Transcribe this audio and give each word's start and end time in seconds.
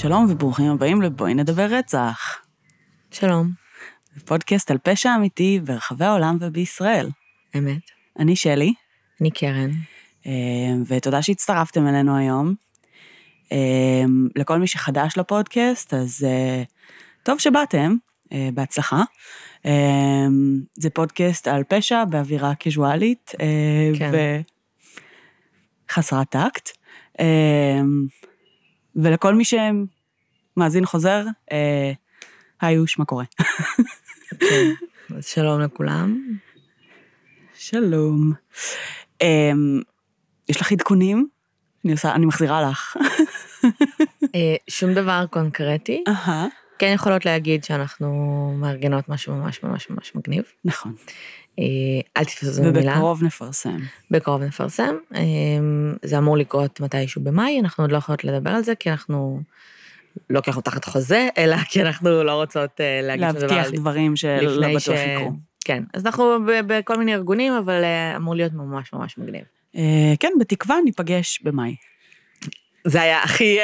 שלום 0.00 0.26
וברוכים 0.30 0.70
הבאים 0.70 1.02
לבואי 1.02 1.34
נדבר 1.34 1.66
רצח. 1.70 2.38
שלום. 3.10 3.50
פודקאסט 4.24 4.70
על 4.70 4.78
פשע 4.78 5.14
אמיתי 5.16 5.60
ברחבי 5.64 6.04
העולם 6.04 6.36
ובישראל. 6.40 7.08
אמת. 7.58 7.82
אני 8.18 8.36
שלי, 8.36 8.72
אני 9.20 9.30
קרן. 9.30 9.70
אה, 10.26 10.32
ותודה 10.86 11.22
שהצטרפתם 11.22 11.86
אלינו 11.86 12.16
היום. 12.16 12.54
אה, 13.52 14.02
לכל 14.36 14.58
מי 14.58 14.66
שחדש 14.66 15.18
לפודקאסט, 15.18 15.94
אז 15.94 16.26
אה, 16.28 16.62
טוב 17.22 17.38
שבאתם, 17.38 17.94
בהצלחה. 18.54 19.02
זה 20.74 20.90
פודקאסט 20.90 21.48
על 21.48 21.64
פשע 21.68 22.04
באווירה 22.04 22.54
קיזואלית. 22.54 23.32
כן. 23.98 24.10
וחסרת 25.90 26.28
טקט. 26.28 26.70
ולכל 28.96 29.34
מי 29.34 29.44
שמאזין 29.44 30.86
חוזר, 30.86 31.24
היי 32.60 32.78
אוש, 32.78 32.98
מה 32.98 33.04
קורה? 33.04 33.24
כן, 34.40 34.70
אז 35.16 35.26
שלום 35.26 35.60
לכולם. 35.60 36.20
שלום. 37.54 38.32
Um, 39.22 39.24
יש 40.48 40.60
לך 40.60 40.72
עדכונים? 40.72 41.28
אני 41.84 41.92
עושה, 41.92 42.14
אני 42.14 42.26
מחזירה 42.26 42.70
לך. 42.70 42.96
אה, 44.34 44.56
שום 44.68 44.94
דבר 44.94 45.24
קונקרטי. 45.30 46.04
כן 46.78 46.92
יכולות 46.94 47.26
להגיד 47.26 47.64
שאנחנו 47.64 48.08
מארגנות 48.56 49.08
משהו 49.08 49.34
ממש 49.34 49.62
ממש 49.62 49.90
ממש 49.90 50.14
מגניב. 50.14 50.42
נכון. 50.64 50.94
אה, 51.58 51.64
אל 52.16 52.24
תתפסו 52.24 52.48
את 52.48 52.52
זה 52.54 52.62
במילה. 52.62 52.92
ובקרוב 52.92 53.24
נפרסם. 53.24 53.78
בקרוב 54.10 54.42
נפרסם. 54.42 54.94
אה, 55.14 55.20
זה 56.02 56.18
אמור 56.18 56.36
לקרות 56.36 56.80
מתישהו 56.80 57.22
במאי, 57.22 57.60
אנחנו 57.60 57.84
עוד 57.84 57.92
לא 57.92 57.96
יכולות 57.96 58.24
לדבר 58.24 58.50
על 58.50 58.62
זה, 58.62 58.74
כי 58.74 58.90
אנחנו... 58.90 59.40
לא 60.30 60.40
כי 60.40 60.50
אנחנו 60.50 60.62
תחת 60.62 60.84
חוזה, 60.84 61.28
אלא 61.38 61.56
כי 61.56 61.82
אנחנו 61.82 62.24
לא 62.24 62.32
רוצות 62.32 62.80
להגיד 63.02 63.26
שום 63.30 63.38
דבר. 63.38 63.56
להבטיח 63.56 63.80
דברים 63.80 64.16
שלא 64.16 64.68
בטוח 64.76 64.96
יקרו. 64.96 65.32
כן, 65.64 65.82
אז 65.94 66.06
אנחנו 66.06 66.38
בכל 66.66 66.96
מיני 66.96 67.14
ארגונים, 67.14 67.52
אבל 67.52 67.84
אמור 68.16 68.34
להיות 68.34 68.52
ממש 68.52 68.92
ממש 68.92 69.18
מגניב. 69.18 69.44
כן, 70.20 70.32
בתקווה 70.40 70.76
ניפגש 70.84 71.40
במאי. 71.42 71.76
זה 72.84 73.02
היה 73.02 73.22
הכי, 73.22 73.58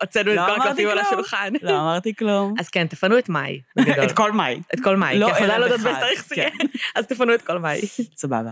הוצאנו 0.00 0.32
את 0.32 0.36
לא 0.36 0.46
כל 0.46 0.60
הקלפים 0.60 0.88
על 0.88 0.98
השולחן. 0.98 1.52
לא 1.62 1.70
אמרתי 1.70 2.14
כלום. 2.14 2.54
אז 2.58 2.68
כן, 2.68 2.86
תפנו 2.86 3.18
את 3.18 3.28
מאי. 3.28 3.60
את 4.04 4.12
כל 4.12 4.32
מאי. 4.32 4.60
את 4.74 4.80
כל 4.84 4.96
מאי. 4.96 5.18
לא 5.18 5.28
ערב 5.28 5.42
לא 5.42 5.66
אחד, 5.66 5.82
באיזה 5.82 6.00
תאריך 6.00 6.24
זה. 6.26 6.34
יהיה. 6.36 6.50
אז 6.94 7.06
תפנו 7.06 7.34
את 7.34 7.42
כל 7.42 7.58
מאי. 7.58 7.80
סבבה. 8.16 8.50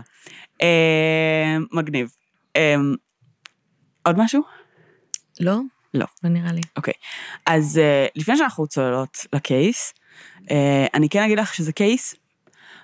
אה, 0.61 1.57
מגניב. 1.71 2.09
אה, 2.55 2.75
עוד 4.03 4.17
משהו? 4.17 4.41
לא? 5.39 5.59
לא. 5.93 6.05
לא 6.23 6.29
נראה 6.29 6.51
לי. 6.51 6.61
אוקיי. 6.77 6.93
אז 7.45 7.77
אה, 7.77 8.05
לפני 8.15 8.37
שאנחנו 8.37 8.67
צוללות 8.67 9.25
לקייס, 9.33 9.93
אה, 10.51 10.85
אני 10.93 11.09
כן 11.09 11.23
אגיד 11.23 11.39
לך 11.39 11.53
שזה 11.53 11.73
קייס 11.73 12.15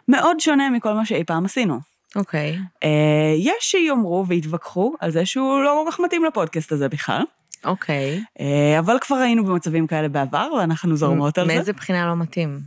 מאוד 0.08 0.40
שונה 0.40 0.70
מכל 0.70 0.94
מה 0.94 1.06
שאי 1.06 1.24
פעם 1.24 1.46
עשינו. 1.46 1.95
אוקיי. 2.16 2.58
אה, 2.84 3.36
יש 3.38 3.56
שיאמרו 3.60 4.26
ויתווכחו 4.28 4.94
על 5.00 5.12
זה 5.12 5.26
שהוא 5.26 5.64
לא 5.64 5.84
כל 5.86 5.92
כך 5.92 6.00
מתאים 6.00 6.26
לפודקאסט 6.26 6.72
הזה 6.72 6.90
בכלל, 6.90 7.22
אוקיי. 7.66 8.24
אה, 8.40 8.80
אבל 8.80 8.98
כבר 9.02 9.16
היינו 9.16 9.46
במצבים 9.46 9.88
כאלה 9.88 10.08
בעבר 10.08 10.50
ואנחנו 10.58 10.98
זורמות 10.98 11.38
על 11.38 11.48
זה. 11.48 11.54
מאיזה 11.54 11.74
בחינה 11.74 12.08
לא 12.08 12.16
מתאים? 12.16 12.60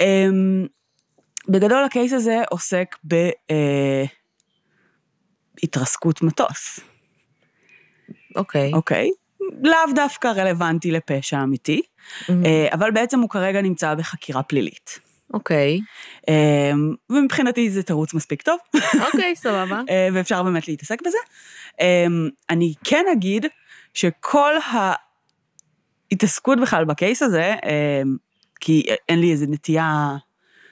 אמ, 0.00 0.66
בגדול 1.48 1.84
הקייס 1.84 2.12
הזה 2.12 2.42
עוסק 2.50 2.96
בהתרסקות 5.62 6.22
מטוס, 6.22 6.80
אוקיי. 8.36 8.72
אוקיי? 8.72 9.10
לאו 9.62 9.94
דווקא 9.94 10.28
רלוונטי 10.28 10.90
לפשע 10.90 11.42
אמיתי. 11.42 11.82
אה, 12.30 12.68
אבל 12.72 12.90
בעצם 12.90 13.20
הוא 13.20 13.30
כרגע 13.30 13.62
נמצא 13.62 13.94
בחקירה 13.94 14.42
פלילית. 14.42 15.05
אוקיי. 15.36 15.80
אמ, 16.28 16.94
ומבחינתי 17.10 17.70
זה 17.70 17.82
תירוץ 17.82 18.14
מספיק 18.14 18.42
טוב, 18.42 18.58
אוקיי, 19.06 19.36
סבבה. 19.36 19.80
אה, 19.90 20.08
ואפשר 20.12 20.42
באמת 20.42 20.68
להתעסק 20.68 21.02
בזה. 21.06 21.18
אמ, 21.80 22.28
אני 22.50 22.74
כן 22.84 23.04
אגיד 23.12 23.46
שכל 23.94 24.52
ההתעסקות 26.10 26.60
בכלל 26.60 26.84
ב 26.84 26.92
case 26.92 27.22
הזה, 27.22 27.54
אמ, 27.54 28.16
כי 28.60 28.86
אין 29.08 29.20
לי 29.20 29.32
איזה 29.32 29.46
נטייה, 29.48 30.16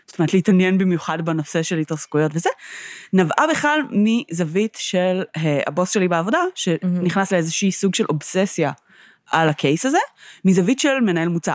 זאת 0.06 0.18
אומרת, 0.18 0.34
להתעניין 0.34 0.78
במיוחד 0.78 1.24
בנושא 1.24 1.62
של 1.62 1.78
התעסקויות 1.78 2.32
וזה, 2.34 2.50
נבעה 3.12 3.46
בכלל 3.50 3.80
מזווית 3.90 4.76
של 4.80 5.22
אה, 5.36 5.60
הבוס 5.66 5.90
שלי 5.90 6.08
בעבודה, 6.08 6.40
שנכנס 6.54 7.32
לאיזושהי 7.32 7.72
סוג 7.72 7.94
של 7.94 8.04
אובססיה 8.08 8.72
על 9.30 9.48
ה 9.48 9.56
case 9.56 9.86
הזה, 9.86 9.98
מזווית 10.44 10.78
של 10.78 11.00
מנהל 11.00 11.28
מוצר. 11.28 11.54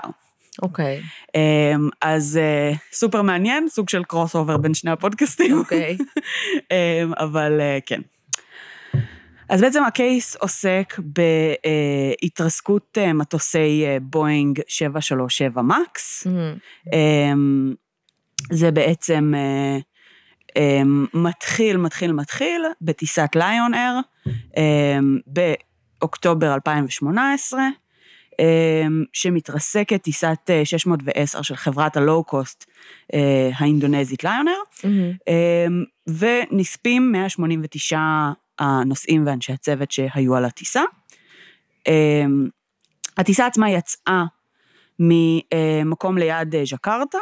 אוקיי. 0.61 1.01
אמ, 1.35 1.89
אז 2.01 2.39
אה, 2.41 2.71
סופר 2.91 3.21
מעניין, 3.21 3.67
סוג 3.69 3.89
של 3.89 4.03
crossover 4.03 4.57
בין 4.57 4.73
שני 4.73 4.91
הפודקאסטים. 4.91 5.57
אוקיי. 5.57 5.97
אמ, 6.71 7.13
אבל 7.13 7.61
אה, 7.61 7.77
כן. 7.85 8.01
אז 9.49 9.61
בעצם 9.61 9.83
הקייס 9.83 10.35
עוסק 10.35 10.99
בהתרסקות 12.21 12.97
אה, 12.97 13.13
מטוסי 13.13 13.85
בואינג 14.01 14.59
737 14.67 15.61
מקס. 15.61 16.27
מהמם. 16.27 16.57
אמ, 16.93 17.73
זה 18.51 18.71
בעצם 18.71 19.33
מתחיל, 21.13 21.77
מתחיל, 21.77 22.11
מתחיל 22.11 22.65
בטיסת 22.81 23.29
ליון 23.35 23.73
אייר 23.73 23.99
באוקטובר 25.27 26.53
2018, 26.53 27.59
אמ, 27.61 27.69
שמתרסקת 29.13 30.01
טיסת 30.03 30.49
אה, 30.49 30.65
610 30.65 31.41
של 31.41 31.55
חברת 31.55 31.97
הלואו-קוסט 31.97 32.65
אה, 33.13 33.49
האינדונזית 33.55 34.25
אייר. 34.25 34.33
מהמם. 34.83 35.11
אמ, 35.27 35.83
ונספים 36.07 37.11
189 37.11 37.99
הנוסעים 38.59 39.27
ואנשי 39.27 39.53
הצוות 39.53 39.91
שהיו 39.91 40.35
על 40.35 40.45
הטיסה. 40.45 40.81
אמ, 41.87 42.47
הטיסה 43.17 43.45
עצמה 43.45 43.69
יצאה 43.69 44.23
ממקום 44.99 46.17
ליד 46.17 46.55
אה, 46.55 46.65
ז'קרטה, 46.65 47.17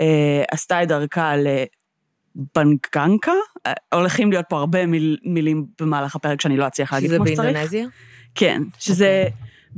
אה, 0.00 0.42
עשתה 0.50 0.82
את 0.82 0.88
דרכה 0.88 1.32
לבנגנקה, 1.36 3.32
אה, 3.66 3.72
הולכים 3.94 4.30
להיות 4.30 4.46
פה 4.48 4.58
הרבה 4.58 4.86
מיל, 4.86 5.16
מילים 5.24 5.66
במהלך 5.80 6.16
הפרק 6.16 6.40
שאני 6.40 6.56
לא 6.56 6.66
אצליח 6.66 6.92
להגיד 6.92 7.08
שזה 7.08 7.16
כמו 7.16 7.26
שצריך. 7.26 7.40
באינדונזיה? 7.40 7.86
כן, 8.34 8.62
שזה 8.78 9.24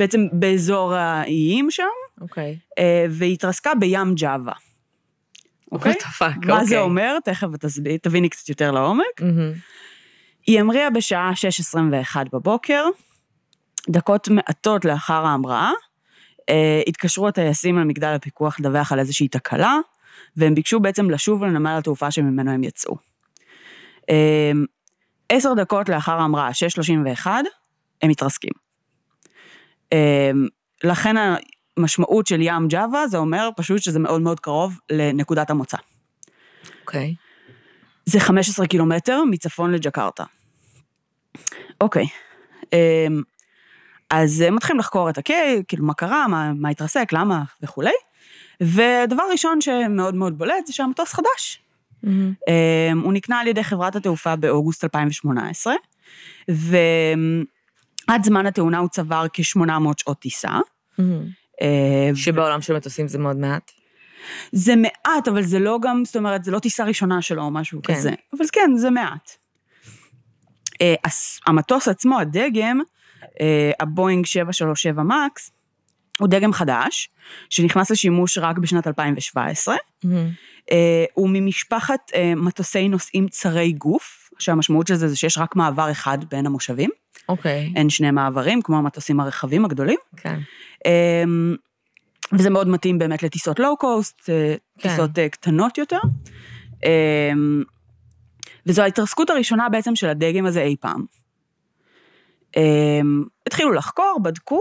בעצם 0.00 0.26
באזור 0.32 0.94
האיים 0.94 1.70
שם, 1.70 1.82
אוקיי. 2.20 2.58
אה, 2.78 3.06
והיא 3.10 3.32
התרסקה 3.32 3.74
בים 3.74 4.14
ג'אווה. 4.14 4.52
אוקיי? 5.72 5.92
Fuck, 5.92 6.46
מה 6.46 6.64
זה 6.64 6.74
אוקיי. 6.74 6.78
אומר? 6.78 7.16
תכף 7.24 7.48
תביני 8.02 8.28
קצת 8.28 8.48
יותר 8.48 8.70
לעומק. 8.70 9.20
מהמם. 9.20 9.52
היא 10.46 10.60
המריאה 10.60 10.90
בשעה 10.90 11.32
6:21 11.34 12.16
בבוקר, 12.32 12.84
דקות 13.90 14.28
מעטות 14.28 14.84
לאחר 14.84 15.26
ההמראה, 15.26 15.70
אה, 16.48 16.82
התקשרו 16.86 17.28
הטייסים 17.28 17.78
למגדל 17.78 18.14
הפיקוח 18.14 18.60
לדווח 18.60 18.92
על 18.92 18.98
איזושהי 18.98 19.28
תקלה, 19.28 19.76
והם 20.36 20.54
ביקשו 20.54 20.80
בעצם 20.80 21.10
לשוב 21.10 21.44
לנמל 21.44 21.74
התעופה 21.78 22.10
שממנו 22.10 22.50
הם 22.50 22.64
יצאו. 22.64 22.96
אה, 24.10 24.52
עשר 25.28 25.54
דקות 25.54 25.88
לאחר 25.88 26.12
ההמראה, 26.12 26.50
6:31, 26.52 27.26
הם 28.02 28.10
מתרסקים. 28.10 28.69
אה, 29.92 30.30
לכן 30.84 31.16
המשמעות 31.76 32.26
של 32.26 32.40
ים 32.40 32.68
ג'אווה 32.68 33.08
זה 33.08 33.18
אומר 33.18 33.50
פשוט 33.56 33.82
שזה 33.82 33.98
מאוד 33.98 34.20
מאוד 34.20 34.40
קרוב 34.40 34.78
לנקודת 34.90 35.50
המוצא. 35.50 35.76
אוקיי. 36.80 37.14
זה 38.06 38.20
15 38.20 38.66
קילומטר 38.66 39.22
מצפון 39.30 39.72
לג'קרטה. 39.72 40.24
אוקיי. 41.80 42.06
אמ, 42.72 43.22
אז 44.10 44.42
אה, 44.42 44.50
מתחילים 44.50 44.78
לחקור 44.80 45.10
את 45.10 45.18
הקי, 45.18 45.62
כאילו 45.68 45.84
מה 45.84 45.94
קרה, 45.94 46.28
מה, 46.28 46.52
מה 46.52 46.68
התרסק, 46.68 47.12
למה 47.12 47.42
וכולי. 47.62 47.90
ודבר 48.60 49.22
ראשון 49.32 49.60
שמאוד 49.60 50.14
מאוד 50.14 50.38
בולט 50.38 50.66
זה 50.66 50.72
שהמטוס 50.72 51.12
חדש. 51.12 51.62
מהמם. 52.02 52.32
אמ, 52.48 53.00
הוא 53.00 53.12
נקנה 53.12 53.40
על 53.40 53.46
ידי 53.46 53.64
חברת 53.64 53.96
התעופה 53.96 54.36
באוגוסט 54.36 54.84
2018, 54.84 55.74
ועד 58.10 58.24
זמן 58.24 58.46
התאונה 58.46 58.78
הוא 58.78 58.88
צבר 58.88 59.26
כ-800 59.32 59.72
שעות 59.96 60.18
טיסה. 60.18 60.58
מהמם. 60.98 61.24
אה, 61.62 62.10
שבעולם 62.14 62.62
של 62.62 62.76
מטוסים 62.76 63.08
זה 63.08 63.18
מאוד 63.18 63.36
מעט. 63.36 63.70
זה 64.52 64.76
מעט, 64.76 65.28
אבל 65.28 65.42
זה 65.42 65.58
לא 65.58 65.78
גם, 65.82 66.04
זאת 66.04 66.16
אומרת, 66.16 66.44
זה 66.44 66.50
לא 66.50 66.58
טיסה 66.58 66.84
ראשונה 66.84 67.22
שלו 67.22 67.42
או 67.42 67.50
משהו 67.50 67.80
כן. 67.82 67.94
כזה. 67.94 68.10
אבל 68.32 68.44
כן, 68.52 68.70
זה 68.76 68.90
מעט. 68.90 69.30
אה, 70.80 70.94
המטוס 71.46 71.88
עצמו, 71.88 72.20
הדגם, 72.20 72.80
אה, 73.40 73.70
הבואינג 73.80 74.26
737 74.26 75.02
מקס, 75.02 75.50
הוא 76.20 76.28
דגם 76.28 76.52
חדש, 76.52 77.08
שנכנס 77.50 77.90
לשימוש 77.90 78.38
רק 78.38 78.58
בשנת 78.58 78.86
2017. 78.86 79.76
מהמם. 80.04 80.30
אה, 80.70 81.04
הוא 81.14 81.30
ממשפחת 81.32 82.10
מטוסי 82.36 82.88
נוסעים 82.88 83.28
צרי 83.28 83.72
גוף, 83.72 84.19
שהמשמעות 84.40 84.86
של 84.86 84.94
זה 84.94 85.08
זה 85.08 85.16
שיש 85.16 85.38
רק 85.38 85.56
מעבר 85.56 85.90
אחד 85.90 86.18
בין 86.30 86.46
המושבים. 86.46 86.90
אוקיי, 87.28 87.72
אין 87.76 87.90
שני 87.90 88.10
מעברים, 88.10 88.62
כמו 88.62 88.78
המטוסים 88.78 89.20
הרחבים 89.20 89.64
הגדולים. 89.64 89.98
כן. 90.16 90.38
אמ, 90.86 91.56
וזה 92.32 92.50
מאוד 92.50 92.68
מתאים 92.68 92.98
באמת 92.98 93.22
לטיסות 93.22 93.58
לואו-קוסט, 93.58 94.20
כן. 94.24 94.56
טיסות 94.80 95.18
אה, 95.18 95.28
קטנות 95.28 95.78
יותר. 95.78 95.98
אמ, 96.84 97.62
וזו 98.66 98.82
ההתרסקות 98.82 99.30
הראשונה 99.30 99.68
בעצם 99.68 99.96
של 99.96 100.08
הדגם 100.08 100.46
הזה 100.46 100.62
אי 100.62 100.76
פעם. 100.80 101.04
אמ, 102.56 103.24
התחילו 103.46 103.72
לחקור, 103.72 104.20
בדקו, 104.22 104.60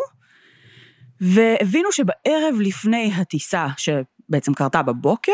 והבינו 1.22 1.92
שבערב 1.92 2.56
לפני 2.60 3.12
הטיסה, 3.16 3.68
שבעצם 3.78 4.54
קרתה 4.54 4.82
בבוקר, 4.82 5.32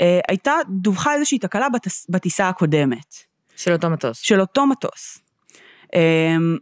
אה, 0.00 0.20
הייתה, 0.28 0.52
דווחה 0.68 1.14
איזושהי 1.14 1.38
תקלה 1.38 1.66
בטיסה 2.08 2.48
הקודמת. 2.48 3.27
של 3.58 3.72
אותו 3.72 3.90
מטוס. 3.90 4.18
של 4.18 4.40
אותו 4.40 4.66
מטוס. 4.66 5.18
אמ, 5.94 6.56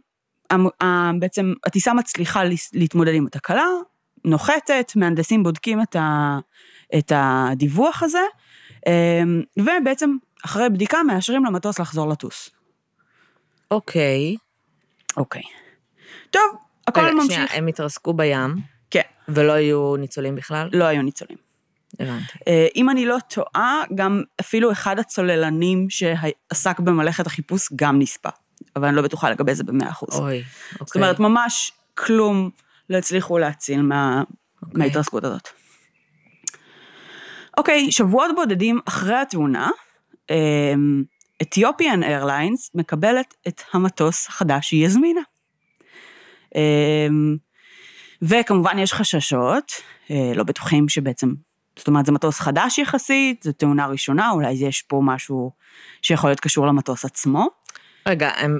בעצם 1.19 1.53
הטיסה 1.65 1.93
מצליחה 1.93 2.41
להתמודד 2.73 3.13
עם 3.13 3.27
התקלה, 3.27 3.65
נוחתת, 4.25 4.91
מהנדסים 4.95 5.43
בודקים 5.43 5.81
את, 5.81 5.95
ה, 5.95 6.39
את 6.97 7.11
הדיווח 7.15 8.03
הזה, 8.03 8.21
אמ, 8.87 9.41
ובעצם 9.57 10.15
אחרי 10.45 10.69
בדיקה 10.69 11.03
מאשרים 11.03 11.45
למטוס 11.45 11.79
לחזור 11.79 12.09
לטוס. 12.09 12.49
אוקיי. 13.71 14.35
אוקיי. 15.17 15.43
טוב, 16.31 16.57
הכל 16.87 17.01
רגע, 17.01 17.13
ממשיך. 17.13 17.31
שנייה, 17.31 17.47
הם 17.51 17.67
התרסקו 17.67 18.13
בים, 18.13 18.55
כן, 18.91 19.01
ולא 19.27 19.51
היו 19.51 19.95
ניצולים 19.97 20.35
בכלל? 20.35 20.69
לא 20.73 20.83
היו 20.83 21.01
ניצולים. 21.01 21.46
הבנתי. 21.99 22.37
אה, 22.47 22.67
אם 22.75 22.89
אני 22.89 23.05
לא 23.05 23.17
טועה, 23.29 23.83
גם 23.95 24.21
אפילו 24.39 24.71
אחד 24.71 24.99
הצוללנים 24.99 25.87
שעסק 25.89 26.79
במלאכת 26.79 27.27
החיפוש 27.27 27.69
גם 27.75 27.99
נספה, 27.99 28.29
אבל 28.75 28.87
אני 28.87 28.95
לא 28.95 29.01
בטוחה 29.01 29.29
לגבי 29.29 29.55
זה 29.55 29.63
במאה 29.63 29.89
אחוז. 29.89 30.19
אוי, 30.19 30.43
אוקיי. 30.73 30.85
זאת 30.85 30.95
אומרת, 30.95 31.19
ממש 31.19 31.71
כלום 31.95 32.49
לא 32.89 32.97
הצליחו 32.97 33.37
להציל 33.37 33.81
מה... 33.81 34.23
אוקיי. 34.63 34.77
מההתרסקות 34.79 35.23
הזאת. 35.23 35.49
אוקיי, 37.57 37.91
שבועות 37.91 38.31
בודדים 38.35 38.79
אחרי 38.85 39.15
התאונה, 39.15 39.69
אתיופיאן 41.41 42.03
איירליינס 42.03 42.71
מקבלת 42.75 43.33
את 43.47 43.61
המטוס 43.73 44.27
החדש 44.27 44.69
שהיא 44.69 44.85
הזמינה. 44.85 45.21
אמ, 46.55 47.35
וכמובן 48.21 48.79
יש 48.79 48.93
חששות, 48.93 49.71
אה, 50.11 50.31
לא 50.35 50.43
בטוחים 50.43 50.89
שבעצם, 50.89 51.33
זאת 51.77 51.87
אומרת, 51.87 52.05
זה 52.05 52.11
מטוס 52.11 52.39
חדש 52.39 52.77
יחסית, 52.77 53.43
זו 53.43 53.51
תאונה 53.51 53.87
ראשונה, 53.87 54.31
אולי 54.31 54.51
יש 54.51 54.81
פה 54.81 55.01
משהו 55.03 55.51
שיכול 56.01 56.29
להיות 56.29 56.39
קשור 56.39 56.67
למטוס 56.67 57.05
עצמו. 57.05 57.47
רגע, 58.07 58.29
הם 58.37 58.59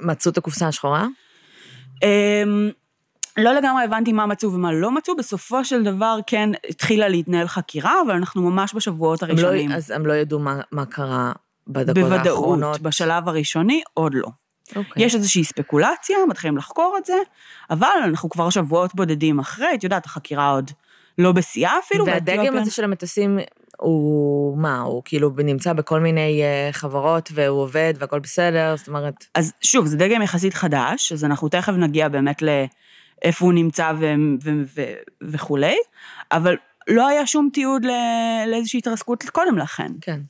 מצאו 0.00 0.32
את 0.32 0.38
הקופסה 0.38 0.68
השחורה? 0.68 1.06
אמ, 2.02 2.70
לא 3.36 3.52
לגמרי 3.52 3.84
הבנתי 3.84 4.12
מה 4.12 4.26
מצאו 4.26 4.52
ומה 4.52 4.72
לא 4.72 4.90
מצאו, 4.90 5.16
בסופו 5.16 5.64
של 5.64 5.82
דבר 5.82 6.18
כן 6.26 6.50
התחילה 6.68 7.08
להתנהל 7.08 7.46
חקירה, 7.46 7.94
אבל 8.06 8.14
אנחנו 8.14 8.50
ממש 8.50 8.74
בשבועות 8.74 9.22
לא, 9.22 9.28
הראשונים. 9.28 9.72
אז 9.72 9.90
הם 9.90 10.06
לא 10.06 10.12
ידעו 10.12 10.38
מה, 10.38 10.60
מה 10.72 10.86
קרה 10.86 11.32
בדקות 11.68 12.12
האחרונות? 12.12 12.60
בוודאות, 12.60 12.80
בשלב 12.80 13.28
הראשוני 13.28 13.82
עוד 13.94 14.14
לא. 14.14 14.28
אוקיי. 14.76 15.04
יש 15.04 15.14
איזושהי 15.14 15.44
ספקולציה, 15.44 16.16
מתחילים 16.28 16.56
לחקור 16.56 16.96
את 16.98 17.04
זה, 17.04 17.14
אבל 17.70 17.88
אנחנו 18.04 18.30
כבר 18.30 18.50
שבועות 18.50 18.94
בודדים 18.94 19.38
אחרי, 19.38 19.74
את 19.74 19.84
יודעת, 19.84 20.06
החקירה 20.06 20.50
עוד 20.50 20.70
לא 21.20 21.32
בשיאה 21.32 21.78
אפילו. 21.84 22.06
והדגם 22.06 22.56
הזה 22.56 22.70
של 22.70 22.84
המטוסים, 22.84 23.38
הוא 23.80 24.58
מה, 24.58 24.80
הוא 24.80 25.02
כאילו 25.04 25.32
נמצא 25.44 25.72
בכל 25.72 26.00
מיני 26.00 26.42
אה, 26.42 26.68
חברות 26.72 27.30
והוא 27.34 27.60
עובד 27.60 27.94
והכל 27.98 28.18
בסדר, 28.18 28.74
זאת 28.76 28.88
אומרת, 28.88 29.26
אז 29.34 29.52
שוב, 29.60 29.86
זה 29.86 29.96
דגם 29.96 30.22
יחסית 30.22 30.54
חדש, 30.54 31.12
אז 31.12 31.24
אנחנו 31.24 31.48
תכף 31.48 31.72
נגיע 31.72 32.08
באמת 32.08 32.42
לאיפה 32.42 33.44
הוא 33.44 33.52
נמצא 33.52 33.92
ו- 34.00 34.14
ו- 34.44 34.62
ו- 34.76 34.94
וכולי, 35.22 35.76
אבל 36.32 36.56
לא 36.88 37.08
היה 37.08 37.26
שום 37.26 37.48
תיעוד 37.52 37.84
ל- 37.84 38.50
לאיזושהי 38.50 38.78
התרסקות 38.78 39.24
קודם 39.24 39.58
לכן. 39.58 39.92
כן. 40.00 40.20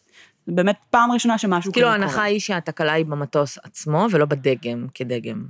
באמת 0.46 0.76
פעם 0.90 1.12
ראשונה 1.12 1.38
שמשהו 1.38 1.72
כאילו 1.72 1.86
כזה 1.86 1.92
ההנחה 1.92 2.12
קורה. 2.12 2.24
היא 2.24 2.40
שהתקלה 2.40 2.92
היא 2.92 3.06
במטוס 3.06 3.58
עצמו 3.62 4.06
ולא 4.10 4.24
בדגם 4.24 4.86
כדגם. 4.94 5.44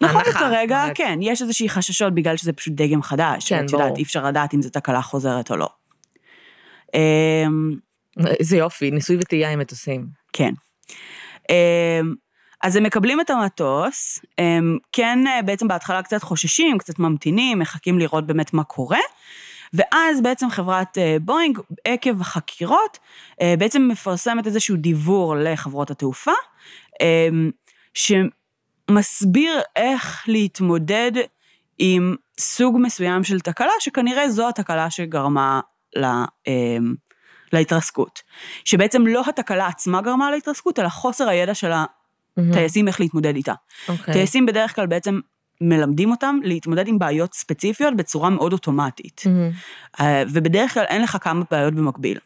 נכון, 0.00 0.22
כרגע, 0.24 0.82
אומרת- 0.82 0.96
כן, 0.96 1.18
יש 1.22 1.42
איזושהי 1.42 1.68
חששות 1.68 2.14
בגלל 2.14 2.36
שזה 2.36 2.52
פשוט 2.52 2.72
דגם 2.76 3.02
חדש. 3.02 3.48
כן, 3.48 3.64
את 3.64 3.72
יודעת, 3.72 3.86
ברור. 3.86 3.96
אי 3.98 4.02
אפשר 4.02 4.24
לדעת 4.26 4.54
אם 4.54 4.62
זו 4.62 4.70
תקלה 4.70 5.02
חוזרת 5.02 5.50
או 5.50 5.56
לא. 5.56 5.68
אמ, 6.94 7.74
איזה 8.26 8.56
יופי, 8.56 8.90
ניסוי 8.90 9.16
וטעייה 9.16 9.52
עם 9.52 9.58
מטוסים. 9.58 10.06
כן. 10.32 10.52
אמ, 11.50 12.14
אז 12.62 12.76
הם 12.76 12.82
מקבלים 12.82 13.20
את 13.20 13.30
המטוס, 13.30 14.18
הם 14.38 14.78
כן 14.92 15.18
אה, 15.26 15.42
בעצם 15.42 15.68
בהתחלה 15.68 16.02
קצת 16.02 16.22
חוששים, 16.22 16.78
קצת 16.78 16.98
ממתינים, 16.98 17.58
מחכים 17.58 17.98
לראות 17.98 18.26
באמת 18.26 18.54
מה 18.54 18.64
קורה, 18.64 18.98
ואז 19.74 20.20
בעצם 20.22 20.50
חברת 20.50 20.98
אה, 20.98 21.16
בואינג, 21.22 21.58
עקב 21.84 22.20
החקירות, 22.20 22.98
אה, 23.40 23.54
בעצם 23.58 23.88
מפרסמת 23.92 24.46
איזשהו 24.46 24.76
דיוור 24.76 25.34
לחברות 25.36 25.90
התעופה, 25.90 26.32
אמ, 27.02 27.50
שמסביר 28.90 29.60
איך 29.76 30.24
להתמודד 30.26 31.12
עם 31.78 32.16
סוג 32.40 32.76
מסוים 32.80 33.24
של 33.24 33.40
תקלה, 33.40 33.72
שכנראה 33.80 34.30
זו 34.30 34.48
התקלה 34.48 34.90
שגרמה 34.90 35.60
ל... 35.96 36.04
אמ, 36.46 36.94
להתרסקות. 37.52 38.22
שבעצם 38.64 39.06
לא 39.06 39.22
התקלה 39.28 39.66
עצמה 39.66 40.02
גרמה 40.02 40.30
להתרסקות, 40.30 40.78
אלא 40.78 40.88
חוסר 40.88 41.28
הידע 41.28 41.54
של 41.54 41.70
הטייסים 42.36 42.88
איך 42.88 43.00
להתמודד 43.00 43.36
איתה. 43.36 43.54
אוקיי. 43.88 44.14
טייסים 44.14 44.46
בדרך 44.46 44.74
כלל 44.74 44.86
בעצם 44.86 45.20
מלמדים 45.60 46.10
אותם 46.10 46.38
להתמודד 46.42 46.88
עם 46.88 46.98
בעיות 46.98 47.34
ספציפיות 47.34 47.96
בצורה 47.96 48.30
מאוד 48.30 48.52
אוטומטית. 48.52 49.22
אה, 50.00 50.22
ובדרך 50.28 50.74
כלל 50.74 50.84
אין 50.84 51.02
לך 51.02 51.16
כמה 51.20 51.44
בעיות 51.50 51.74
במקביל. 51.74 52.18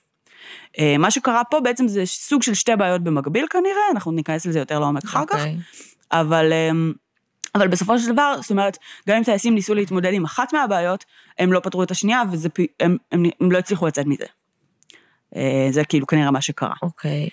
אה, 0.78 0.98
מה 0.98 1.10
שקרה 1.10 1.44
פה 1.44 1.60
בעצם 1.60 1.88
זה 1.88 2.02
סוג 2.06 2.42
של 2.42 2.54
שתי 2.54 2.76
בעיות 2.76 3.04
במקביל 3.04 3.46
כנראה, 3.50 3.82
אנחנו 3.92 4.12
ניכנס 4.12 4.46
לזה 4.46 4.58
יותר 4.58 4.78
לעומק 4.78 5.04
אחר 5.04 5.24
כך, 5.26 5.34
אוקיי. 5.34 5.56
אבל, 6.12 6.52
אמ, 6.52 6.92
אבל 7.54 7.68
בסופו 7.68 7.98
של 7.98 8.12
דבר, 8.12 8.34
זאת 8.40 8.50
אומרת, 8.50 8.78
גם 9.08 9.16
אם 9.16 9.24
טייסים 9.24 9.54
ניסו 9.54 9.74
להתמודד 9.74 10.12
עם 10.12 10.24
אחת 10.24 10.52
מהבעיות, 10.52 11.04
הם 11.38 11.52
לא 11.52 11.60
פתרו 11.60 11.82
את 11.82 11.90
השנייה 11.90 12.22
והם 12.30 12.96
הם, 13.12 13.24
הם, 13.40 13.52
לא 13.52 13.58
הצליחו 13.58 13.86
לצאת 13.86 14.06
מזה. 14.06 14.24
אה, 15.36 15.68
זה 15.70 15.84
כאילו 15.84 16.06
כנראה 16.06 16.30
מה 16.30 16.40
שקרה. 16.40 16.74
אוקיי. 16.82 17.28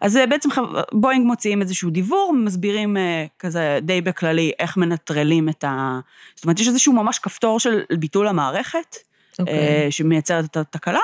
אז 0.00 0.16
אה, 0.16 0.26
בעצם 0.26 0.48
בואינג 0.92 1.26
מוציאים 1.26 1.62
איזשהו 1.62 1.90
דיוור, 1.90 2.32
מסבירים 2.44 2.96
אה, 2.96 3.26
כזה 3.38 3.78
די 3.82 4.00
בכללי 4.00 4.52
איך 4.58 4.76
מנטרלים 4.76 5.48
את 5.48 5.64
ה... 5.64 6.00
זאת 6.34 6.44
אומרת, 6.44 6.60
יש 6.60 6.68
איזשהו 6.68 6.92
ממש 6.92 7.18
כפתור 7.18 7.60
של 7.60 7.82
ביטול 7.98 8.28
המערכת, 8.28 8.96
אוקיי. 9.38 9.54
אה, 9.54 9.86
שמייצרת 9.90 10.44
את 10.44 10.56
התקלה, 10.56 11.00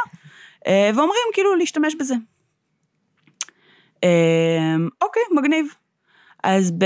ואומרים 0.69 1.27
כאילו 1.33 1.55
להשתמש 1.55 1.95
בזה. 1.95 2.15
אוקיי, 5.03 5.23
מגניב. 5.37 5.67
אז, 6.43 6.73
ב... 6.79 6.85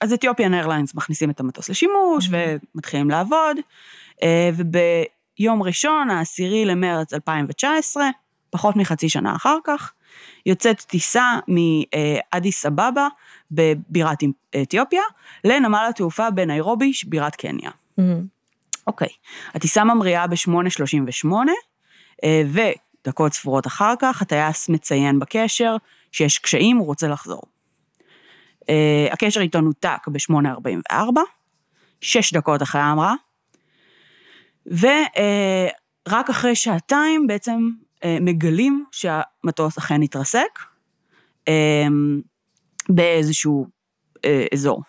אז 0.00 0.12
אתיופיאן 0.12 0.54
איירליינס 0.54 0.94
מכניסים 0.94 1.30
את 1.30 1.40
המטוס 1.40 1.68
לשימוש 1.68 2.28
ומתחילים 2.30 3.10
לעבוד, 3.10 3.56
אה, 4.22 4.50
וביום 4.54 5.62
ראשון, 5.62 6.10
העשירי 6.10 6.64
למרץ 6.64 7.14
2019, 7.14 8.08
פחות 8.50 8.76
מחצי 8.76 9.08
שנה 9.08 9.36
אחר 9.36 9.58
כך, 9.64 9.92
יוצאת 10.46 10.80
טיסה 10.80 11.38
מאדיס 11.48 12.66
אבבה 12.66 13.08
בבירת 13.50 14.18
אתיופיה 14.62 15.02
לנמל 15.44 15.86
התעופה 15.88 16.30
בניירובי, 16.30 16.92
בירת 17.06 17.36
קניה. 17.36 17.70
אוקיי, 18.86 19.08
הטיסה 19.54 19.84
ממריאה 19.84 20.26
ב-8.38, 20.26 21.32
אה, 22.24 22.42
ודקות 23.04 23.32
ספורות 23.32 23.66
אחר 23.66 23.94
כך 23.98 24.22
הטייס 24.22 24.68
מציין 24.68 25.18
בקשר 25.18 25.76
שיש 26.12 26.38
קשיים, 26.38 26.76
הוא 26.76 26.86
רוצה 26.86 27.08
לחזור. 27.08 27.42
אה, 28.68 29.08
הקשר 29.12 29.40
איתו 29.40 29.60
נותק 29.60 30.08
ב-8.44, 30.08 31.20
שש 32.00 32.32
דקות 32.32 32.62
אחרי 32.62 32.80
ההמראה, 32.80 33.14
ורק 34.66 36.30
אחרי 36.30 36.54
שעתיים 36.54 37.26
בעצם 37.26 37.70
אה, 38.04 38.18
מגלים 38.20 38.84
שהמטוס 38.92 39.78
אכן 39.78 40.02
התרסק 40.02 40.58
אה, 41.48 41.86
באיזשהו 42.88 43.66
אה, 44.24 44.46
אזור. 44.52 44.82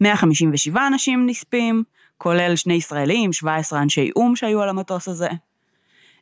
157 0.00 0.86
אנשים 0.86 1.26
נספים, 1.26 1.84
כולל 2.18 2.56
שני 2.56 2.74
ישראלים, 2.74 3.32
17 3.32 3.82
אנשי 3.82 4.10
או"ם 4.16 4.36
שהיו 4.36 4.62
על 4.62 4.68
המטוס 4.68 5.08
הזה, 5.08 5.28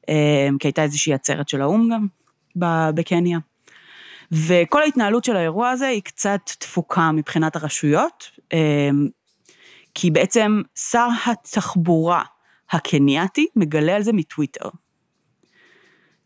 אה, 0.09 0.49
כי 0.61 0.69
הייתה 0.69 0.83
איזושהי 0.83 1.15
עצרת 1.15 1.49
של 1.49 1.63
האו"ם 1.63 1.89
גם 1.93 2.07
בקניה. 2.95 3.39
וכל 4.33 4.83
ההתנהלות 4.83 5.25
של 5.25 5.37
האירוע 5.37 5.71
הזה 5.71 5.87
היא 5.87 6.03
קצת 6.03 6.41
תפוקה 6.59 7.12
מבחינת 7.12 7.57
הרשויות, 7.57 8.31
אה, 8.53 8.59
כי 9.95 10.11
בעצם 10.11 10.62
שר 10.91 11.09
התחבורה 11.27 12.23
הקנייתי 12.71 13.47
מגלה 13.57 13.97
על 13.97 14.03
זה 14.03 14.12
מטוויטר. 14.12 14.69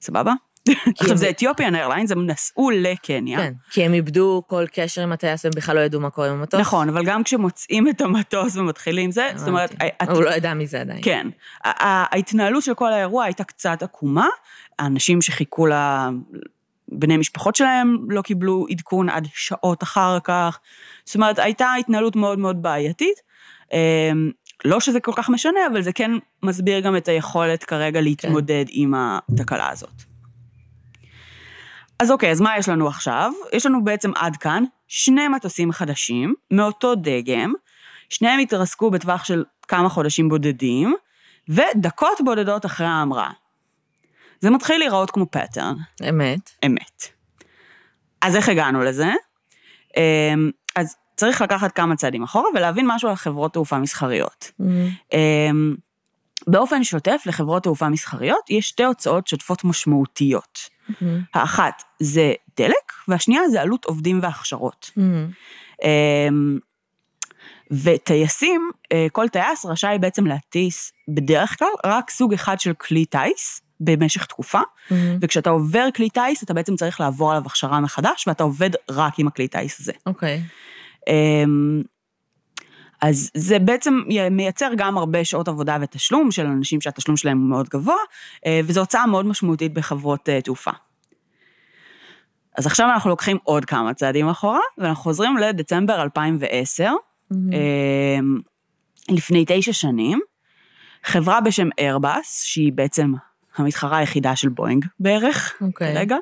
סבבה? 0.01 0.33
עכשיו 0.69 1.11
הם- 1.11 1.17
זה 1.17 1.31
אתיופיאן 1.31 1.75
איירליינס, 1.75 2.11
הם 2.11 2.27
נסעו 2.27 2.71
לקניה. 2.71 3.39
כן, 3.39 3.53
כי 3.71 3.85
הם 3.85 3.95
איבדו 3.95 4.43
כל 4.47 4.65
קשר 4.73 5.03
עם 5.03 5.13
הטייס 5.13 5.45
והם 5.45 5.53
בכלל 5.57 5.77
לא 5.77 5.81
ידעו 5.81 6.01
מה 6.01 6.11
קורה 6.11 6.29
עם 6.29 6.35
המטוס. 6.35 6.61
נכון, 6.61 6.89
אבל 6.89 7.05
גם 7.05 7.23
כשמוצאים 7.25 7.89
את 7.89 8.01
המטוס 8.01 8.57
ומתחילים 8.57 9.11
זה, 9.11 9.31
זאת 9.37 9.49
אומרת, 9.49 9.75
הוא 10.09 10.23
לא 10.23 10.31
ידע 10.31 10.55
מזה 10.55 10.81
עדיין. 10.81 11.01
כן. 11.03 11.29
ההתנהלות 11.65 12.63
של 12.63 12.75
כל 12.75 12.93
האירוע 12.93 13.25
הייתה 13.25 13.45
קצת 13.45 13.83
עקומה. 13.83 14.27
האנשים 14.79 15.23
שחיכו 15.23 15.67
לבני 16.93 17.17
משפחות 17.17 17.57
שלהם 17.57 17.97
לא 18.09 18.23
קיבלו 18.23 18.67
עדכון 18.71 19.09
עד 19.09 19.29
שעות 19.35 19.83
אחר 19.83 20.19
כך. 20.25 20.59
זאת 21.05 21.15
אומרת, 21.15 21.39
הייתה 21.39 21.75
התנהלות 21.75 22.17
מאוד 22.17 22.39
מאוד 22.39 22.63
בעייתית. 22.63 23.21
אמ, 23.73 24.31
לא 24.65 24.81
שזה 24.81 25.01
כל 25.01 25.13
כך 25.15 25.31
משנה, 25.31 25.61
אבל 25.73 25.83
זה 25.83 25.93
כן 25.93 26.11
מסביר 26.43 26.81
גם 26.81 26.97
את 26.97 27.09
היכולת 27.09 27.65
כרגע 27.65 28.01
להתמודד 28.01 28.65
עם 28.69 28.95
התקלה 28.97 29.71
הזאת. 29.71 30.03
אז 31.99 32.11
אוקיי, 32.11 32.31
אז 32.31 32.41
מה 32.41 32.59
יש 32.59 32.69
לנו 32.69 32.89
עכשיו? 32.89 33.33
יש 33.53 33.67
לנו 33.67 33.85
בעצם 33.85 34.11
עד 34.15 34.37
כאן 34.37 34.65
שני 34.89 35.29
מטוסים 35.29 35.73
חדשים, 35.73 36.35
מאותו 36.51 36.95
דגם, 36.95 37.53
שניהם 38.09 38.41
התרסקו 38.41 38.91
בטווח 38.91 39.25
של 39.25 39.45
כמה 39.69 39.89
חודשים 39.89 40.29
בודדים, 40.29 40.95
ודקות 41.49 42.21
בודדות 42.25 42.67
אחרי 42.67 42.87
ההמראה. 42.87 43.31
זה 44.41 44.51
מתחיל 44.51 44.79
להיראות 44.79 45.11
כמו 45.11 45.27
פטרן, 45.31 45.75
אמת. 46.09 46.51
אמת. 46.67 47.03
אז 48.21 48.37
איך 48.37 48.49
הגענו 48.49 48.83
לזה? 48.83 49.13
אמ, 49.97 50.51
אז 50.77 50.97
צריך 51.17 51.43
לקחת 51.43 51.73
כמה 51.73 51.97
צעדים 51.97 52.23
אחורה 52.23 52.49
ולהבין 52.55 52.87
משהו 52.89 53.09
על 53.09 53.15
חברות 53.15 53.53
תעופה 53.53 53.79
מסחריות. 53.79 54.53
אמ, 55.13 55.75
באופן 56.47 56.85
שוטף 56.85 57.23
לחברות 57.27 57.63
תעופה 57.63 57.89
מסחריות 57.89 58.51
יש 58.51 58.69
שתי 58.69 58.85
הוצאות 58.85 59.27
שוטפות 59.27 59.65
משמעותיות. 59.65 60.59
האחת 61.35 61.83
זה 62.01 62.33
דלק, 62.57 62.93
והשנייה 63.09 63.49
זה 63.49 63.61
עלות 63.63 63.85
עובדים 63.85 64.21
והכשרות. 64.23 64.91
אמ, 65.83 66.59
וטייסים, 67.71 68.71
אה, 68.93 69.07
כל 69.13 69.29
טייס 69.29 69.67
רשאי 69.67 69.99
בעצם 69.99 70.27
להטיס 70.27 70.93
בדרך 71.09 71.59
כלל 71.59 71.69
רק 71.87 72.11
סוג 72.11 72.33
אחד 72.33 72.61
של 72.61 72.73
כלי 72.73 73.05
טיס 73.05 73.61
במשך 73.81 74.25
תקופה, 74.25 74.61
וכשאתה 75.21 75.51
עובר 75.51 75.89
כלי 75.97 76.11
טיס 76.11 76.43
אתה 76.43 76.55
בעצם 76.55 76.77
צריך 76.77 77.01
לעבור 77.01 77.31
עליו 77.31 77.43
הכשרה 77.47 77.81
מחדש, 77.81 78.29
ואתה 78.29 78.45
עובד 78.45 78.71
רק 78.91 79.19
עם 79.19 79.27
הכלי 79.27 79.49
טיס 79.49 79.81
הזה. 79.81 79.93
אוקיי. 80.07 80.43
אמ, 81.09 81.83
אז 83.03 83.31
זה 83.35 83.59
בעצם 83.59 84.01
מייצר 84.31 84.71
גם 84.77 84.99
הרבה 84.99 85.25
שעות 85.25 85.49
עבודה 85.49 85.77
ותשלום 85.81 86.31
של 86.31 86.47
אנשים 86.47 86.81
שהתשלום 86.81 87.17
שלהם 87.17 87.39
הוא 87.39 87.49
מאוד 87.49 87.69
גבוה, 87.69 87.97
אה, 88.47 88.61
וזו 88.65 88.81
הוצאה 88.81 89.07
מאוד 89.07 89.27
משמעותית 89.27 89.75
בחברות 89.75 90.29
אה, 90.29 90.41
תעופה. 90.41 90.71
אז 92.59 92.67
עכשיו 92.67 92.89
אנחנו 92.95 93.11
לוקחים 93.11 93.39
עוד 93.45 93.65
כמה 93.65 93.95
צעדים 93.95 94.29
אחורה, 94.29 94.61
ואנחנו 94.79 95.03
חוזרים 95.03 95.37
לדצמבר 95.37 96.03
2010, 96.03 96.93
אמ, 97.33 97.39
לפני 99.09 99.45
תשע 99.47 99.73
שנים, 99.73 100.21
חברה 101.05 101.41
בשם 101.41 101.69
איירבאס, 101.79 102.43
שהיא 102.45 102.73
בעצם 102.73 103.13
המתחרה 103.57 103.99
היחידה 103.99 104.37
של 104.37 104.49
בואינג 104.49 104.85
בערך, 105.01 105.55
אוקיי. 105.61 105.95
כרגע, 105.95 106.17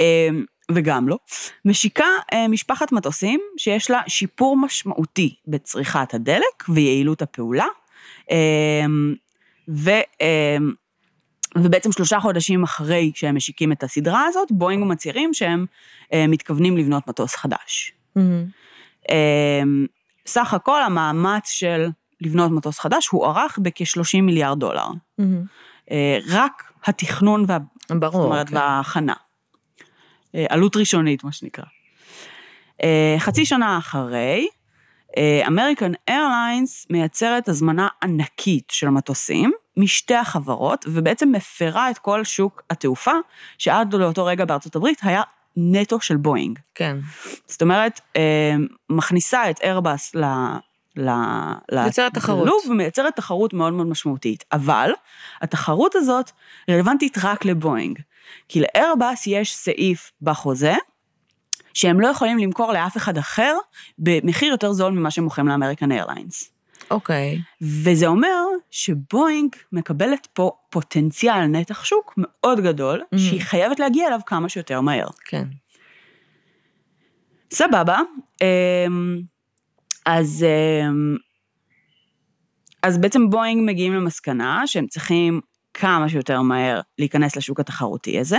אמ, 0.00 0.44
וגם 0.72 1.08
לא, 1.08 1.18
משיקה 1.64 2.06
אה, 2.32 2.48
משפחת 2.48 2.92
מטוסים 2.92 3.40
שיש 3.56 3.90
לה 3.90 4.00
שיפור 4.06 4.56
משמעותי 4.56 5.34
בצריכת 5.46 6.14
הדלק 6.14 6.64
ויעילות 6.68 7.22
הפעולה, 7.22 7.66
אמ, 8.30 9.14
ו, 9.68 9.90
אמ, 10.20 10.72
ובעצם 11.58 11.92
שלושה 11.92 12.20
חודשים 12.20 12.62
אחרי 12.62 13.12
שהם 13.14 13.36
משיקים 13.36 13.72
את 13.72 13.82
הסדרה 13.82 14.24
הזאת, 14.26 14.52
בואינג 14.52 14.84
מצהירים 14.86 15.34
שהם 15.34 15.66
אה, 16.12 16.26
מתכוונים 16.26 16.76
לבנות 16.76 17.08
מטוס 17.08 17.34
חדש. 17.34 17.92
אמ, 19.10 19.86
סך 20.26 20.54
הכל 20.54 20.82
המאמץ 20.82 21.48
של 21.48 21.88
לבנות 22.20 22.50
מטוס 22.50 22.78
חדש 22.78 23.08
הוערך 23.08 23.58
בכ-30 23.62 24.20
מיליארד 24.22 24.60
דולר. 24.60 24.86
אה, 25.20 25.24
רק 26.28 26.72
התכנון 26.84 27.44
וה... 27.48 27.58
ברור. 27.90 28.22
זאת 28.22 28.30
אומרת, 28.30 28.48
כן. 28.48 28.56
וההכנה. 28.56 29.14
אה, 30.34 30.46
עלות 30.48 30.76
ראשונית, 30.76 31.24
מה 31.24 31.32
שנקרא. 31.32 31.64
אה, 32.82 33.16
חצי 33.18 33.46
שנה 33.46 33.78
אחרי, 33.78 34.48
אמריקן 35.46 35.92
איירליינס 36.08 36.86
מייצרת 36.90 37.48
הזמנה 37.48 37.88
ענקית 38.02 38.68
של 38.70 38.88
מטוסים 38.88 39.52
משתי 39.76 40.14
החברות, 40.14 40.84
ובעצם 40.88 41.32
מפרה 41.32 41.90
את 41.90 41.98
כל 41.98 42.24
שוק 42.24 42.62
התעופה, 42.70 43.12
שעד 43.58 43.94
לאותו 43.94 44.24
רגע 44.24 44.44
בארצות 44.44 44.76
הברית 44.76 45.00
היה 45.02 45.22
נטו 45.56 46.00
של 46.00 46.16
בואינג. 46.16 46.58
כן. 46.74 46.96
זאת 47.46 47.62
אומרת, 47.62 48.00
אה, 48.16 48.54
מכניסה 48.90 49.50
את 49.50 49.60
איירבאס. 49.62 50.14
יוצרת 51.86 52.14
תחרות. 52.14 52.46
ללוב 52.46 52.60
ומייצרת 52.70 53.16
תחרות 53.16 53.52
מאוד 53.52 53.72
מאוד 53.72 53.86
משמעותית. 53.86 54.44
אבל 54.52 54.90
התחרות 55.42 55.94
הזאת 55.94 56.30
רלוונטית 56.70 57.18
רק 57.22 57.44
לבואינג. 57.44 57.98
כי 58.48 58.60
לאיירבאס 58.60 59.26
יש 59.26 59.54
סעיף 59.56 60.12
בחוזה, 60.22 60.74
שהם 61.74 62.00
לא 62.00 62.06
יכולים 62.08 62.38
למכור 62.38 62.72
לאף 62.72 62.96
אחד 62.96 63.18
אחר 63.18 63.56
במחיר 63.98 64.50
יותר 64.50 64.72
זול 64.72 64.92
ממה 64.92 65.10
שהם 65.10 65.24
מוכרים 65.24 65.48
לאמריקן 65.48 65.92
איירליינס. 65.92 66.50
אוקיי. 66.90 67.40
וזה 67.62 68.06
אומר 68.06 68.42
שבואינג 68.70 69.54
מקבלת 69.72 70.28
פה 70.32 70.50
פוטנציאל 70.70 71.46
נתח 71.46 71.84
שוק 71.84 72.14
מאוד 72.16 72.60
גדול, 72.60 73.02
Mhm. 73.14 73.18
שהיא 73.18 73.40
חייבת 73.42 73.80
להגיע 73.80 74.06
אליו 74.08 74.20
כמה 74.26 74.48
שיותר 74.48 74.80
מהר. 74.80 75.06
כן. 75.24 75.44
סבבה. 77.52 77.98
אמ, 78.42 79.20
אז, 80.04 80.44
אמ, 80.44 81.16
אז 82.82 82.98
בעצם 82.98 83.30
בואינג 83.30 83.70
מגיעים 83.70 83.94
למסקנה 83.94 84.66
שהם 84.66 84.86
צריכים 84.86 85.40
כמה 85.74 86.08
שיותר 86.08 86.42
מהר 86.42 86.80
להיכנס 86.98 87.36
לשוק 87.36 87.60
התחרותי 87.60 88.18
הזה, 88.18 88.38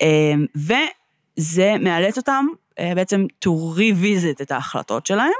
אמ, 0.00 0.46
וזה 0.56 1.74
מאלץ 1.80 2.16
אותם 2.16 2.46
אה, 2.78 2.92
בעצם 2.94 3.26
to 3.44 3.48
revisit 3.78 4.42
את 4.42 4.50
ההחלטות 4.50 5.06
שלהם, 5.06 5.32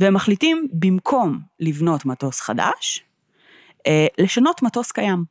והם 0.00 0.14
מחליטים 0.14 0.68
במקום 0.72 1.40
לבנות 1.60 2.04
מטוס 2.04 2.40
חדש, 2.40 3.04
אה, 3.86 4.06
לשנות 4.18 4.62
מטוס 4.62 4.92
קיים. 4.92 5.24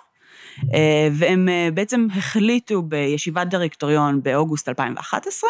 והם 1.12 1.50
אה, 1.50 1.70
בעצם 1.74 2.08
החליטו 2.16 2.82
בישיבת 2.82 3.48
דירקטוריון 3.48 4.24
באוגוסט 4.24 4.70
2011, 4.70 5.50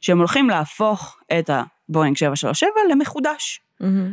שהם 0.00 0.18
הולכים 0.18 0.50
להפוך 0.50 1.18
את 1.38 1.50
הבואינג 1.50 2.16
737 2.16 2.70
למחודש, 2.90 3.60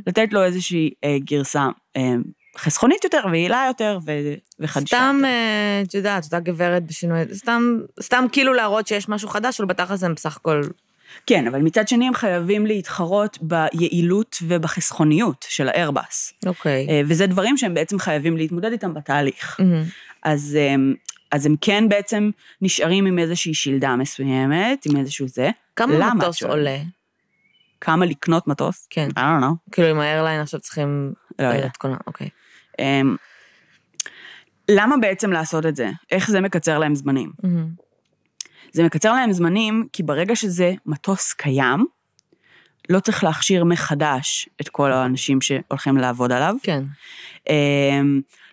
לתת 0.07 0.33
לו 0.33 0.43
איזושהי 0.43 0.89
אה, 1.03 1.17
גרסה 1.19 1.67
אה, 1.97 2.13
חסכונית 2.57 3.03
יותר 3.03 3.21
ויעילה 3.31 3.65
יותר 3.67 3.97
ו- 4.05 4.33
וחדשה. 4.59 4.87
סתם. 4.87 5.21
אה, 5.25 5.81
את 5.87 5.93
יודעת, 5.93 6.23
אותה 6.23 6.39
גברת 6.39 6.83
בשינוי, 6.85 7.19
סתם, 7.33 7.79
סתם 8.01 8.25
כאילו 8.31 8.53
להראות 8.53 8.87
שיש 8.87 9.09
משהו 9.09 9.29
חדש, 9.29 9.59
אבל 9.59 9.69
בתכלס 9.69 10.03
הם 10.03 10.13
בסך 10.13 10.37
הכל... 10.37 10.61
כן, 11.27 11.47
אבל 11.47 11.61
מצד 11.61 11.87
שני 11.87 12.07
הם 12.07 12.13
חייבים 12.13 12.65
להתחרות 12.65 13.37
ביעילות 13.41 14.37
ובחסכוניות 14.41 15.45
של 15.49 15.67
האיירבאס. 15.67 16.33
אוקיי. 16.45 16.87
אה, 16.89 17.01
וזה 17.05 17.27
דברים 17.27 17.57
שהם 17.57 17.73
בעצם 17.73 17.99
חייבים 17.99 18.37
להתמודד 18.37 18.71
איתם 18.71 18.93
בתהליך. 18.93 19.57
מהמם. 19.59 19.83
אז, 20.23 20.57
אמ, 20.59 20.93
אז 21.31 21.45
הם 21.45 21.55
כן 21.61 21.89
בעצם 21.89 22.29
נשארים 22.61 23.05
עם 23.05 23.19
איזושהי 23.19 23.53
שלדה 23.53 23.95
מסוימת, 23.95 24.85
עם 24.85 24.97
איזשהו 24.97 25.27
זה. 25.27 25.49
כמה 25.75 26.13
מטוס 26.13 26.35
שואלת? 26.35 26.53
עולה? 26.53 26.77
כמה 27.81 28.05
לקנות 28.05 28.47
מטוס? 28.47 28.87
כן. 28.89 29.07
I 29.09 29.13
don't 29.19 29.41
know. 29.43 29.71
כאילו 29.71 29.87
עם 29.87 29.99
האיירליין 29.99 30.41
עכשיו 30.41 30.59
צריכים... 30.59 31.13
לא 31.39 31.47
יודע. 31.47 31.65
את 31.65 31.77
כל 31.77 31.87
ה- 31.91 31.97
אוקיי. 32.07 32.29
אמ, 32.79 33.15
למה 34.71 34.95
בעצם 34.97 35.31
לעשות 35.31 35.65
את 35.65 35.75
זה? 35.75 35.89
איך 36.11 36.31
זה 36.31 36.41
מקצר 36.41 36.79
להם 36.79 36.95
זמנים? 36.95 37.31
מהמם. 37.43 37.67
זה 38.71 38.83
מקצר 38.83 39.13
להם 39.13 39.31
זמנים, 39.33 39.87
כי 39.93 40.03
ברגע 40.03 40.35
שזה 40.35 40.73
מטוס 40.85 41.33
קיים, 41.33 41.85
לא 42.89 42.99
צריך 42.99 43.23
להכשיר 43.23 43.63
מחדש 43.63 44.49
את 44.61 44.69
כל 44.69 44.91
האנשים 44.91 45.41
שהולכים 45.41 45.97
לעבוד 45.97 46.31
עליו. 46.31 46.55
כן. 46.63 46.83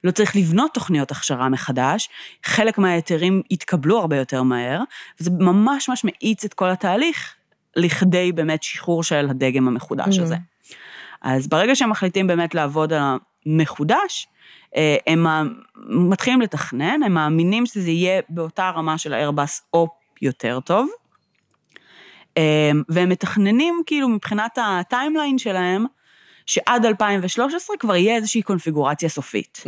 לא 0.05 0.11
צריך 0.11 0.37
לבנות 0.37 0.71
תוכניות 0.75 1.11
הכשרה 1.11 1.49
מחדש, 1.49 2.09
חלק 2.45 2.79
מההיתרים 2.79 3.43
יתקבלו 3.51 3.99
הרבה 3.99 4.17
יותר 4.17 4.43
מהר, 4.43 4.81
וזה 5.21 5.31
ממש 5.39 5.89
ממש 5.89 6.05
מאיץ 6.05 6.45
את 6.45 6.55
כל 6.55 6.71
התהליך 6.71 7.35
לכדי 7.77 8.33
באמת 8.33 8.63
שחרור 8.63 9.03
של 9.03 9.27
הדגם 9.31 9.69
המחודש 9.69 10.19
Mhm. 10.19 10.23
הזה. 10.23 10.37
אז 11.23 11.49
ברגע 11.49 11.75
שהם 11.77 11.91
מחליטים 11.91 12.27
באמת 12.27 12.55
לעבוד 12.55 12.93
על 12.93 13.03
המחודש, 13.47 14.27
אה, 14.77 14.97
הם 15.07 15.27
מתחילים 15.89 16.41
לתכנן, 16.41 17.03
הם 17.03 17.13
מאמינים 17.15 17.67
שזה 17.67 17.91
יהיה 17.91 18.21
באותה 18.29 18.71
רמה 18.71 18.99
של 18.99 19.13
האיירבאס 19.13 19.63
או 19.75 19.89
יותר 20.23 20.61
טוב, 20.61 20.89
אה, 22.39 22.71
והם 22.89 23.09
מתכננים 23.09 23.83
כאילו 23.87 24.09
מבחינת 24.09 24.59
הטיימליין 24.63 25.39
שלהם, 25.39 25.85
שעד 26.51 26.85
2013 26.85 27.77
כבר 27.77 27.97
יהיה 27.97 28.17
איזושהי 28.17 28.43
קונפיגורציה 28.43 29.09
סופית. 29.09 29.63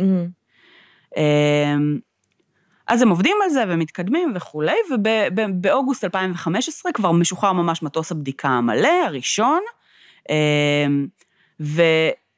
אמ, 1.17 1.99
אז 2.87 3.01
הם 3.01 3.09
עובדים 3.09 3.37
על 3.43 3.49
זה 3.49 3.63
ומתקדמים 3.67 4.31
וכולי, 4.35 4.75
ובאוגוסט 4.91 6.03
2015 6.03 6.91
כבר 6.91 7.11
משוחרר 7.11 7.51
ממש 7.51 7.83
מטוס 7.83 8.11
הבדיקה 8.11 8.49
המלא, 8.49 9.05
הראשון, 9.05 9.61
אמ, 10.29 11.07
ו, 11.59 11.81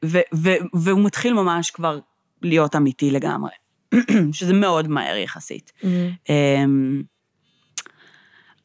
ו, 0.05 0.19
ו, 0.35 0.49
והוא 0.73 1.05
מתחיל 1.05 1.33
ממש 1.33 1.71
כבר 1.71 1.99
להיות 2.41 2.75
אמיתי 2.75 3.11
לגמרי, 3.11 3.51
שזה 4.31 4.53
מאוד 4.53 4.87
מהר 4.87 5.17
יחסית. 5.17 5.71
מהמם. 5.83 6.11
אמ, 6.29 7.03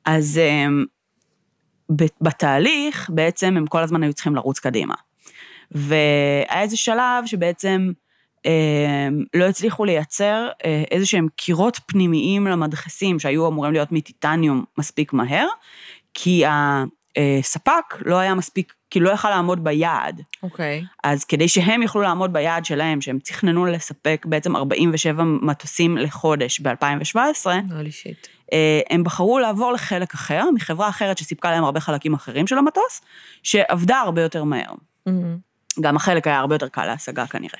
אז 0.05 0.41
בתהליך, 2.21 3.11
בעצם 3.15 3.57
הם 3.57 3.67
כל 3.67 3.83
הזמן 3.83 4.03
היו 4.03 4.13
צריכים 4.13 4.37
לרוץ 4.37 4.59
קדימה. 4.59 4.95
והיה 5.71 6.63
איזה 6.63 6.77
שלב 6.77 7.27
שבעצם 7.27 7.93
אמ, 8.45 9.25
לא 9.35 9.45
הצליחו 9.45 9.85
לייצר 9.85 10.49
אה, 10.65 10.83
איזה 10.91 11.07
שהם 11.07 11.27
קירות 11.37 11.81
פנימיים 11.87 12.47
למדחסים 12.47 13.19
שהיו 13.19 13.49
אמורים 13.49 13.73
להיות 13.73 13.93
מטיטניום 13.93 14.65
מספיק 14.79 15.13
מהר, 15.13 15.47
כי 16.15 16.43
הספק 16.47 17.95
לא 18.01 18.19
היה 18.19 18.35
מספיק, 18.35 18.73
כי 18.91 19.01
לא 19.01 19.11
יכל 19.11 19.31
לעמוד 19.31 19.65
ביעד. 19.65 20.23
אוקיי. 20.43 20.85
אז 21.05 21.25
כדי 21.25 21.49
שהם 21.49 21.83
יוכלו 21.83 22.03
לעמוד 22.03 22.33
ביעד 22.33 22.65
שלהם, 22.65 23.01
שהם 23.01 23.19
תכננו 23.19 23.67
לספק 23.67 24.27
בעצם 24.29 24.57
47 24.57 25.25
מטוסים 25.25 25.97
לחודש 25.99 26.61
ב-2017, 26.61 27.47
הולי 27.73 27.91
שיט. 27.91 28.27
אה, 28.53 28.81
הם 28.91 29.05
בחרו 29.05 29.39
לעבור 29.39 29.73
לחלק 29.73 30.15
אחר, 30.15 30.45
מחברה 30.55 30.89
אחרת 30.89 31.19
שסיפקה 31.19 31.51
להם 31.51 31.65
הרבה 31.65 31.81
חלקים 31.81 32.15
אחרים 32.15 32.47
של 32.47 32.59
המטוס, 32.59 33.01
שעבדה 33.43 34.01
הרבה 34.01 34.23
יותר 34.23 34.45
מהר. 34.45 34.75
מהמם. 35.07 35.50
גם 35.81 35.97
החלק 35.97 36.27
היה 36.27 36.39
הרבה 36.39 36.55
יותר 36.55 36.69
קל 36.69 36.85
להשגה 36.85 37.27
כנראה. 37.27 37.59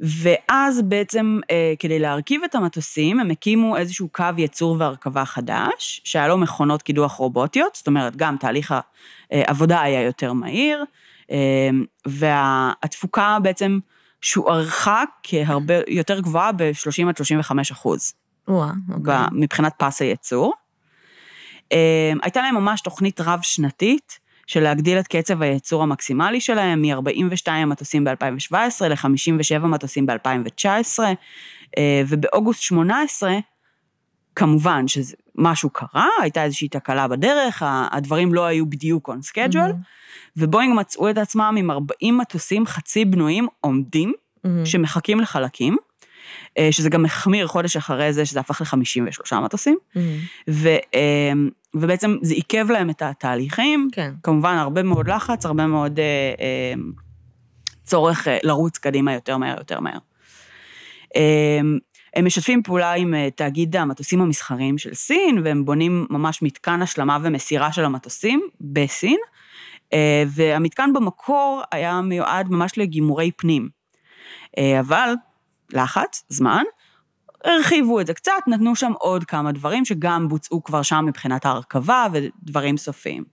ואז 0.00 0.82
בעצם, 0.82 1.40
אה, 1.50 1.74
כדי 1.78 1.98
להרכיב 1.98 2.40
את 2.44 2.54
המטוסים, 2.54 3.20
הם 3.20 3.30
הקימו 3.30 3.76
איזשהו 3.76 4.08
קו 4.08 4.24
ייצור 4.36 4.76
והרכבה 4.78 5.24
חדש, 5.24 6.00
שהיה 6.04 6.28
לו 6.28 6.38
מכונות 6.38 6.82
קידוח 6.82 7.12
רובוטיות, 7.12 7.74
זאת 7.74 7.86
אומרת, 7.86 8.16
גם 8.16 8.36
תהליך 8.36 8.74
העבודה 9.30 9.80
היה 9.80 10.02
יותר 10.02 10.32
מהיר, 10.32 10.84
אה, 11.30 11.70
והתפוקה 12.06 13.38
בעצם 13.42 13.78
שוערכה 14.20 15.02
כהרבה 15.22 15.74
יותר 15.88 16.20
גבוהה 16.20 16.52
ב-30 16.52 17.08
עד 17.08 17.16
35 17.16 17.70
אחוז. 17.70 18.12
וואה, 18.48 18.70
אוקיי. 18.94 19.14
מבחינת 19.32 19.72
פס 19.78 20.02
הייצור. 20.02 20.52
אה, 21.72 22.12
הייתה 22.22 22.42
להם 22.42 22.54
ממש 22.54 22.80
תוכנית 22.80 23.20
רב-שנתית 23.20 24.18
של 24.46 24.60
להגדיל 24.60 24.98
את 24.98 25.06
קצב 25.06 25.42
הייצור 25.42 25.82
המקסימלי 25.82 26.40
שלהם 26.40 26.82
מ-42 26.82 27.48
מטוסים 27.66 28.04
ב-2017 28.04 28.54
ל-57 28.88 29.58
מטוסים 29.58 30.06
ב-2019, 30.06 30.98
ובאוגוסט 32.08 32.60
18, 32.60 33.38
כמובן 34.36 34.84
שמשהו 34.88 35.70
קרה, 35.70 36.06
הייתה 36.20 36.44
איזושהי 36.44 36.68
תקלה 36.68 37.08
בדרך, 37.08 37.62
הדברים 37.66 38.34
לא 38.34 38.44
היו 38.44 38.70
בדיוק 38.70 39.10
on 39.10 39.12
schedule, 39.12 39.56
מהמם. 39.56 39.80
ובואינג 40.36 40.74
מצאו 40.76 41.10
את 41.10 41.18
עצמם 41.18 41.54
עם 41.58 41.70
40 41.70 42.18
מטוסים 42.18 42.66
חצי 42.66 43.04
בנויים 43.04 43.46
עומדים, 43.60 44.12
מהמם. 44.44 44.66
שמחכים 44.66 45.20
לחלקים, 45.20 45.76
אה, 46.58 46.68
שזה 46.70 46.90
גם 46.90 47.04
החמיר 47.04 47.46
חודש 47.46 47.76
אחרי 47.76 48.12
זה, 48.12 48.26
שזה 48.26 48.40
הפך 48.40 48.60
ל-53 48.60 49.40
מטוסים, 49.40 49.78
מהמם. 49.96 51.50
ובעצם 51.80 52.16
זה 52.22 52.34
עיכב 52.34 52.70
להם 52.70 52.90
את 52.90 53.02
התהליכים, 53.02 53.88
כן. 53.92 54.12
כמובן 54.22 54.56
הרבה 54.56 54.82
מאוד 54.82 55.08
לחץ, 55.08 55.46
הרבה 55.46 55.66
מאוד 55.66 55.98
אה, 55.98 56.04
אה, 56.40 56.74
צורך 57.84 58.28
אה, 58.28 58.38
לרוץ 58.42 58.78
קדימה 58.78 59.14
יותר 59.14 59.36
מהר, 59.36 59.58
יותר 59.58 59.80
מהר. 59.80 59.98
אה, 61.16 61.60
הם 62.16 62.24
משתפים 62.24 62.62
פעולה 62.62 62.92
עם 62.92 63.14
אה, 63.14 63.28
תאגיד 63.30 63.76
המטוסים 63.76 64.20
המסחריים 64.20 64.78
של 64.78 64.94
סין, 64.94 65.40
והם 65.44 65.64
בונים 65.64 66.06
ממש 66.10 66.42
מתקן 66.42 66.82
השלמה 66.82 67.18
ומסירה 67.22 67.72
של 67.72 67.84
המטוסים 67.84 68.42
בסין, 68.60 69.18
אה, 69.92 70.24
והמתקן 70.28 70.92
במקור 70.92 71.62
היה 71.72 72.00
מיועד 72.00 72.50
ממש 72.50 72.78
לגימורי 72.78 73.30
פנים. 73.36 73.68
אה, 74.58 74.80
אבל 74.80 75.14
לחץ, 75.72 76.24
זמן, 76.28 76.62
הרחיבו 77.46 78.00
את 78.00 78.06
זה 78.06 78.14
קצת, 78.14 78.32
נתנו 78.46 78.76
שם 78.76 78.92
עוד 78.98 79.24
כמה 79.24 79.52
דברים 79.52 79.84
שגם 79.84 80.28
בוצעו 80.28 80.64
כבר 80.64 80.82
שם 80.82 81.04
מבחינת 81.06 81.46
ההרכבה 81.46 82.06
ודברים 82.12 82.76
סופיים. 82.76 83.24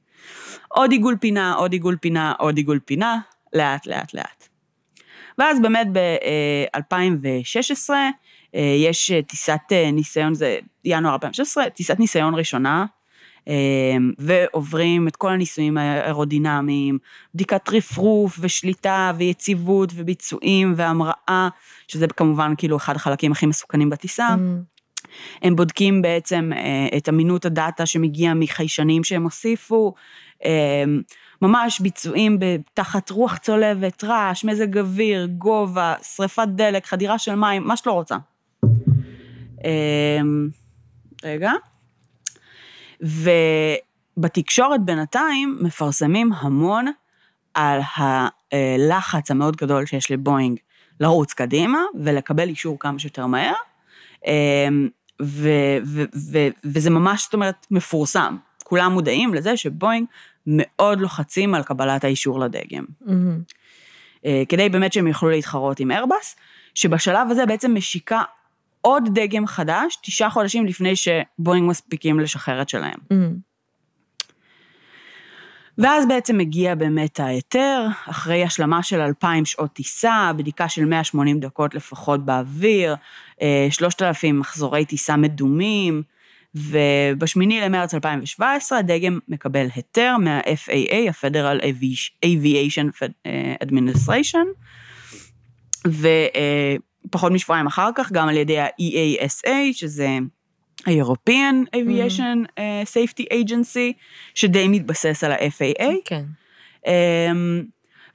עוד 0.68 0.92
עיגול 0.92 1.18
פינה, 1.20 1.54
עוד 1.54 1.72
עיגול 1.72 1.98
פינה, 2.02 2.34
עוד 2.40 2.58
עיגול 2.58 2.80
פינה, 2.80 3.20
לאט 3.54 3.88
לאט 3.88 4.14
לאט. 4.14 4.48
ואז 5.38 5.62
באמת 5.62 5.88
ב-2016 5.94 7.90
יש 8.54 9.12
אה, 9.12 9.22
טיסת 9.22 9.60
אה, 9.72 9.92
ניסיון, 9.92 10.34
זה 10.34 10.60
ינואר 10.86 11.14
2016, 11.14 11.70
טיסת 11.70 12.00
ניסיון 12.00 12.36
ראשונה, 12.36 12.80
אה, 12.80 12.86
ועוברים 14.18 15.08
את 15.08 15.16
כל 15.16 15.32
הניסויים 15.32 15.78
האירודינמיים, 15.78 16.98
בדיקת 17.36 17.70
רפרוף 17.70 18.38
ושליטה 18.42 19.12
ויציבות 19.18 19.90
וביצועים 19.96 20.74
והמראה, 20.78 21.50
שזה 21.88 22.08
כמובן 22.08 22.54
כאילו 22.58 22.78
אחד 22.78 22.96
החלקים 22.96 23.32
הכי 23.32 23.46
מסוכנים 23.46 23.90
בטיסה. 23.90 24.30
מהמם. 24.30 24.74
הם 25.42 25.56
בודקים 25.56 26.02
בעצם 26.02 26.52
אה, 26.54 26.98
את 26.98 27.10
אמינות 27.10 27.46
הדאטה 27.46 27.86
שמגיע 27.86 28.34
מחיישנים 28.34 29.04
שהם 29.04 29.24
הוסיפו, 29.24 29.94
אה, 30.46 30.84
ממש 31.42 31.80
ביצועים 31.80 32.40
תחת 32.74 33.10
רוח 33.10 33.38
צולבת, 33.38 34.04
רעש, 34.04 34.44
מזג 34.44 34.78
אוויר, 34.78 35.26
גובה, 35.26 35.96
שריפת 36.16 36.48
דלק, 36.56 36.86
חדירה 36.86 37.18
של 37.18 37.36
מים, 37.36 37.64
מה 37.64 37.78
שאת 37.78 37.88
לא 37.88 37.92
רוצה. 37.92 38.16
אה, 39.66 40.22
רגע. 41.24 41.52
ובתקשורת 44.18 44.82
בינתיים 44.86 45.58
מפרסמים 45.62 46.34
המון 46.34 46.86
על 47.54 47.80
הלחץ 48.52 49.32
המאוד 49.32 49.56
גדול 49.56 49.86
שיש 49.86 50.12
לבואינג 50.12 50.60
לרוץ 51.00 51.34
קדימה 51.34 51.80
ולקבל 52.04 52.50
אישור 52.50 52.80
כמה 52.80 53.00
שיותר 53.00 53.26
מהר. 53.26 53.54
אמ, 54.26 54.90
ו- 55.22 55.78
ו- 55.86 56.04
ו- 56.32 56.48
וזה 56.64 56.90
ממש, 56.90 57.24
זאת 57.24 57.34
אומרת, 57.34 57.68
מפורסם. 57.72 58.38
כולם 58.64 58.92
מודעים 58.92 59.34
לזה 59.34 59.58
שבואינג 59.58 60.08
מאוד 60.48 61.00
לוחצים 61.00 61.56
על 61.56 61.64
קבלת 61.64 62.04
האישור 62.04 62.40
לדגם. 62.40 62.84
אה, 64.26 64.44
כדי 64.50 64.70
באמת 64.70 64.94
שהם 64.94 65.08
יוכלו 65.08 65.30
להתחרות 65.30 65.80
עם 65.80 65.92
איירבס, 65.92 66.36
שבשלב 66.76 67.28
הזה 67.32 67.46
בעצם 67.46 67.76
משיקה 67.76 68.22
עוד 68.86 69.04
דגם 69.14 69.48
חדש, 69.48 69.98
תשעה 70.04 70.30
חודשים 70.30 70.66
לפני 70.66 70.94
שבואינג 70.96 71.70
מספיקים 71.70 72.20
לשחרר 72.20 72.62
את 72.62 72.70
שלהם. 72.70 73.00
מהמם. 73.12 73.54
ואז 75.78 76.08
בעצם 76.08 76.38
מגיע 76.38 76.76
באמת 76.76 77.20
ההיתר, 77.20 77.88
אחרי 78.10 78.44
השלמה 78.44 78.84
של 78.84 79.02
2,000 79.02 79.46
שעות 79.46 79.74
טיסה, 79.74 80.32
בדיקה 80.38 80.70
של 80.70 80.86
180 80.86 81.40
דקות 81.40 81.76
לפחות 81.76 82.26
באוויר, 82.26 82.96
אה, 83.42 83.68
3,000 83.70 84.40
מחזורי 84.40 84.86
טיסה 84.86 85.16
מדומים, 85.18 86.04
ובשמיני 86.56 87.62
למרץ 87.62 87.94
2017 87.94 88.78
הדגם 88.78 89.20
מקבל 89.28 89.68
היתר 89.76 90.16
מה-FAA, 90.20 91.10
ה-Federal 91.10 91.62
Aviation 92.26 92.90
Administration, 93.64 94.48
ופחות 97.06 97.32
משבועיים 97.32 97.68
אחר 97.68 97.90
כך 97.96 98.12
גם 98.12 98.28
על 98.28 98.38
ידי 98.38 98.60
ה-EASA, 98.60 99.50
שזה 99.72 100.18
ה-European 100.86 101.76
Aviation 101.76 102.48
אה, 102.58 102.84
Safety 102.86 103.24
Agency, 103.34 103.94
שדי 104.36 104.68
מתבסס 104.68 105.24
על 105.24 105.32
ה-FAA. 105.32 105.86
כן. 106.06 106.24
אמ, 106.88 107.64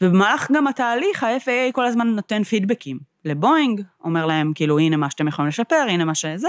ובמהלך 0.01 0.51
גם 0.53 0.67
התהליך, 0.67 1.23
ה-FAA 1.23 1.73
כל 1.73 1.85
הזמן 1.85 2.09
נותן 2.09 2.45
פידבקים 2.45 2.99
לבואינג, 3.25 3.83
אומר 4.05 4.27
להם, 4.27 4.53
כאילו, 4.55 4.79
הנה 4.79 4.97
מה 4.97 5.11
שאתם 5.11 5.29
יכולים 5.29 5.49
לשפר, 5.49 5.87
הנה 5.89 6.05
מה 6.05 6.15
שזה, 6.15 6.49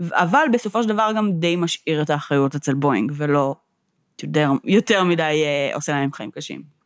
אבל 0.00 0.44
בסופו 0.52 0.82
של 0.82 0.88
דבר 0.88 1.12
גם 1.16 1.32
די 1.32 1.56
משאיר 1.56 2.02
את 2.02 2.10
האחריות 2.10 2.54
אצל 2.54 2.74
בואינג, 2.74 3.12
ולא 3.16 3.54
יותר, 4.22 4.50
יותר 4.64 5.04
מדי 5.04 5.42
אה, 5.44 5.74
עושה 5.74 5.92
להם 5.92 6.12
חיים 6.12 6.30
קשים. 6.30 6.81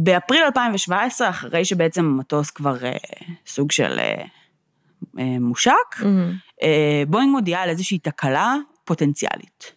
באפריל 0.00 0.42
2017, 0.44 1.28
אחרי 1.28 1.64
שבעצם 1.64 2.04
המטוס 2.04 2.50
כבר 2.50 2.84
אה, 2.84 2.96
סוג 3.46 3.72
של 3.72 3.98
אה, 3.98 4.24
אה, 5.18 5.38
מושק, 5.40 5.72
מהמם. 6.00 6.32
אה, 6.62 7.02
בואינג 7.08 7.32
מודיעה 7.32 7.62
על 7.62 7.68
איזושהי 7.68 7.98
תקלה 7.98 8.54
פוטנציאלית. 8.84 9.72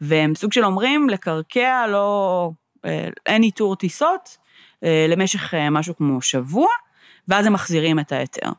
והם 0.00 0.34
סוג 0.34 0.52
של 0.52 0.64
אומרים, 0.64 1.08
לקרקע 1.08 1.86
לא, 1.86 2.50
אה, 2.84 3.08
אין 3.26 3.42
איתור 3.42 3.76
טיסות 3.76 4.36
אה, 4.84 5.06
למשך 5.08 5.54
אה, 5.54 5.70
משהו 5.70 5.96
כמו 5.96 6.22
שבוע, 6.22 6.68
ואז 7.28 7.46
הם 7.46 7.52
מחזירים 7.52 7.98
את 7.98 8.12
ההיתר. 8.12 8.50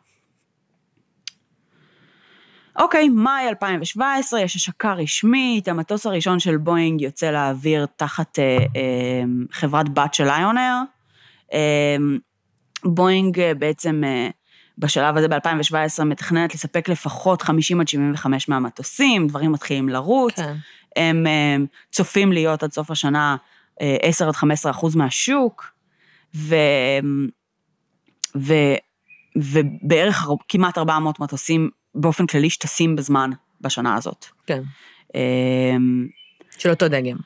אוקיי, 2.79 3.09
מאי 3.09 3.49
2017, 3.49 4.41
יש 4.41 4.55
השקה 4.55 4.93
רשמית, 4.93 5.67
המטוס 5.67 6.05
הראשון 6.05 6.39
של 6.39 6.57
בואינג 6.57 7.01
יוצא 7.01 7.31
לאוויר 7.31 7.85
תחת 7.95 8.39
אה, 8.39 8.57
אה, 8.75 9.23
חברת 9.51 9.89
בת 9.89 10.13
של 10.13 10.23
ליונר, 10.23 10.73
אמ, 10.81 10.96
בואינג 12.83 13.39
אה, 13.39 13.53
בעצם 13.53 14.03
אה, 14.05 14.29
בשלב 14.77 15.17
הזה 15.17 15.27
ב-2017 15.27 16.03
מתכננת 16.03 16.53
לספק 16.53 16.89
לפחות 16.89 17.41
50 17.41 17.81
עד 17.81 17.87
75 17.87 18.49
מהמטוסים, 18.49 19.27
דברים 19.27 19.51
מתחילים 19.51 19.89
לרוץ. 19.89 20.35
כן. 20.35 20.55
הם 20.95 21.27
אה, 21.27 21.55
צופים 21.91 22.31
להיות 22.31 22.63
עד 22.63 22.71
סוף 22.71 22.91
השנה 22.91 23.35
אה, 23.81 23.97
10 24.01 24.27
עד 24.27 24.35
15 24.35 24.71
אחוז 24.71 24.95
מהשוק, 24.95 25.71
ו, 26.35 26.55
ו, 28.37 28.53
ובערך 29.35 30.27
כמעט 30.47 30.77
400 30.77 31.19
מטוסים 31.19 31.69
באופן 31.95 32.25
כללי 32.27 32.49
שטסים 32.49 32.95
בזמן 32.95 33.29
בשנה 33.61 33.95
הזאת. 33.95 34.25
כן. 34.45 34.61
אה, 35.15 35.75
של 36.57 36.69
אותו 36.69 36.87
דגם. 36.87 37.17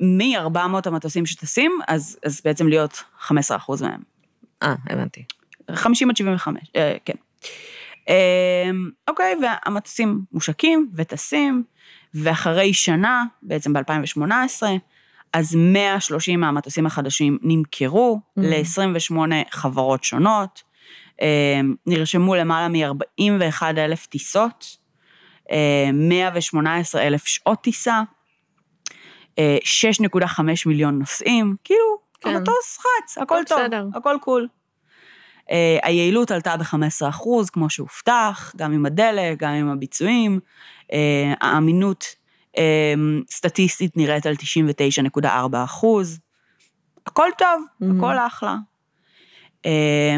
מ-400 0.00 0.58
המטוסים 0.84 1.26
שטסים, 1.26 1.78
אז, 1.88 2.18
אז 2.24 2.40
בעצם 2.44 2.68
להיות 2.68 3.02
15 3.18 3.56
אחוז 3.56 3.82
מהם. 3.82 4.00
אה, 4.62 4.74
הבנתי. 4.90 5.24
50 5.74 6.10
עד 6.10 6.16
75, 6.16 6.70
אה, 6.76 6.96
כן. 7.04 7.14
אה, 8.08 8.70
אוקיי, 9.08 9.34
והמטוסים 9.42 10.20
מושקים 10.32 10.90
וטסים, 10.94 11.64
ואחרי 12.14 12.74
שנה, 12.74 13.24
בעצם 13.42 13.72
ב-2018, 13.72 14.62
אז 15.32 15.54
130 15.54 16.40
מהמטוסים 16.40 16.86
החדשים 16.86 17.38
נמכרו 17.42 18.20
Mm. 18.38 18.42
ל-28 18.42 19.16
חברות 19.50 20.04
שונות, 20.04 20.62
אה, 21.22 21.60
נרשמו 21.86 22.34
למעלה 22.34 22.68
מ-41 22.68 23.62
אלף 23.62 24.06
טיסות, 24.06 24.76
אה, 25.50 25.90
118 25.92 27.02
אלף 27.02 27.26
שעות 27.26 27.60
טיסה, 27.62 27.96
אה, 27.96 28.02
6.5 29.40 30.40
מיליון 30.66 30.98
נוסעים, 30.98 31.56
כאילו, 31.64 31.98
כן. 32.20 32.30
המטוס 32.30 32.78
חץ, 32.78 33.18
הכל 33.18 33.38
טוב, 33.46 33.58
בסדר. 33.60 33.86
הכל 33.94 34.16
קול. 34.20 34.48
אה, 35.50 35.78
היעילות 35.82 36.30
עלתה 36.30 36.56
ב-15 36.56 37.08
אחוז, 37.08 37.50
כמו 37.50 37.70
שהובטח, 37.70 38.52
גם 38.56 38.72
עם 38.72 38.86
הדלק, 38.86 39.38
גם 39.38 39.50
עם 39.50 39.68
הביצועים. 39.68 40.40
אה, 40.92 41.34
האמינות 41.40 42.04
אה, 42.58 42.94
סטטיסטית 43.30 43.96
נראית 43.96 44.26
על 44.26 44.34
99.4 44.34 45.26
אחוז. 45.64 46.18
הכל 47.06 47.28
טוב, 47.38 47.64
Mhm. 47.82 47.84
הכל 47.96 48.18
אחלה. 48.18 48.56
אה, 49.66 50.16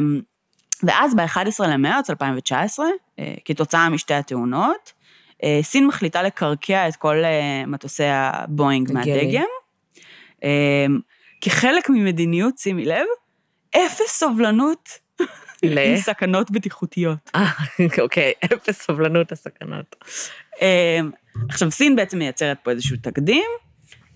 ואז 0.83 1.15
ב-11 1.15 1.67
למרץ 1.69 2.11
2019, 2.11 2.87
אה, 3.19 3.35
כתוצאה 3.45 3.89
משתי 3.89 4.15
התאונות, 4.15 4.93
אה, 4.97 5.04
סין 5.63 5.87
מחליטה 5.87 6.23
לקרקע 6.23 6.89
את 6.89 6.97
כל 6.97 7.25
אה, 7.25 7.67
מטוסי 7.67 8.05
הבואינג. 8.07 8.93
מהדגם. 8.93 9.45
אה, 10.45 10.87
כחלק 11.41 11.91
ממדיניות, 11.91 12.59
שימי 12.59 12.85
לב, 12.85 13.07
אפס 13.77 14.19
סובלנות. 14.19 14.89
לסכנות 15.63 16.51
בטיחותיות. 16.51 17.31
אה, 17.35 17.51
אוקיי, 18.03 18.33
אפס 18.45 18.83
סובלנות 18.83 19.33
לסכנות. 19.33 19.97
אה, 20.63 21.01
עכשיו, 21.49 21.71
סין 21.71 21.97
בעצם 21.97 22.19
מייצרת 22.19 22.59
פה 22.63 22.71
איזשהו 22.71 22.97
תקדים, 23.03 23.51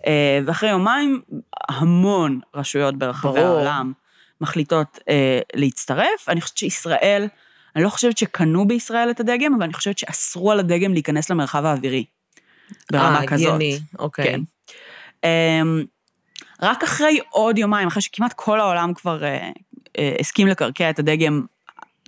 אה, 0.06 0.40
ואחרי 0.46 0.70
יומיים 0.70 1.20
המון 1.68 2.40
רשויות 2.54 2.98
ברחבי 2.98 3.40
ברור. 3.40 3.46
העולם 3.46 3.92
מחליטות 4.40 4.98
אה, 5.08 5.40
להצטרף. 5.54 6.28
אני 6.28 6.40
חושבת 6.40 6.58
שישראל, 6.58 7.28
אני 7.76 7.84
לא 7.84 7.88
חושבת 7.88 8.18
שקנו 8.18 8.68
בישראל 8.68 9.10
את 9.10 9.20
הדגם, 9.20 9.54
אבל 9.54 9.62
אני 9.62 9.72
חושבת 9.72 9.98
שאסרו 9.98 10.52
על 10.52 10.60
הדגם 10.60 10.92
להיכנס 10.92 11.30
למרחב 11.30 11.64
האווירי. 11.64 12.04
ברמה 12.92 13.20
אה, 13.20 13.26
כזאת. 13.26 13.46
הגיוני, 13.46 13.78
אוקיי. 13.98 14.24
כן. 14.24 14.40
אמ, 15.24 15.84
רק 16.62 16.82
אחרי 16.82 17.18
עוד 17.30 17.58
יומיים, 17.58 17.88
אחרי 17.88 18.02
שכמעט 18.02 18.32
כל 18.32 18.60
העולם 18.60 18.94
כבר 18.94 19.24
אה, 19.24 19.50
אה, 19.98 20.16
הסכים 20.20 20.46
לקרקע 20.46 20.90
את 20.90 20.98
הדגם, 20.98 21.46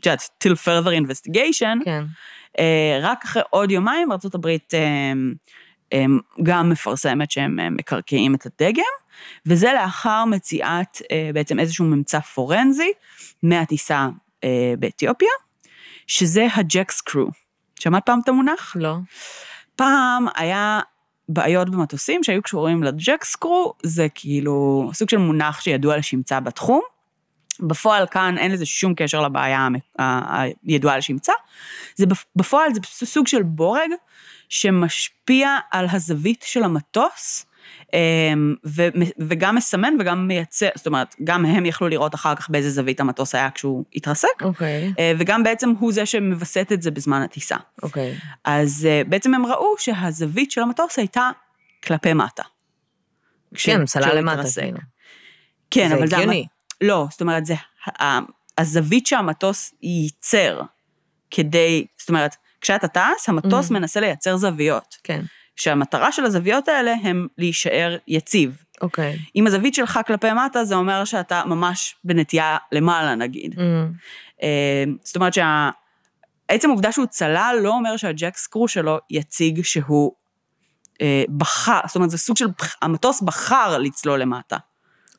את 0.01 0.07
יודעת, 0.07 0.23
till 0.45 0.53
further 0.65 1.07
investigation, 1.07 1.85
כן. 1.85 2.05
אה, 2.59 2.99
רק 3.03 3.25
אחרי 3.25 3.43
עוד 3.51 3.71
יומיים 3.71 4.13
ארה"ב 4.13 4.49
גם 6.43 6.69
מפרסמת 6.69 7.31
שהם 7.31 7.61
אה, 7.61 7.71
מקרקעים 7.71 8.35
את 8.35 8.47
הדגם, 8.47 8.83
וזה 9.47 9.73
לאחר 9.73 10.25
מציאת 10.25 11.03
אה, 11.13 11.31
בעצם 11.35 11.59
איזשהו 11.59 11.85
ממצא 11.85 12.21
פורנזי 12.21 12.93
מהטיסה 13.43 14.09
אה, 14.45 14.75
באתיופיה, 14.79 15.29
שזה 16.07 16.47
הג'ק 16.55 16.91
סקרו. 16.91 17.27
שמעת 17.81 18.07
פעם 18.07 18.21
את 18.25 18.29
המונח? 18.29 18.77
לא. 18.79 18.97
פעם 19.77 20.27
היה 20.37 20.81
בעיות 21.29 21.71
במטוסים 21.71 22.25
שהיו 22.25 22.43
קשורים 22.43 22.83
לג'ק 22.83 23.25
סקרו, 23.25 23.75
זה 23.83 24.07
כאילו 24.15 24.91
סוג 24.95 25.11
של 25.11 25.17
מונח 25.17 25.61
שידוע 25.61 25.97
לשמצה 25.97 26.41
בתחום. 26.41 26.81
בפועל 27.61 28.07
כאן 28.07 28.39
אין 28.39 28.51
לזה 28.53 28.67
שום 28.67 28.95
קשר 28.95 29.21
לבעיה 29.23 29.69
הידועה 30.65 30.99
לשמצה. 30.99 31.33
זה 31.97 32.07
בפ- 32.07 32.25
בפועל 32.37 32.71
זה 32.75 33.07
סוג 33.07 33.27
של 33.27 33.43
בורג 33.43 33.91
שמשפיע 34.49 35.57
על 35.71 35.87
הזווית 35.93 36.45
של 36.49 36.63
המטוס, 36.63 37.47
ו- 38.67 38.89
וגם 39.19 39.55
מסמן 39.57 39.95
וגם 40.01 40.29
מייצר, 40.29 40.69
זאת 40.75 40.87
אומרת, 40.87 41.17
גם 41.25 41.45
הם 41.45 41.67
יכלו 41.67 41.89
לראות 41.89 42.15
אחר 42.15 42.35
כך 42.35 42.51
באיזה 42.51 42.71
זווית 42.71 43.01
המטוס 43.01 43.35
היה 43.35 43.51
כשהוא 43.51 43.85
התרסק, 43.95 44.29
אוקיי, 44.43 44.93
אה, 44.99 45.13
וגם 45.19 45.43
בעצם 45.43 45.71
הוא 45.79 45.93
זה 45.93 46.07
שמווסת 46.07 46.69
את 46.73 46.83
זה 46.83 46.91
בזמן 46.91 47.23
הטיסה. 47.23 47.57
אוקיי. 47.83 48.15
אז 48.45 48.87
אה, 48.91 49.03
בעצם 49.09 49.35
הם 49.35 49.47
ראו 49.47 49.75
שהזווית 49.79 50.51
של 50.51 50.61
המטוס 50.61 50.99
הייתה 50.99 51.31
כלפי 51.85 52.13
מטה. 52.13 52.43
כן, 52.43 53.87
כשהוא 53.87 54.19
למטה. 54.19 54.43
כאילו. 54.63 54.79
כן, 55.71 55.89
זה 55.89 55.95
אבל 55.95 56.07
זה... 56.07 56.17
הגיוני. 56.17 56.37
המת- 56.39 56.47
לא, 56.81 57.07
זאת 57.11 57.21
אומרת, 57.21 57.47
זה 57.47 57.55
הזווית 58.59 59.07
שהמטוס 59.07 59.75
ייצר 59.83 60.61
כדי, 61.31 61.87
זאת 61.99 62.09
אומרת, 62.09 62.37
כשאתה 62.61 62.89
טס, 62.89 63.29
המטוס 63.29 63.71
Mhm. 63.71 63.73
מנסה 63.75 64.01
לייצר 64.01 64.37
זוויות, 64.37 64.97
כן, 65.05 65.21
שהמטרה 65.61 66.13
של 66.13 66.25
הזוויות 66.25 66.69
האלה 66.69 66.95
הם 67.03 67.27
להישאר 67.39 67.97
יציב. 68.09 68.63
אוקיי. 68.81 69.19
אם 69.37 69.47
הזווית 69.47 69.75
שלך 69.75 70.01
כלפי 70.07 70.33
מטה, 70.33 70.65
זה 70.65 70.75
אומר 70.75 71.05
שאתה 71.05 71.43
ממש 71.47 71.97
בנטייה 72.05 72.57
למעלה, 72.73 73.15
נגיד. 73.15 73.55
אה, 74.43 74.85
זאת 75.03 75.17
אומרת 75.17 75.35
שה... 75.35 75.71
עצם 76.49 76.69
העובדה 76.69 76.93
שהוא 76.93 77.07
צלל 77.07 77.59
לא 77.63 77.75
אומר 77.75 77.97
שהג'ק 77.97 78.37
סקרו 78.37 78.69
שלו 78.69 78.99
יציג 79.11 79.63
שהוא 79.63 80.13
אה, 81.01 81.25
בחר, 81.37 81.81
זאת 81.87 81.97
אומרת, 81.97 82.11
זה 82.11 82.19
סוג 82.19 82.37
של, 82.37 82.47
המטוס 82.83 83.23
בחר 83.23 83.79
לצלול 83.79 84.21
למטה, 84.21 84.57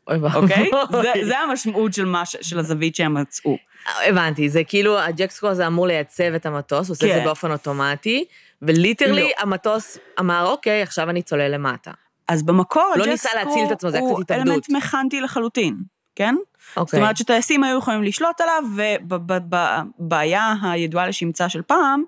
אוי 0.07 0.17
ואבוי. 0.17 0.41
אוקיי? 0.41 0.69
זה, 0.91 1.25
זה 1.25 1.37
המשמעות 1.39 1.93
של, 1.93 2.05
מה, 2.05 2.25
של 2.25 2.59
הזווית 2.59 2.95
שהם 2.95 3.13
מצאו. 3.13 3.57
הבנתי, 4.05 4.49
זה 4.49 4.63
כאילו, 4.63 4.99
הג'ק 4.99 5.31
סקור 5.31 5.49
הזה 5.49 5.67
אמור 5.67 5.87
לייצב 5.87 6.33
את 6.35 6.45
המטוס, 6.45 6.87
הוא 6.87 6.93
עושה 6.93 7.05
את 7.05 7.11
זה 7.11 7.19
כן. 7.19 7.25
באופן 7.25 7.51
אוטומטי, 7.51 8.25
וליטרלי 8.61 9.21
לא. 9.21 9.29
המטוס 9.37 9.97
אמר, 10.19 10.45
אוקיי, 10.47 10.81
עכשיו 10.81 11.09
אני 11.09 11.21
צולל 11.21 11.47
למטה. 11.47 11.91
אז 12.27 12.43
במקור, 12.43 12.93
לא 12.95 13.05
ניסה 13.05 13.29
להציל 13.35 13.65
את 13.67 13.71
עצמו, 13.71 13.91
זה 13.91 13.97
היה 13.97 14.05
הוא 14.05 14.15
קצת 14.15 14.31
התאבדות. 14.31 14.47
אלמנט 14.47 14.69
מכנתי 14.69 15.21
לחלוטין, 15.21 15.75
כן? 16.15 16.35
זאת 16.69 16.77
אוקיי. 16.77 16.99
אומרת 16.99 17.17
שטייסים 17.17 17.63
היו 17.63 17.77
יכולים 17.77 18.03
לשלוט 18.03 18.41
עליו, 18.41 18.63
ובבעיה 19.09 20.53
הידועה 20.63 21.07
לשמצה 21.07 21.49
של 21.49 21.61
פעם, 21.61 22.03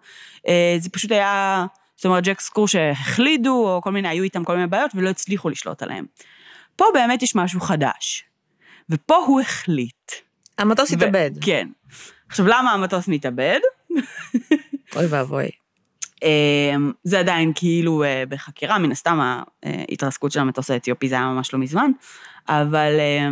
אה, 0.48 0.76
זה 0.80 0.90
פשוט 0.90 1.12
היה, 1.12 1.66
זאת 1.96 2.06
אומרת, 2.06 2.24
ג'ק 2.24 2.40
סקרו 2.40 2.68
שהחלידו, 2.68 3.76
או 3.76 3.82
כל 3.82 3.92
מיני, 3.92 4.08
היו 4.08 4.24
איתם 4.24 4.44
כל 4.44 4.56
מיני 4.56 4.68
בעיות, 4.68 4.92
ולא 4.96 5.10
הצליחו 5.10 5.50
לשלוט 5.50 5.84
עליהם. 5.84 6.06
פה 6.76 6.86
באמת 6.94 7.22
יש 7.24 7.36
משהו 7.36 7.62
חדש, 7.62 8.26
ופה 8.90 9.16
הוא 9.16 9.42
החליט. 9.42 10.12
המטוס 10.58 10.94
התאבד. 10.94 11.32
כן. 11.42 11.68
עכשיו, 12.30 12.48
למה 12.48 12.72
המטוס 12.72 13.08
מתאבד? 13.08 13.60
אוי 14.96 15.06
ואבוי. 15.10 15.50
אה, 16.24 16.76
זה 17.04 17.20
עדיין 17.20 17.52
כאילו 17.56 18.04
אה, 18.04 18.24
בחקירה, 18.30 18.78
מן 18.78 18.92
הסתם 18.92 19.20
ההתרסקות 19.64 20.32
של 20.32 20.40
המטוס 20.40 20.72
האתיופי 20.72 21.10
זה 21.10 21.16
היה 21.16 21.26
ממש 21.26 21.54
לא 21.54 21.60
מזמן, 21.60 21.92
אבל, 22.50 22.96
אה, 23.00 23.30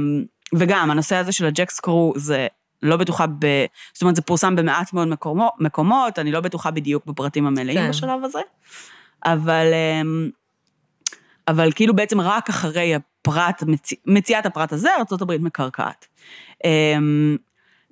וגם 0.56 0.91
הנושא 0.91 1.15
הזה 1.15 1.32
של 1.32 1.45
הג'ק 1.45 1.69
סקרו 1.69 2.13
זה 2.15 2.47
לא 2.84 2.97
בטוחה 2.97 3.25
ב... 3.27 3.65
זאת 3.93 4.01
אומרת, 4.01 4.15
זה 4.15 4.21
פורסם 4.21 4.56
במעט 4.56 4.93
מאוד 4.93 5.08
מקומו, 5.08 5.51
מקומות, 5.60 6.19
אני 6.19 6.32
לא 6.32 6.39
בטוחה 6.39 6.71
בדיוק 6.71 7.06
בפרטים 7.06 7.47
המלאים 7.47 7.77
כן. 7.77 7.89
בשלב 7.89 8.23
הזה, 8.23 8.39
אבל, 9.25 9.65
אה, 9.73 10.01
אבל 11.47 11.71
כאילו 11.71 11.95
בעצם 11.95 12.21
רק 12.21 12.49
אחרי 12.49 12.95
הפרט, 12.95 13.63
מצ... 13.63 13.89
מציאת 14.06 14.45
הפרט 14.45 14.73
הזה, 14.73 14.89
ארה"ב 14.97 15.38
מקרקעת. 15.38 16.08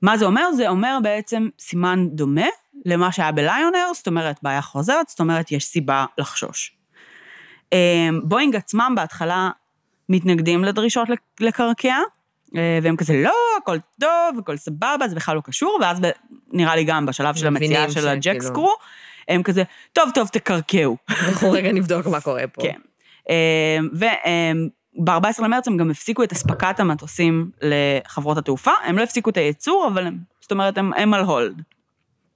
מה 0.01 0.17
זה 0.17 0.25
אומר? 0.25 0.51
זה 0.51 0.69
אומר 0.69 0.97
בעצם 1.03 1.47
סימן 1.59 2.07
דומה 2.09 2.45
למה 2.85 3.11
שהיה 3.11 3.31
בליונר, 3.31 3.91
זאת 3.93 4.07
אומרת, 4.07 4.39
בעיה 4.43 4.61
חוזרת, 4.61 5.09
זאת 5.09 5.19
אומרת, 5.19 5.51
יש 5.51 5.65
סיבה 5.65 6.05
לחשוש. 6.17 6.75
אה, 7.73 7.77
בואינג 8.23 8.55
עצמם 8.55 8.93
בהתחלה 8.95 9.49
מתנגדים 10.09 10.63
לדרישות 10.63 11.09
לק- 11.09 11.19
לקרקע, 11.39 11.95
אה, 12.55 12.79
והם 12.83 12.95
כזה, 12.95 13.13
לא, 13.23 13.33
הכל 13.61 13.77
טוב, 14.01 14.39
הכל 14.39 14.57
סבבה, 14.57 15.07
זה 15.07 15.15
בכלל 15.15 15.35
לא 15.35 15.41
קשור, 15.41 15.77
ואז 15.81 15.97
נראה 16.53 16.75
לי 16.75 16.83
גם 16.83 17.05
בשלב 17.05 17.35
של 17.35 17.47
המציאה 17.47 17.91
של 17.91 18.07
הג'ק 18.07 18.41
סקרו, 18.41 18.73
הם 19.27 19.43
כזה, 19.43 19.63
טוב, 19.93 20.09
טוב, 20.13 20.27
תקרקעו. 20.27 20.97
אנחנו 21.09 21.51
רגע 21.51 21.71
נבדוק 21.71 22.07
מה 22.07 22.21
קורה 22.21 22.47
פה. 22.47 22.61
כן. 22.61 22.79
אה, 23.29 23.77
ב-14 25.03 25.43
למרץ 25.43 25.67
הם 25.67 25.77
גם 25.77 25.91
הפסיקו 25.91 26.23
את 26.23 26.31
אספקת 26.31 26.79
המטוסים 26.79 27.51
לחברות 27.61 28.37
התעופה, 28.37 28.71
הם 28.85 28.97
לא 28.97 29.03
הפסיקו 29.03 29.29
את 29.29 29.37
הייצור, 29.37 29.89
אבל 29.93 30.07
הם, 30.07 30.17
זאת 30.41 30.51
אומרת, 30.51 30.77
הם, 30.77 30.93
הם 30.93 31.13
על 31.13 31.23
הולד. 31.23 31.61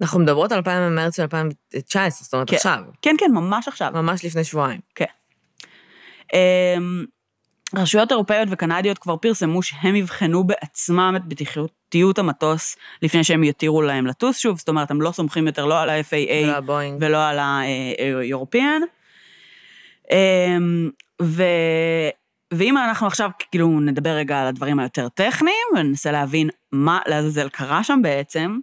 אנחנו 0.01 0.19
מדברות 0.19 0.51
על 0.51 0.57
2000 0.57 0.95
מרץ 0.95 1.15
של 1.15 1.21
2019, 1.21 2.23
זאת 2.23 2.33
אומרת 2.33 2.49
כן. 2.49 2.55
עכשיו, 2.55 2.79
כן, 3.01 3.15
כן, 3.19 3.31
ממש 3.31 3.67
עכשיו. 3.67 3.91
ממש 3.93 4.25
לפני 4.25 4.43
שבועיים. 4.43 4.79
אמ, 6.33 7.05
רשויות 7.75 8.11
אירופאיות 8.11 8.47
וקנדיות 8.51 8.97
כבר 8.97 9.17
פרסמו 9.17 9.63
שהם 9.63 9.95
יבחנו 9.95 10.43
בעצמם 10.43 11.13
את 11.15 11.25
בטיחותיות 11.25 12.19
המטוס 12.19 12.75
לפני 13.01 13.23
שהם 13.23 13.43
יתירו 13.43 13.81
להם 13.81 14.07
לטוס 14.07 14.37
שוב, 14.37 14.57
זאת 14.57 14.69
אומרת, 14.69 14.91
הם 14.91 15.01
לא 15.01 15.11
סומכים 15.11 15.47
יותר 15.47 15.65
לא 15.65 15.81
על 15.81 15.89
ה-FAA 15.89 16.71
ולא 16.99 17.27
על 17.27 17.39
ה-European. 17.39 18.81
אמ, 20.11 20.89
ו... 21.21 21.43
ואם 22.57 22.77
אנחנו 22.77 23.07
עכשיו 23.07 23.29
כאילו 23.51 23.79
נדבר 23.79 24.09
רגע 24.09 24.41
על 24.41 24.47
הדברים 24.47 24.79
היותר 24.79 25.09
טכניים, 25.09 25.67
וננסה 25.75 26.11
להבין 26.11 26.49
מה 26.71 26.99
לעזאזל 27.07 27.49
קרה 27.49 27.83
שם 27.83 27.99
בעצם, 28.03 28.59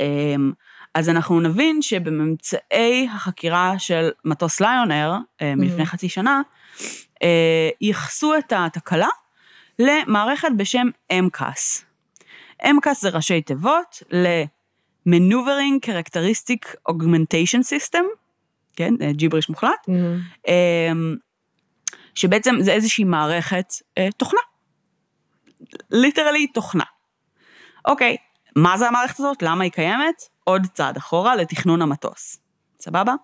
אמ, 0.00 0.52
אז 0.94 1.08
אנחנו 1.08 1.40
נבין 1.40 1.82
שבממצאי 1.82 3.08
החקירה 3.14 3.78
של 3.78 4.10
מטוס 4.24 4.60
ליונר 4.60 5.16
מלפני 5.42 5.82
Mhm. 5.82 5.86
חצי 5.86 6.08
שנה, 6.08 6.40
אה, 7.22 7.68
ייחסו 7.80 8.38
את 8.38 8.52
התקלה 8.56 9.08
למערכת 9.78 10.48
בשם 10.56 10.86
MCAS. 11.12 11.82
MCAS 12.62 12.94
זה 13.00 13.08
ראשי 13.08 13.42
תיבות 13.42 14.02
ל-Maneuvering 14.10 15.86
Characteristic 15.86 16.74
Augmentation 16.90 17.60
System, 17.62 18.04
כן, 18.76 18.94
אה, 19.00 19.12
ג'יבריש 19.12 19.48
מוחלט, 19.48 19.88
מהמם. 19.88 21.16
שבעצם 22.18 22.56
זה 22.60 22.72
איזושהי 22.72 23.04
מערכת 23.04 23.72
אה, 23.98 24.08
תוכנה. 24.16 24.40
ליטרלי 25.90 26.46
תוכנה. 26.46 26.84
אוקיי, 27.84 28.16
מה 28.56 28.78
זה 28.78 28.88
המערכת 28.88 29.18
הזאת? 29.18 29.42
למה 29.42 29.64
היא 29.64 29.72
קיימת? 29.72 30.22
עוד 30.44 30.66
צעד 30.74 30.96
אחורה 30.96 31.36
לתכנון 31.36 31.82
המטוס. 31.82 32.38
סבבה? 32.80 33.14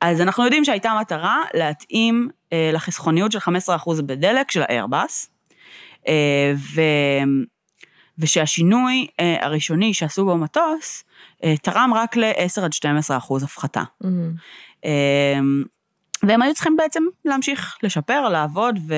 אז 0.00 0.20
אנחנו 0.20 0.44
יודעים 0.44 0.64
שהייתה 0.64 0.92
מטרה 1.00 1.42
להתאים 1.54 2.28
אה, 2.52 2.70
לחסכוניות 2.72 3.32
של 3.32 3.38
15% 3.38 4.02
בדלק 4.06 4.50
של 4.50 4.62
האיירבאס, 4.62 5.30
אה, 6.08 6.52
ו... 6.74 6.80
ושהשינוי 8.18 9.06
אה, 9.20 9.46
הראשוני 9.46 9.94
שעשו 9.94 10.26
במטוס 10.26 11.04
אה, 11.44 11.56
תרם 11.56 11.90
רק 11.94 12.16
ל-10 12.16 12.64
עד 12.64 12.72
12 12.72 13.16
אחוז 13.16 13.42
הפחתה. 13.42 13.82
מהמם. 14.00 14.32
אמ, 14.84 15.64
והם 16.26 16.42
היו 16.42 16.54
צריכים 16.54 16.76
בעצם 16.76 17.02
להמשיך 17.24 17.76
לשפר, 17.82 18.28
לעבוד, 18.28 18.78
ו, 18.88 18.94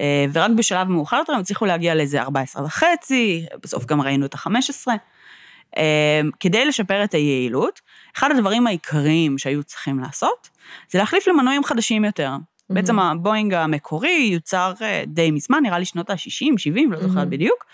אה, 0.00 0.26
ורק 0.32 0.50
בשלב 0.50 0.88
מאוחר 0.88 1.16
יותר 1.16 1.32
הם 1.32 1.40
הצליחו 1.40 1.66
להגיע 1.66 1.94
לאיזה 1.94 2.22
14 2.22 2.64
וחצי, 2.64 3.46
בסוף 3.62 3.84
גם 3.84 4.00
ראינו 4.00 4.26
את 4.26 4.34
ה-15. 4.34 4.92
אמ, 5.76 6.30
כדי 6.40 6.64
לשפר 6.64 7.04
את 7.04 7.14
היעילות, 7.14 7.80
אחד 8.16 8.30
הדברים 8.30 8.66
העיקריים 8.66 9.38
שהיו 9.38 9.62
צריכים 9.62 9.98
לעשות, 9.98 10.48
זה 10.90 10.98
להחליף 10.98 11.28
למנועים 11.28 11.64
חדשים 11.64 12.04
יותר. 12.04 12.30
בעצם 12.70 12.98
הבואינג 12.98 13.54
המקורי 13.54 14.30
יוצר 14.32 14.72
אה, 14.82 15.02
די 15.06 15.30
מזמן, 15.30 15.58
נראה 15.62 15.78
לי 15.78 15.84
שנות 15.84 16.10
ה-60, 16.10 16.58
70, 16.58 16.92
לא 16.92 16.98
זוכרת 17.00 17.16
מהמם. 17.16 17.30
בדיוק. 17.30 17.64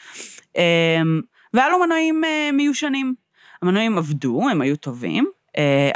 והיה 1.55 1.69
לו 1.69 1.79
מנועים 1.85 2.25
אה, 2.25 2.51
מיושנים. 2.53 3.15
המנועים 3.63 3.99
עבדו, 3.99 4.49
הם 4.51 4.61
היו 4.61 4.77
טובים, 4.77 5.25
אה, 5.25 5.31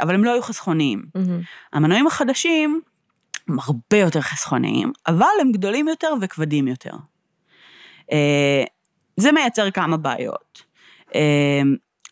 אבל 0.01 0.15
הם 0.15 0.23
לא 0.23 0.33
היו 0.33 0.41
חסכוניים. 0.41 1.05
מהמם. 1.15 1.41
המנועים 1.73 2.07
החדשים 2.07 2.81
הם 3.47 3.57
הרבה 3.59 3.97
יותר 3.97 4.21
חסכוניים, 4.21 4.91
אבל 5.07 5.25
הם 5.41 5.51
גדולים 5.51 5.87
יותר 5.87 6.13
וכבדים 6.21 6.67
יותר. 6.67 6.91
אה, 8.11 8.63
זה 9.17 9.31
מייצר 9.31 9.71
כמה 9.71 9.97
בעיות. 9.97 10.63
אה, 11.15 11.61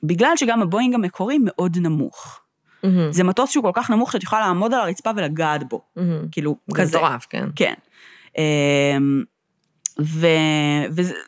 בגלל 0.03 0.31
שגם 0.35 0.61
הבואינג 0.61 0.93
המקורי 0.93 1.37
מאוד 1.41 1.77
נמוך. 1.77 2.41
מהמם. 2.83 3.11
זה 3.11 3.23
מטוס 3.23 3.51
שהוא 3.51 3.63
כל 3.63 3.71
כך 3.73 3.89
נמוך 3.89 4.11
שאת 4.11 4.23
יכולה 4.23 4.41
לעמוד 4.41 4.73
על 4.73 4.79
הרצפה 4.79 5.11
ולגעת 5.15 5.69
בו, 5.69 5.81
מהמם. 5.95 6.27
כאילו, 6.31 6.55
זה 6.67 6.77
כזה. 6.77 6.97
מטורף, 6.97 7.27
כן. 7.29 7.45
כן. 7.55 7.73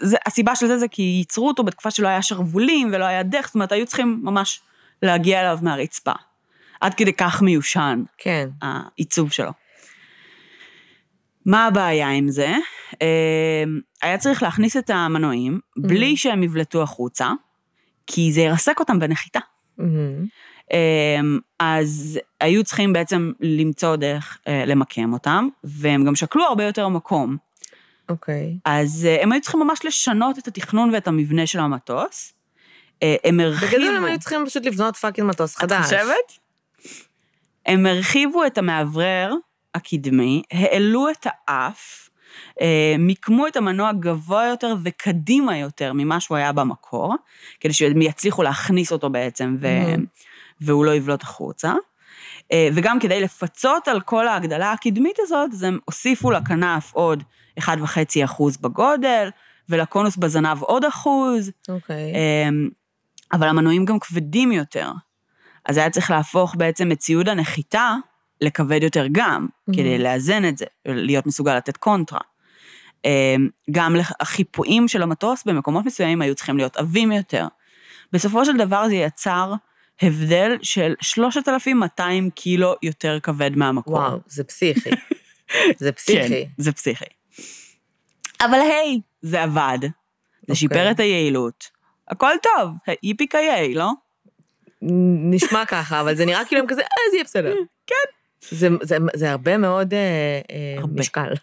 והסיבה 0.02 0.56
של 0.56 0.68
זה 0.68 0.78
זה 0.78 0.88
כי 0.88 1.02
ייצרו 1.02 1.48
אותו 1.48 1.64
בתקופה 1.64 1.92
שלא 1.92 2.08
היה 2.08 2.22
שרוולים 2.22 2.90
ולא 2.94 3.06
היה 3.06 3.24
דרך, 3.24 3.46
זאת 3.46 3.56
אומרת, 3.56 3.72
היו 3.72 3.86
צריכים 3.86 4.20
ממש 4.24 4.62
להגיע 5.02 5.42
אליו 5.42 5.60
מהרצפה. 5.62 6.12
עד 6.82 6.94
כדי 6.94 7.14
כך 7.14 7.42
מיושן 7.42 8.04
כן. 8.18 8.50
העיצוב 8.62 9.32
שלו. 9.32 9.52
מה 11.46 11.66
הבעיה 11.66 12.10
עם 12.10 12.30
זה? 12.30 12.54
אמ, 13.02 13.80
היה 14.02 14.18
צריך 14.18 14.44
להכניס 14.44 14.78
את 14.78 14.90
המנועים 14.90 15.60
בלי 15.78 16.18
שהם 16.18 16.44
יבלטו 16.44 16.84
החוצה, 16.84 17.32
כי 18.08 18.32
זה 18.32 18.42
ירסק 18.42 18.80
אותם 18.80 19.00
בנחיתה. 19.00 19.40
מהמם. 19.78 20.26
אמ, 20.74 21.40
אז 21.60 22.20
היו 22.40 22.64
צריכים 22.64 22.94
בעצם 22.94 23.32
למצוא 23.40 23.96
דרך 23.96 24.38
אה, 24.48 24.66
למקם 24.66 25.14
אותם, 25.14 25.48
והם 25.64 26.06
גם 26.06 26.16
שקלו 26.16 26.44
הרבה 26.44 26.64
יותר 26.64 26.88
מקום. 26.88 27.38
אוקיי. 28.10 28.58
אז 28.66 29.08
אה, 29.10 29.24
הם 29.24 29.32
היו 29.32 29.42
צריכים 29.42 29.60
ממש 29.60 29.86
לשנות 29.86 30.40
את 30.40 30.48
התכנון 30.48 30.90
ואת 30.94 31.08
המבנה 31.08 31.48
של 31.48 31.60
המטוס. 31.60 32.34
אה, 33.04 33.16
הם 33.24 33.40
הרחיבו... 33.40 33.72
בגדול 33.72 33.96
הם 33.96 34.06
היו 34.06 34.20
צריכים 34.20 34.46
פשוט 34.46 34.66
לבנות 34.66 34.96
fucking 34.96 35.28
מטוס 35.28 35.56
את 35.56 35.60
חדש. 35.60 35.84
חושבת? 35.84 36.38
הם 37.66 37.86
הרחיבו 37.86 38.46
את 38.46 38.58
המאוורר 38.58 39.34
הקדמי, 39.76 40.42
העלו 40.52 41.10
את 41.10 41.26
האף, 41.26 42.10
אה, 42.62 42.96
מיקמו 43.00 43.48
את 43.48 43.56
המנוע 43.56 43.92
גבוה 43.92 44.46
יותר 44.46 44.76
וקדימה 44.84 45.58
יותר 45.58 45.94
ממה 45.94 46.20
שהוא 46.20 46.38
היה 46.38 46.52
במקור, 46.52 47.16
כדי 47.60 47.74
שהם 47.74 48.02
יצליחו 48.02 48.44
להכניס 48.44 48.92
אותו 48.92 49.10
בעצם, 49.10 49.58
ו... 49.62 49.68
והוא 50.62 50.86
לא 50.86 50.96
יבלוט 50.96 51.22
החוצה. 51.22 51.74
אה, 52.52 52.70
וגם 52.74 53.00
כדי 53.00 53.22
לפצות 53.22 53.88
על 53.88 54.02
כל 54.02 54.28
ההגדלה 54.28 54.72
הקדמית 54.72 55.16
הזאת, 55.20 55.50
אז 55.54 55.64
הם 55.64 55.80
הוסיפו 55.86 56.32
לכנף 56.32 56.94
עוד 56.94 57.24
1.5 57.60 57.66
אחוז 58.26 58.58
בגודל, 58.58 59.30
ולקונוס 59.70 60.18
בזנב 60.18 60.62
עוד 60.62 60.86
אחוז, 60.86 61.52
אוקיי. 61.70 62.14
אמ, 62.16 62.70
אבל 63.34 63.48
המנועים 63.48 63.86
גם 63.86 64.00
כבדים 64.00 64.52
יותר. 64.52 64.92
אז 65.66 65.78
היה 65.78 65.90
צריך 65.90 66.12
להפוך 66.12 66.56
בעצם 66.56 66.92
את 66.92 67.00
ציוד 67.00 67.30
הנחיתה 67.30 67.96
לכבד 68.42 68.84
יותר 68.84 69.06
גם, 69.12 69.48
Mhm. 69.70 69.74
כדי 69.74 69.98
לאזן 69.98 70.46
את 70.46 70.58
זה, 70.58 70.66
להיות 70.86 71.26
מסוגל 71.28 71.58
לתת 71.58 71.78
קונטרה. 71.78 72.20
אמ, 73.06 73.50
גם 73.72 73.96
החיפויים 74.20 74.88
של 74.88 75.04
המטוס 75.04 75.44
במקומות 75.44 75.86
מסוימים 75.86 76.22
היו 76.22 76.36
צריכים 76.36 76.58
להיות 76.58 76.78
עבים 76.78 77.12
יותר. 77.12 77.48
בסופו 78.12 78.46
של 78.46 78.58
דבר 78.58 78.88
זה 78.88 78.96
יצר 78.96 79.54
הבדל 80.02 80.58
של 80.62 80.94
3,200 81.02 82.30
קילו 82.30 82.76
יותר 82.84 83.20
כבד 83.24 83.52
מהמקור. 83.56 83.94
וואו, 83.94 84.20
זה 84.28 84.44
פסיכי. 84.44 84.90
זה 85.80 85.92
פסיכי. 85.92 86.30
כן, 86.46 86.52
זה 86.58 86.72
פסיכי. 86.72 87.06
אבל 88.42 88.60
היי, 88.60 89.00
זה 89.22 89.44
עבד. 89.44 89.78
זה 89.82 89.88
אוקיי. 90.42 90.56
שיפר 90.56 90.92
את 90.92 91.00
היעילות. 91.00 91.77
הכל 92.10 92.32
טוב, 92.44 92.72
איפי 93.04 93.28
קיי, 93.28 93.74
לא? 93.74 93.92
נשמע 95.32 95.66
ככה, 95.66 96.02
אבל 96.02 96.16
זה 96.16 96.26
נראה 96.26 96.46
כאילו 96.46 96.62
הם 96.62 96.68
כזה, 96.68 96.82
אה, 96.82 97.12
זה 97.12 97.16
יהיה 97.16 97.24
בסדר. 97.24 97.54
כן. 97.88 97.96
זה, 98.50 98.70
זה, 98.82 98.98
זה 99.14 99.32
הרבה 99.32 99.58
מאוד 99.58 99.94
אה, 99.94 100.00
אה, 100.52 100.82
הרבה. 100.82 101.00
משקל. 101.00 101.34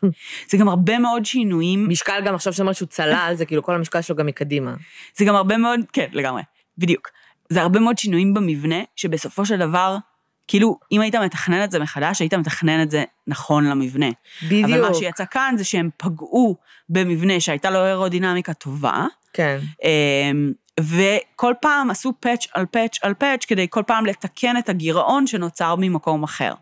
זה 0.50 0.57
גם 0.59 0.68
הרבה 0.68 0.98
מאוד 0.98 1.27
שינויים, 1.27 1.88
משקל 1.88 2.20
גם 2.24 2.35
עכשיו 2.35 2.53
שאומר 2.53 2.72
שהוא 2.72 2.88
צלל, 2.88 3.33
זה 3.37 3.46
כאילו 3.46 3.62
כל 3.62 3.74
המשקל 3.74 4.00
שלו 4.00 4.16
גם 4.16 4.27
מקדימה. 4.27 4.74
זה 5.16 5.24
גם 5.24 5.35
הרבה 5.37 5.57
מאוד, 5.57 5.81
כן, 5.92 6.07
לגמרי, 6.12 6.42
בדיוק. 6.79 7.09
זה 7.48 7.62
הרבה 7.62 7.81
מאוד 7.81 7.98
שינויים 7.98 8.35
במבנה, 8.35 8.83
שבסופו 8.96 9.46
של 9.46 9.59
דבר, 9.59 9.96
כאילו, 10.48 10.79
אם 10.92 11.00
היית 11.00 11.14
מתכנן 11.14 11.64
את 11.64 11.70
זה 11.70 11.79
מחדש, 11.79 12.20
היית 12.20 12.35
מתכנן 12.35 12.83
את 12.83 12.90
זה 12.90 13.05
נכון 13.27 13.64
למבנה. 13.64 14.09
בדיוק. 14.42 14.70
אבל 14.70 14.81
מה 14.81 14.94
שיצא 14.94 15.24
כאן 15.31 15.55
זה 15.59 15.64
שהם 15.64 15.90
פגעו 15.96 16.57
במבנה 16.88 17.40
שהייתה 17.40 17.70
לו 17.70 17.87
אירודינמיקה 17.87 18.55
טובה, 18.55 19.07
כן. 19.35 19.59
אמ, 19.85 20.53
וכל 20.81 21.55
פעם 21.61 21.90
עשו 21.90 22.12
פאץ' 22.20 22.47
על 22.55 22.66
פאץ' 22.66 22.99
על 23.03 23.14
פאץ' 23.14 23.44
כדי 23.44 23.66
כל 23.70 23.83
פעם 23.87 24.07
לתקן 24.07 24.57
את 24.57 24.68
הגירעון 24.68 25.27
שנוצר 25.27 25.75
ממקום 25.79 26.23
אחר. 26.23 26.55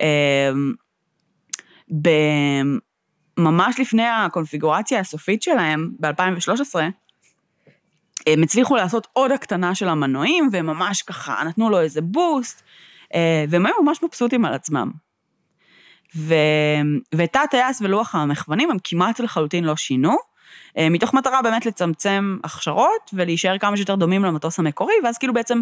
אמ, 0.00 0.72
ממש 3.38 3.80
לפני 3.80 4.06
הקונפיגורציה 4.06 5.00
הסופית 5.00 5.42
שלהם, 5.42 5.90
ב-2013, 6.00 6.80
הם 8.26 8.42
הצליחו 8.42 8.76
לעשות 8.76 9.06
עוד 9.12 9.32
הקטנה 9.32 9.74
של 9.74 9.88
המנועים, 9.88 10.48
והם 10.52 10.66
ממש 10.66 11.02
ככה 11.02 11.42
נתנו 11.46 11.70
לו 11.70 11.80
איזה 11.80 12.00
בוסט, 12.00 12.62
אה, 13.14 13.44
והם 13.48 13.66
היו 13.66 13.74
ממש 13.82 14.02
מבסוטים 14.02 14.44
על 14.44 14.54
עצמם. 14.54 14.90
ו... 16.16 16.34
ואת 17.14 17.36
הטייס 17.36 17.82
ולוח 17.82 18.14
המכוונים 18.14 18.70
הם 18.70 18.76
כמעט 18.84 19.20
לחלוטין 19.20 19.64
לא 19.64 19.76
שינו, 19.76 20.16
מתוך 20.78 21.14
מטרה 21.14 21.42
באמת 21.42 21.66
לצמצם 21.66 22.38
הכשרות 22.44 23.10
ולהישאר 23.12 23.58
כמה 23.58 23.76
שיותר 23.76 23.94
דומים 23.94 24.24
למטוס 24.24 24.58
המקורי, 24.58 24.94
ואז 25.04 25.18
כאילו 25.18 25.34
בעצם 25.34 25.60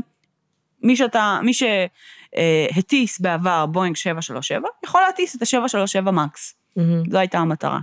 מי 0.82 0.96
שאתה, 0.96 1.38
מי 1.42 1.52
שהטיס 1.54 3.20
בעבר 3.20 3.66
בואינג 3.66 3.96
737, 3.96 4.68
יכול 4.84 5.00
להטיס 5.00 5.36
את 5.36 5.42
ה-737 5.42 6.10
מקס. 6.10 6.54
מהמם. 6.76 7.10
זו 7.10 7.18
הייתה 7.18 7.38
המטרה. 7.38 7.78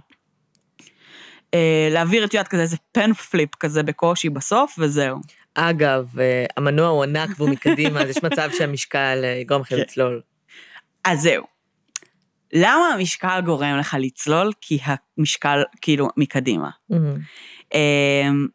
אה, 1.53 1.87
להעביר 1.91 2.25
את 2.25 2.33
יד 2.33 2.47
כזה, 2.47 2.61
איזה 2.61 2.77
פן 2.91 3.13
פליפ 3.13 3.55
כזה 3.55 3.83
בקושי 3.83 4.29
בסוף, 4.29 4.75
וזהו. 4.79 5.17
אגב, 5.53 6.19
אה, 6.19 6.45
המנוע 6.57 6.87
הוא 6.87 7.03
ענק 7.03 7.29
והוא 7.37 7.49
מקדימה, 7.49 8.01
אז 8.01 8.09
יש 8.09 8.23
מצב 8.23 8.49
שהמשקל 8.57 9.21
אה, 9.23 9.29
יגרום 9.29 9.61
לכם 9.61 9.75
כן. 9.75 9.81
לצלול. 9.81 10.21
אז 11.03 11.21
זהו. 11.21 11.54
למה 12.55 12.87
המשקל 12.93 13.41
גורם 13.45 13.77
לך 13.77 13.97
לצלול? 13.99 14.51
כי 14.61 14.79
המשקל, 15.17 15.63
כאילו, 15.81 16.07
מקדימה. 16.17 16.69
אמ, 17.73 18.47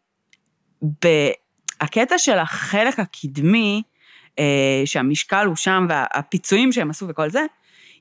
בקטע 0.82 2.18
של 2.18 2.38
החלק 2.38 2.98
הקדמי, 2.98 3.82
אה, 4.38 4.82
שהמשקל 4.84 5.46
הוא 5.46 5.56
שם 5.56 5.86
והפיצויים 5.88 6.72
שהם 6.72 6.90
עשו 6.90 7.08
וכל 7.08 7.30
זה, 7.30 7.40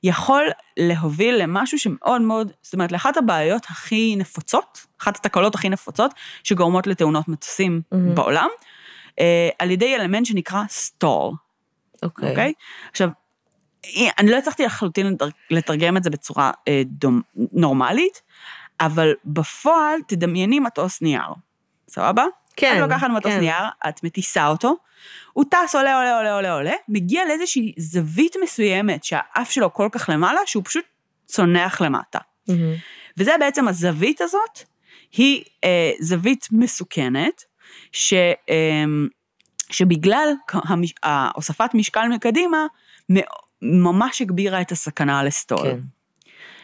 יכול 0.02 0.44
להוביל 0.76 1.42
למשהו 1.42 1.78
שמאוד 1.78 2.22
מאוד, 2.22 2.52
זאת 2.62 2.74
אומרת, 2.74 2.92
לאחת 2.92 3.16
הבעיות 3.16 3.66
הכי 3.68 4.16
נפוצות, 4.16 4.86
אחת 5.00 5.16
התקלות 5.16 5.54
הכי 5.54 5.68
נפוצות, 5.68 6.14
שגורמות 6.44 6.86
לתאונות 6.86 7.28
מטוסים 7.28 7.82
מהמם. 7.92 8.14
בעולם, 8.14 8.48
אה, 9.20 9.48
על 9.58 9.70
ידי 9.70 9.96
אלמנט 9.96 10.26
שנקרא 10.26 10.62
stall, 10.68 11.32
אוקיי. 12.02 12.30
אוקיי? 12.30 12.52
עכשיו, 12.90 13.08
אני 14.18 14.30
לא 14.30 14.36
הצלחתי 14.36 14.64
לחלוטין 14.64 15.06
לתר- 15.06 15.28
לתרגם 15.50 15.96
את 15.96 16.02
זה 16.02 16.10
בצורה 16.10 16.50
אה, 16.68 16.82
דומ, 16.86 17.20
נורמלית, 17.52 18.22
אבל 18.80 19.12
בפועל 19.24 19.98
תדמייני 20.06 20.60
מטוס 20.60 21.02
נייר, 21.02 21.22
סבבה? 21.88 22.24
כן, 22.56 22.74
את 22.76 22.80
לוקחת 22.90 23.10
מטוס 23.10 23.32
כן. 23.32 23.40
נייר, 23.40 23.64
את 23.88 24.04
מטיסה 24.04 24.46
אותו, 24.48 24.76
הוא 25.32 25.44
טס, 25.50 25.74
עולה, 25.74 25.96
עולה, 25.96 26.16
עולה, 26.16 26.34
עולה, 26.34 26.54
עולה, 26.54 26.72
מגיע 26.88 27.24
לאיזושהי 27.24 27.72
זווית 27.78 28.36
מסוימת 28.42 29.04
שהאף 29.04 29.50
שלו 29.50 29.72
כל 29.72 29.88
כך 29.92 30.08
למעלה, 30.08 30.40
שהוא 30.46 30.64
פשוט 30.64 30.84
צונח 31.26 31.80
למטה. 31.80 32.18
מהמם. 32.48 32.74
וזה 33.16 33.32
בעצם 33.40 33.68
הזווית 33.68 34.20
הזאת, 34.20 34.58
היא 35.12 35.44
אה, 35.64 35.92
זווית 36.00 36.48
מסוכנת, 36.52 37.44
ש, 37.92 38.12
אה, 38.50 38.84
שבגלל 39.70 40.28
הוספת 41.34 41.70
משקל 41.74 42.08
מקדימה, 42.08 42.66
ממש 43.62 44.22
הגבירה 44.22 44.60
את 44.60 44.72
הסכנה 44.72 45.22
לסטול. 45.24 45.62
כן. 45.62 45.78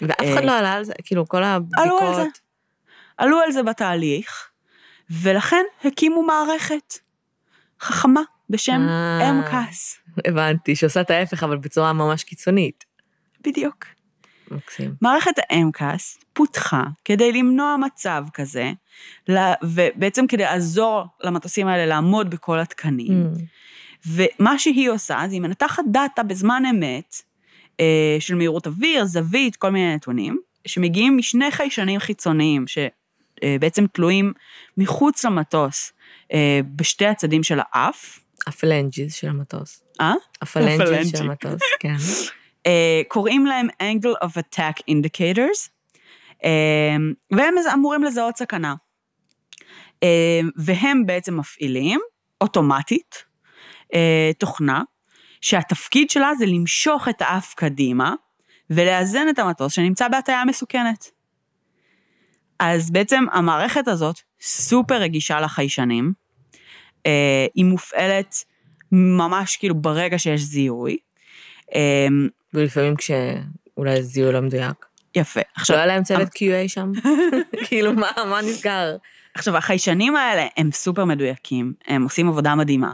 ואף 0.00 0.32
אחד 0.32 0.40
אה, 0.40 0.44
לא 0.44 0.58
עלה 0.58 0.72
על 0.72 0.84
זה, 0.84 0.92
כאילו, 1.04 1.28
כל 1.28 1.42
עלו 1.44 1.98
על 1.98 2.14
זה. 2.14 2.20
הבדיקות... 2.20 2.40
עלו 3.16 3.40
על 3.40 3.52
זה 3.52 3.62
בתהליך, 3.62 4.48
ולכן 5.10 5.64
הקימו 5.84 6.22
מערכת 6.22 6.94
חכמה 7.80 8.20
בשם 8.50 8.80
אה. 8.88 9.30
MCAS. 9.30 10.12
הבנתי, 10.28 10.76
שעושה 10.76 11.00
את 11.00 11.10
ההפך, 11.10 11.42
אבל 11.42 11.56
בצורה 11.56 11.92
ממש 11.92 12.24
קיצונית. 12.24 12.84
בדיוק. 13.40 13.86
מקסים. 14.50 14.94
מערכת 15.02 15.38
ה-MCAS 15.38 16.24
פותחה 16.32 16.82
כדי 17.04 17.32
למנוע 17.32 17.76
מצב 17.76 18.24
כזה, 18.34 18.72
ובעצם 19.62 20.26
כדי 20.26 20.42
לעזור 20.42 21.04
למטוסים 21.20 21.66
האלה 21.66 21.86
לעמוד 21.86 22.30
בכל 22.30 22.58
התקנים. 22.58 23.22
מהמם. 23.22 23.34
ומה 24.06 24.58
שהיא 24.58 24.90
עושה, 24.90 25.18
זה 25.26 25.32
היא 25.32 25.40
מנתחת 25.40 25.82
דאטה 25.92 26.22
בזמן 26.22 26.62
אמת, 26.70 27.22
אה, 27.80 28.16
של 28.20 28.34
מהירות 28.34 28.66
אוויר, 28.66 29.04
זווית, 29.04 29.56
כל 29.56 29.70
מיני 29.70 29.94
נתונים, 29.94 30.38
שמגיעים 30.66 31.16
משני 31.16 31.50
חיישנים 31.50 32.00
חיצוניים, 32.00 32.64
שבעצם 32.66 33.86
תלויים 33.86 34.32
מחוץ 34.76 35.24
למטוס, 35.24 35.92
אה, 36.32 36.60
בשתי 36.76 37.06
הצדים 37.06 37.42
של 37.42 37.58
האף. 37.62 38.18
ה 38.46 38.55
flanges 38.55 39.14
של 39.14 39.28
המטוס. 39.28 39.82
אה? 40.00 40.14
ה 40.42 40.47
flanges 40.47 40.80
ה 40.80 40.85
flange. 40.85 41.16
של 41.16 41.24
המטוס, 41.24 41.60
כן. 41.80 41.96
אה, 42.66 43.02
קוראים 43.08 43.46
להם 43.46 43.68
angle 43.68 44.26
of 44.26 44.30
attack 44.30 44.82
indicators, 44.90 45.68
אה, 46.44 46.96
והם 47.30 47.54
אמורים 47.74 48.04
לזהות 48.04 48.36
סכנה. 48.36 48.74
אה, 50.02 50.40
והם 50.56 51.06
בעצם 51.06 51.36
מפעילים, 51.36 52.00
אוטומטית, 52.40 53.24
אה, 53.94 54.30
תוכנה, 54.38 54.82
שהתפקיד 55.40 56.10
שלה 56.10 56.34
זה 56.34 56.46
למשוך 56.46 57.08
את 57.08 57.22
האף 57.22 57.54
קדימה, 57.54 58.14
ולאזן 58.70 59.28
את 59.30 59.38
המטוס 59.38 59.72
שנמצא 59.72 60.08
בהטיה 60.08 60.44
מסוכנת. 60.44 61.10
אז 62.58 62.90
בעצם 62.90 63.24
המערכת 63.32 63.88
הזאת 63.88 64.20
סופר 64.40 64.94
רגישה 64.94 65.40
לחיישנים, 65.40 66.12
אה, 67.06 67.46
היא 67.54 67.64
מופעלת 67.64 68.44
ממש 68.92 69.56
כאילו 69.56 69.74
ברגע 69.74 70.18
שיש 70.18 70.40
זיהוי. 70.40 70.96
אה, 71.74 72.06
ולפעמים 72.54 72.94
כשאולי 72.96 74.02
זיהוי 74.02 74.32
לא 74.32 74.40
מדויק. 74.40 74.86
יפה. 75.16 75.40
לא 75.40 75.46
עכשיו, 75.54 75.76
היה 75.76 75.86
להם 75.86 76.02
צוות 76.02 76.28
QA 76.28 76.68
שם? 76.68 76.92
כאילו, 77.66 77.92
מה, 77.92 78.10
מה 78.30 78.42
נסגר? 78.42 78.96
עכשיו, 79.34 79.56
החיישנים 79.56 80.16
האלה 80.16 80.46
הם 80.56 80.70
סופר 80.72 81.04
מדויקים, 81.04 81.72
הם 81.86 82.02
עושים 82.02 82.28
עבודה 82.28 82.54
מדהימה. 82.54 82.92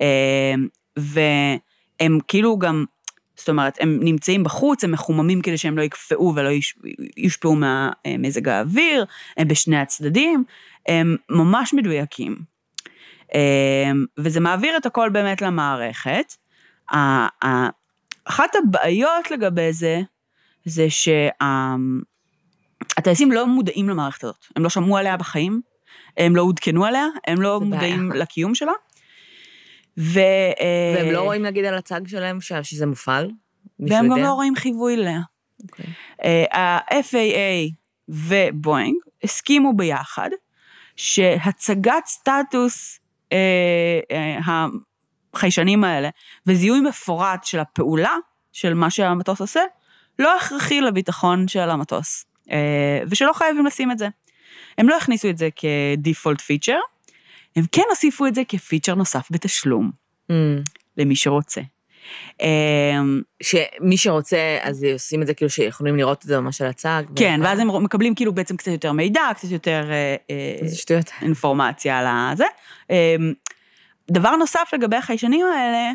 אה, 0.00 0.54
והם 0.96 2.18
כאילו 2.28 2.58
גם, 2.58 2.84
זאת 3.36 3.48
אומרת, 3.48 3.78
הם 3.80 3.98
נמצאים 4.02 4.44
בחוץ, 4.44 4.84
הם 4.84 4.92
מחוממים 4.92 5.42
כדי 5.42 5.58
שהם 5.58 5.78
לא 5.78 5.82
יקפאו 5.82 6.32
ולא 6.34 6.50
יושפעו 7.16 7.56
מהמזג 7.56 8.48
האוויר, 8.48 9.04
הם 9.36 9.48
בשני 9.48 9.78
הצדדים, 9.78 10.44
הם 10.86 11.16
ממש 11.30 11.74
מדויקים. 11.74 12.36
אה, 13.34 13.90
וזה 14.18 14.40
מעביר 14.40 14.76
את 14.76 14.86
הכל 14.86 15.08
באמת 15.08 15.42
למערכת. 15.42 16.34
אחת 18.24 18.56
הבעיות 18.56 19.30
לגבי 19.30 19.72
זה, 19.72 20.00
זה 20.64 20.86
שהטייסים 22.96 23.32
לא 23.32 23.46
מודעים 23.46 23.88
למערכת 23.88 24.24
הזאת, 24.24 24.46
הם 24.56 24.62
לא 24.62 24.68
שמעו 24.68 24.96
עליה 24.96 25.16
בחיים, 25.16 25.60
הם 26.16 26.36
לא 26.36 26.42
עודכנו 26.42 26.84
עליה, 26.84 27.06
הם 27.26 27.40
לא 27.40 27.60
מודעים 27.60 28.08
בעיה. 28.08 28.22
לקיום 28.22 28.54
שלה. 28.54 28.72
ו... 29.98 30.18
אה, 30.18 30.94
והם 30.96 31.12
לא 31.12 31.22
רואים, 31.22 31.42
נגיד, 31.42 31.64
על 31.64 31.74
הצג 31.74 32.06
שלהם 32.06 32.38
שזה 32.62 32.86
מופעל? 32.86 33.30
והם 33.80 34.08
גם? 34.08 34.18
לא 34.18 34.32
רואים 34.32 34.56
חיווי 34.56 34.94
אליה. 34.94 35.20
אוקיי. 35.62 35.86
אה, 36.24 36.58
ה-FAA 36.60 37.72
ובואינג 38.08 38.96
הסכימו 39.24 39.76
ביחד 39.76 40.30
שהצגת 40.96 42.06
סטטוס 42.06 43.00
אה, 43.32 44.38
החיישנים 45.34 45.84
האלה 45.84 46.08
וזיהוי 46.46 46.80
מפורט 46.80 47.44
של 47.44 47.58
הפעולה 47.58 48.14
של 48.52 48.74
מה 48.74 48.90
שהמטוס 48.90 49.40
עושה, 49.40 49.60
לא 50.18 50.36
הכרחי 50.36 50.80
לביטחון 50.80 51.48
של 51.48 51.70
המטוס, 51.70 52.24
ושלא 53.10 53.32
חייבים 53.32 53.66
לשים 53.66 53.90
את 53.90 53.98
זה. 53.98 54.08
הם 54.78 54.88
לא 54.88 54.96
הכניסו 54.96 55.30
את 55.30 55.38
זה 55.38 55.48
כ-default 55.56 56.40
feature, 56.40 56.80
הם 57.56 57.64
כן 57.72 57.82
הוסיפו 57.90 58.26
את 58.26 58.34
זה 58.34 58.42
כפיצ'ר 58.48 58.94
נוסף 58.94 59.28
בתשלום, 59.30 59.90
Mm. 60.30 60.34
למי 60.96 61.16
שרוצה. 61.16 61.60
אה, 62.40 62.46
שמי 63.42 63.96
שרוצה, 63.96 64.58
אז 64.62 64.86
עושים 64.92 65.22
את 65.22 65.26
זה 65.26 65.34
כאילו 65.34 65.50
שיכולים 65.50 65.96
לראות 65.96 66.18
את 66.22 66.28
זה 66.28 66.40
ממש 66.40 66.60
על 66.60 66.68
הצג. 66.68 67.02
ו- 67.10 67.16
כן, 67.16 67.40
ואז 67.44 67.58
הם 67.58 67.84
מקבלים 67.84 68.14
כאילו 68.14 68.32
בעצם 68.34 68.56
קצת 68.56 68.72
יותר 68.72 68.92
מידע, 68.92 69.20
קצת 69.36 69.50
יותר 69.50 69.84
אה, 69.90 70.16
אה, 70.30 70.56
איזה 70.62 70.76
שטויות. 70.76 71.10
אינפורמציה 71.22 71.98
על 71.98 72.06
הזה. 72.32 72.44
אה, 72.90 73.16
דבר 74.10 74.36
נוסף 74.36 74.68
לגבי 74.72 74.96
החיישנים 74.96 75.46
האלה, 75.46 75.90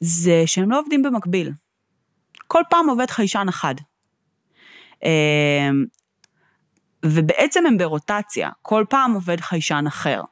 זה 0.00 0.42
שהם 0.46 0.70
לא 0.70 0.78
עובדים 0.80 1.02
במקביל. 1.02 1.52
כל 2.46 2.62
פעם 2.70 2.88
עובד 2.90 3.10
חיישן 3.10 3.46
אחד. 3.48 3.74
אה, 5.04 5.70
ובעצם 7.06 7.66
הם 7.66 7.78
ברוטציה, 7.78 8.50
כל 8.62 8.84
פעם 8.90 9.12
עובד 9.12 9.40
חיישן 9.40 9.84
אחר. 9.88 10.22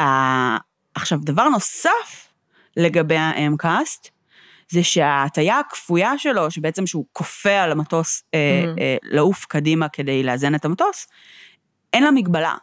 אה, 0.00 0.56
עכשיו, 0.94 1.18
דבר 1.22 1.48
נוסף 1.48 2.28
לגבי 2.76 3.16
האמקאסט, 3.16 4.08
זה 4.68 4.84
שההטייה 4.84 5.58
הכפויה 5.58 6.18
שלו, 6.18 6.50
שבעצם 6.50 6.86
שהוא 6.86 7.04
כופה 7.12 7.60
על 7.60 7.72
המטוס 7.72 8.22
אה, 8.34 8.64
Mhm. 8.64 8.80
אה, 8.80 8.96
לעוף 9.02 9.44
קדימה 9.44 9.88
כדי 9.88 10.22
לאזן 10.22 10.54
את 10.54 10.64
המטוס, 10.64 11.06
אין 11.92 12.02
לה 12.02 12.10
מגבלה. 12.10 12.54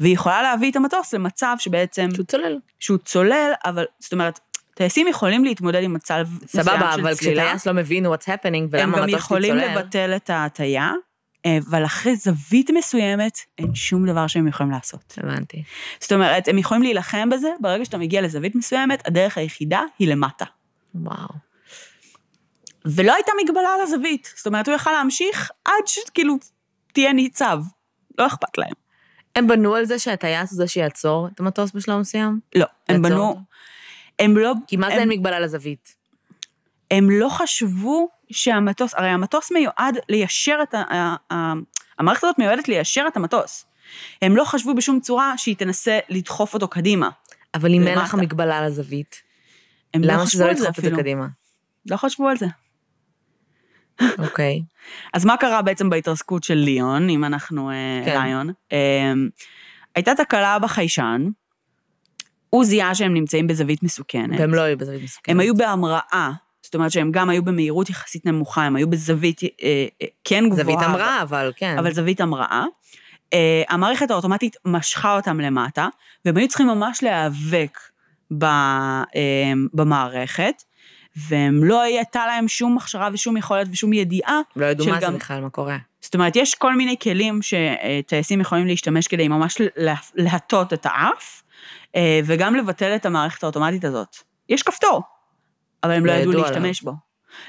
והיא 0.00 0.14
יכולה 0.14 0.42
להביא 0.42 0.70
את 0.70 0.76
המטוס 0.76 1.14
למצב 1.14 1.56
שבעצם, 1.58 2.08
שהוא 2.14 2.26
צולל. 2.26 2.58
שהוא 2.80 2.98
צולל, 2.98 3.52
אבל, 3.64 3.84
זאת 3.98 4.12
אומרת, 4.12 4.40
טייסים 4.74 5.08
יכולים 5.08 5.44
להתמודד 5.44 5.82
עם 5.82 5.94
מצב 5.94 6.26
מסוים 6.42 6.64
סבבה, 6.64 6.92
של 6.94 7.00
אבל 7.00 7.14
צלילה. 7.14 7.42
כשטייס 7.44 7.66
לא 7.66 7.72
מבין 7.72 8.06
what's 8.06 8.24
happening 8.24 8.46
הם 8.46 8.68
ולמה 8.70 8.96
גם 8.96 9.02
המטוס 9.02 9.20
יכולים 9.20 9.54
צולל, 9.54 9.78
לבטל 9.78 10.12
את 10.16 10.30
ההטייה, 10.30 10.86
אה, 10.88 10.94
אבל 11.68 11.84
אחרי 11.84 12.16
זווית 12.16 12.70
מסוימת, 12.70 13.38
אין 13.58 13.74
שום 13.74 14.06
דבר 14.06 14.26
שהם 14.26 14.48
יכולים 14.48 14.72
לעשות. 14.72 15.14
הבנתי. 15.16 15.62
זאת 16.00 16.12
אומרת, 16.12 16.48
הם 16.48 16.58
יכולים 16.58 16.82
להילחם 16.82 17.30
בזה, 17.30 17.48
ברגע 17.60 17.84
שאתה 17.84 17.98
מגיע 17.98 18.22
לזווית 18.22 18.54
מסוימת, 18.54 19.06
הדרך 19.06 19.38
היחידה 19.38 19.82
היא 19.98 20.08
למטה. 20.08 20.44
וואו. 20.94 21.28
ולא 22.84 23.14
הייתה 23.14 23.32
מגבלה 23.44 23.68
על 23.74 23.80
הזווית. 23.80 24.32
זאת 24.36 24.46
אומרת, 24.46 24.68
הוא 24.68 24.74
יכל 24.74 24.90
להמשיך 24.90 25.50
עד 25.64 25.86
שכאילו 25.86 26.34
תהיה 26.92 27.12
ניצב. 27.12 27.58
לא 28.18 28.26
אכפת 28.26 28.58
להם. 28.58 28.72
הם 29.36 29.46
בנו 29.46 29.74
על 29.74 29.84
זה 29.84 29.98
שהטייס 29.98 30.50
הוא 30.50 30.56
זה 30.56 30.68
שיעצור 30.68 31.28
את 31.34 31.40
המטוס 31.40 31.72
בשלב 31.72 31.98
מסוים? 31.98 32.40
לא, 32.54 32.66
הם 32.88 33.02
לעצור 33.02 33.16
בנו... 33.16 33.28
אותו? 33.28 33.40
הם 34.18 34.38
לא... 34.38 34.52
כי 34.66 34.76
מה 34.76 34.86
זה 34.86 34.94
הם- 34.94 35.00
אין 35.00 35.08
מגבלה 35.08 35.40
לזווית? 35.40 35.94
הם 36.90 37.10
לא 37.10 37.28
חשבו 37.28 38.08
שהמטוס, 38.30 38.94
הרי 38.94 39.08
המטוס 39.08 39.52
מיועד 39.52 39.98
ליישר 40.08 40.58
את 40.62 40.74
ה... 40.74 41.14
המערכת 41.98 42.24
הזאת 42.24 42.38
מיועדת 42.38 42.68
ליישר 42.68 43.04
את 43.08 43.16
המטוס. 43.16 43.66
הם 44.22 44.36
לא 44.36 44.44
חשבו 44.44 44.74
בשום 44.74 45.00
צורה 45.00 45.38
שהיא 45.38 45.56
תנסה 45.56 45.98
לדחוף 46.08 46.54
אותו 46.54 46.68
קדימה. 46.68 47.08
אבל 47.54 47.74
אם 47.74 47.86
אין 47.86 47.98
לך. 47.98 48.14
מגבלה 48.14 48.58
על 48.58 48.64
הזווית, 48.64 49.22
הם 49.94 50.02
לא 50.04 50.12
למה 50.12 50.26
שזה 50.26 50.44
לא 50.44 50.50
על 50.50 50.56
זה 50.56 50.64
ידחוף 50.64 50.78
את 50.78 50.84
זה. 50.84 50.90
קדימה? 50.90 51.26
לא 51.90 51.96
חשבו 51.96 52.28
על 52.28 52.36
זה. 52.36 52.46
אוקיי. 54.18 54.62
אז 55.14 55.24
מה 55.24 55.36
קרה 55.36 55.62
בעצם 55.62 55.90
בהתרסקות 55.90 56.44
של 56.44 56.54
ליאון, 56.54 57.08
אם 57.08 57.24
אנחנו 57.24 57.70
אה, 57.70 58.02
כן. 58.04 58.22
ליון? 58.22 58.50
אה, 58.72 59.12
הייתה 59.94 60.14
תקלה 60.14 60.58
בחיישן, 60.58 61.28
הוא 62.50 62.64
זיהה 62.64 62.94
שהם 62.94 63.14
נמצאים 63.14 63.46
בזווית 63.46 63.82
מסוכנת. 63.82 64.40
והם 64.40 64.54
לא 64.54 64.60
היו 64.60 64.78
בזווית 64.78 65.02
מסוכנת. 65.02 65.28
הם 65.28 65.40
היו 65.40 65.54
בהמראה, 65.54 66.30
זאת 66.66 66.74
אומרת 66.74 66.90
שהם 66.90 67.10
גם 67.12 67.28
היו 67.30 67.42
במהירות 67.44 67.90
יחסית 67.90 68.26
נמוכה, 68.26 68.62
הם 68.64 68.76
היו 68.76 68.90
בזווית 68.90 69.42
אה, 69.42 69.48
אה, 70.02 70.06
כן 70.24 70.44
גבוהה. 70.48 70.62
זווית 70.64 70.78
המראה, 70.82 71.22
אבל 71.22 71.52
כן. 71.56 71.76
אבל 71.78 71.92
זווית 71.94 72.20
המראה. 72.20 72.64
אה, 73.32 73.62
המערכת 73.68 74.10
האוטומטית 74.10 74.56
משכה 74.64 75.16
אותם 75.16 75.40
למטה, 75.40 75.88
והם 76.24 76.36
היו 76.36 76.48
צריכים 76.48 76.66
ממש 76.66 77.02
להיאבק 77.02 77.78
במערכת, 79.74 80.62
והם 81.28 81.64
לא 81.64 81.80
הייתה 81.82 82.26
להם 82.26 82.48
שום 82.48 82.76
הכשרה 82.78 83.08
ושום 83.12 83.36
יכולת 83.36 83.66
ושום 83.72 83.92
ידיעה. 83.92 84.40
לא 84.56 84.66
ידעו 84.66 84.86
מה 84.86 85.00
זה 85.00 85.06
גם- 85.06 85.14
בכלל, 85.14 85.40
מה 85.40 85.50
קורה. 85.50 85.76
זאת 86.00 86.14
אומרת, 86.14 86.36
יש 86.36 86.54
כל 86.54 86.76
מיני 86.76 86.96
כלים 87.02 87.40
שטייסים 87.42 88.40
יכולים 88.40 88.66
להשתמש 88.66 89.08
כדי 89.08 89.28
ממש 89.28 89.56
לה- 89.76 89.94
להטות 90.14 90.72
את 90.72 90.86
האף, 90.90 91.42
וגם 92.24 92.54
לבטל 92.54 92.94
את 92.96 93.06
המערכת 93.06 93.42
האוטומטית 93.42 93.84
הזאת. 93.84 94.16
יש 94.48 94.62
כפתור, 94.62 95.02
אבל 95.86 95.94
הם 95.94 96.06
לא, 96.06 96.12
ידעו 96.12 96.32
להשתמש 96.32 96.82
בו. 96.82 96.92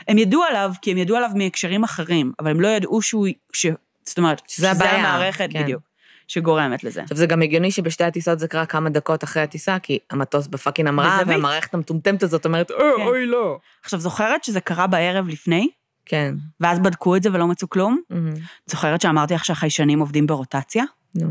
הם 0.08 0.18
ידעו 0.18 0.44
עליו, 0.44 0.72
כי 0.82 0.92
הם 0.92 0.98
ידעו 0.98 1.18
עליו 1.18 1.30
מהקשרים 1.36 1.84
אחרים, 1.84 2.32
אבל 2.40 2.52
הם 2.52 2.62
לא 2.62 2.68
ידעו 2.68 3.02
שהוא, 3.02 3.28
ש... 3.54 3.66
זאת 4.04 4.18
אומרת, 4.18 4.42
שזה 4.48 4.72
הבעיה, 4.72 4.92
המערכת 4.92 5.50
כן. 5.52 5.64
בדיוק, 5.64 5.82
שגורמת 6.28 6.84
לזה. 6.84 7.02
עכשיו, 7.04 7.18
זה 7.18 7.26
גם 7.26 7.42
הגיוני 7.42 7.72
שבשתי 7.72 8.04
הטיסות 8.04 8.40
זה 8.40 8.48
קרה 8.48 8.66
כמה 8.66 8.90
דקות 8.90 9.24
אחרי 9.24 9.44
הטיסה, 9.44 9.80
כי 9.80 10.00
המטוס 10.10 10.48
בפאקינג 10.48 10.88
המראה. 10.88 11.20
והמערכת 11.28 11.74
המטומטמת 11.74 12.24
הזאת 12.24 12.46
אומרת, 12.46 12.72
"אה, 12.72 12.78
כן. 12.98 13.04
אוי, 13.04 13.26
לא. 13.26 13.60
עכשיו, 13.84 14.00
זוכרת 14.00 14.44
שזה 14.44 14.62
קרה 14.62 14.88
בערב 14.88 15.28
לפני, 15.28 15.68
כן. 16.06 16.36
ואז 16.60 16.80
בדקו 16.80 17.16
את 17.16 17.24
זה 17.24 17.30
ולא 17.34 17.48
מצאו 17.48 17.70
כלום? 17.70 18.02
מהמם. 18.10 18.34
זוכרת 18.66 19.02
שאמרתי 19.02 19.34
לך 19.34 19.46
שהחיישנים 19.46 20.00
עובדים 20.00 20.28
ברוטציה? 20.28 20.84
נו. 21.16 21.28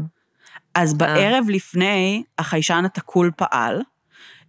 אז 0.75 0.95
בערב 0.95 1.45
לפני, 1.49 2.23
החיישן 2.39 2.83
התקול 2.85 3.31
פעל, 3.37 3.83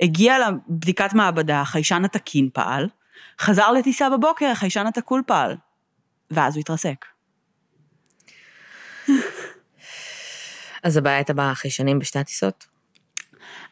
הגיע 0.02 0.36
לבדיקת 0.40 1.14
מעבדה, 1.14 1.62
החיישן 1.62 2.06
התקין 2.06 2.50
פעל, 2.54 2.88
חזר 3.40 3.72
לטיסה 3.72 4.10
בבוקר, 4.10 4.46
החיישן 4.46 4.88
התקול 4.88 5.22
פעל, 5.28 5.56
ואז 6.32 6.56
הוא 6.56 6.62
התרסק. 6.62 7.06
אז 10.84 10.98
הבעיה 10.98 11.16
הייתה 11.16 11.34
בחיישנים 11.36 12.00
בשתי 12.00 12.20
הטיסות? 12.20 12.68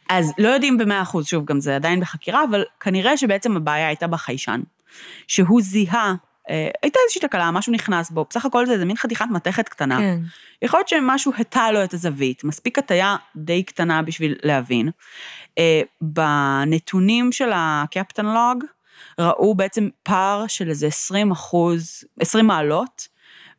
אז 0.09 0.33
לא 0.37 0.47
יודעים 0.47 0.77
במאה 0.77 1.01
אחוז, 1.01 1.27
שוב, 1.27 1.45
גם 1.45 1.59
זה 1.59 1.75
עדיין 1.75 1.99
בחקירה, 1.99 2.43
אבל 2.49 2.63
כנראה 2.79 3.17
שבעצם 3.17 3.57
הבעיה 3.57 3.87
הייתה 3.87 4.07
בחיישן. 4.07 4.61
שהוא 5.27 5.61
זיהה, 5.61 6.13
הייתה 6.81 6.99
איזושהי 7.05 7.21
תקלה, 7.21 7.51
משהו 7.51 7.73
נכנס 7.73 8.11
בו, 8.11 8.25
בסך 8.29 8.45
הכל 8.45 8.65
זה 8.65 8.73
איזה 8.73 8.85
מין 8.85 8.97
חתיכת 8.97 9.25
מתכת 9.31 9.69
קטנה. 9.69 9.97
כן. 9.97 10.19
יכול 10.61 10.79
להיות 10.79 10.87
שמשהו 10.87 11.31
הטה 11.37 11.71
לו 11.71 11.83
את 11.83 11.93
הזווית, 11.93 12.43
מספיק 12.43 12.79
הטיה 12.79 13.15
די 13.35 13.63
קטנה 13.63 14.01
בשביל 14.01 14.35
להבין. 14.43 14.89
אה, 15.57 15.81
בנתונים 16.01 17.31
של 17.31 17.49
הקפטן 17.55 18.25
לוג, 18.25 18.63
ראו 19.19 19.55
בעצם 19.55 19.89
פער 20.03 20.47
של 20.47 20.69
איזה 20.69 20.87
20 20.87 21.31
אחוז, 21.31 22.03
20 22.19 22.47
מעלות, 22.47 23.07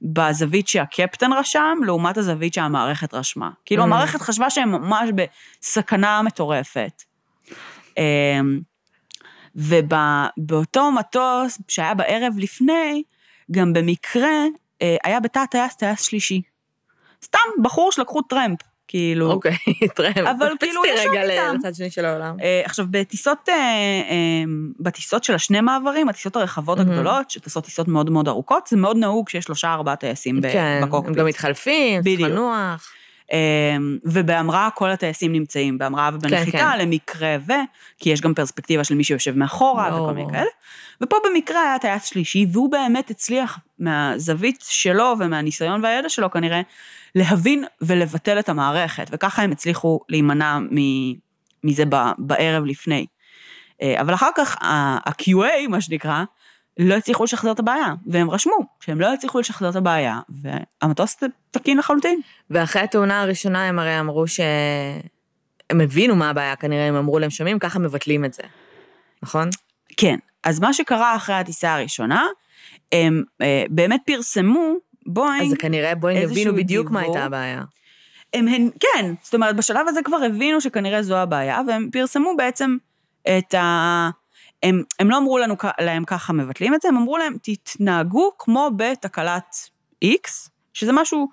בזווית 0.02 0.68
שהקפטן 0.68 1.32
רשם, 1.32 1.78
לעומת 1.84 2.16
הזווית 2.16 2.54
שהמערכת 2.54 3.14
רשמה. 3.14 3.50
כאילו, 3.64 3.82
Mm. 3.82 3.86
המערכת 3.86 4.20
חשבה 4.20 4.50
שהם 4.50 4.72
ממש 4.72 5.10
בסכנה 5.62 6.22
מטורפת. 6.22 7.02
ובאותו 9.56 10.92
מטוס 10.92 11.58
שהיה 11.68 11.94
בערב 11.94 12.32
לפני, 12.38 13.02
גם 13.50 13.72
במקרה 13.72 14.44
אה, 14.82 14.96
היה 15.04 15.20
בתא 15.20 15.38
הטייס 15.38 15.76
טייס 15.76 16.02
שלישי. 16.02 16.42
סתם 17.24 17.38
בחור 17.62 17.92
שלקחו 17.92 18.22
טרמפ, 18.22 18.58
כאילו. 18.88 19.30
אוקיי, 19.30 19.56
טרמפ. 19.96 20.18
אבל 20.18 20.52
כאילו, 20.60 20.80
אותי 20.80 20.90
ישב 20.94 21.08
רגע 21.10 21.22
איתם. 21.22 21.56
לצד 21.58 21.74
שני 21.74 21.90
של 21.90 22.04
העולם. 22.04 22.36
אה, 22.42 22.62
עכשיו, 22.64 22.86
בטיסות, 22.90 23.48
אה, 23.48 23.54
אה, 23.54 24.44
בטיסות 24.80 25.24
של 25.24 25.34
השני 25.34 25.60
מעברים, 25.60 26.08
הטיסות 26.08 26.36
הרחבות 26.36 26.78
מהמם. 26.78 26.90
הגדולות, 26.90 27.30
שטסות 27.30 27.64
טיסות 27.64 27.88
מאוד 27.88 28.10
מאוד 28.10 28.28
ארוכות, 28.28 28.66
זה 28.66 28.76
מאוד 28.76 28.96
נהוג 28.96 29.28
שיש 29.28 29.44
שלושה 29.44 29.72
ארבעה 29.72 29.96
טייסים 29.96 30.40
ב- 30.40 30.52
כן, 30.52 30.58
הם 30.82 30.88
בקוקפיט. 30.88 31.16
גם 31.16 31.26
מתחלפים, 31.26 32.02
צריך. 32.02 32.20
לנוח. 32.20 32.92
אה, 33.32 33.76
ובהמראה 34.04 34.68
כל 34.74 34.90
הטייסים 34.90 35.32
נמצאים, 35.32 35.78
בהמראה 35.78 36.10
ובנחיתה, 36.14 36.58
כן. 36.58 36.78
למקרה 36.78 37.36
ו... 37.46 37.52
כי 37.98 38.10
יש 38.10 38.20
גם 38.20 38.34
פרספקטיבה 38.34 38.84
של 38.84 38.94
מי 38.94 39.04
שיושב 39.04 39.38
מאחורה 39.38 39.90
ברור. 39.90 40.04
וכל 40.04 40.14
מיני 40.14 40.32
כאלה. 40.32 40.50
ופה 41.00 41.16
במקרה 41.24 41.62
היה 41.62 41.78
טייס 41.78 42.04
שלישי, 42.04 42.46
והוא 42.52 42.70
באמת 42.70 43.10
הצליח 43.10 43.58
מהזווית 43.78 44.64
שלו 44.68 45.14
ומהניסיון 45.18 45.84
והידע 45.84 46.08
שלו 46.08 46.30
כנראה, 46.30 46.60
להבין 47.14 47.64
ולבטל 47.80 48.38
את 48.38 48.48
המערכת, 48.48 49.08
וככה 49.12 49.42
הם 49.42 49.52
הצליחו 49.52 50.00
להימנע 50.08 50.58
מזה 51.64 51.84
בערב 52.18 52.64
לפני. 52.64 53.06
אה, 53.82 54.00
אבל 54.00 54.14
אחר 54.14 54.30
כך 54.36 54.56
ה-QA, 54.62 55.68
מה 55.68 55.80
שנקרא, 55.80 56.24
לא 56.78 56.94
הצליחו 56.94 57.24
לשחזר 57.24 57.52
את 57.52 57.58
הבעיה, 57.58 57.94
והם 58.06 58.30
רשמו 58.30 58.56
שהם 58.80 59.00
לא 59.00 59.12
הצליחו 59.12 59.40
לשחזר 59.40 59.70
את 59.70 59.76
הבעיה, 59.76 60.20
והמטוס 60.28 61.16
תקין 61.50 61.78
לחלוטין. 61.78 62.20
ואחרי 62.50 62.82
התאונה 62.82 63.22
הראשונה 63.22 63.68
הם 63.68 63.78
הרי 63.78 64.00
אמרו 64.00 64.26
ש... 64.26 64.40
הם 65.70 65.80
הבינו 65.80 66.16
מה 66.16 66.30
הבעיה, 66.30 66.56
כנראה 66.56 66.88
הם 66.88 66.94
אמרו 66.94 67.18
להם 67.18 67.30
שומעים, 67.30 67.58
ככה 67.58 67.78
מבטלים 67.78 68.24
את 68.24 68.34
זה. 68.34 68.42
נכון? 69.22 69.48
כן, 69.96 70.16
אז 70.44 70.60
מה 70.60 70.72
שקרה 70.72 71.16
אחרי 71.16 71.34
הטיסה 71.34 71.74
הראשונה, 71.74 72.24
הם 72.92 73.22
אה, 73.42 73.64
באמת 73.70 74.00
פרסמו 74.06 74.74
בואינג, 75.06 75.52
אז 75.52 75.58
כנראה 75.58 75.94
בואי 75.94 76.16
איזשהו 76.16 76.42
נבינו 76.42 76.56
בדיוק 76.56 76.90
מה. 76.90 77.00
הייתה 77.00 77.24
הבעיה. 77.24 77.62
הם, 78.34 78.48
הם, 78.48 78.68
כן, 78.80 79.14
זאת 79.22 79.34
אומרת, 79.34 79.56
בשלב 79.56 79.88
הזה 79.88 80.00
כבר 80.04 80.16
הבינו 80.16 80.60
שכנראה 80.60 81.02
זו 81.02 81.16
הבעיה, 81.16 81.60
והם 81.68 81.88
פרסמו 81.92 82.36
בעצם 82.36 82.76
את 83.22 83.54
ה... 83.54 84.10
הם, 84.62 84.82
הם 84.98 85.10
לא 85.10 85.18
אמרו 85.18 85.38
לנו, 85.38 85.54
להם 85.80 86.04
ככה 86.04 86.32
מבטלים 86.32 86.74
את 86.74 86.82
זה, 86.82 86.88
הם 86.88 86.96
אמרו 86.96 87.18
להם, 87.18 87.36
תתנהגו 87.42 88.30
כמו 88.38 88.70
בתקלת 88.76 89.56
X, 90.04 90.48
שזה 90.72 90.92
משהו 90.92 91.28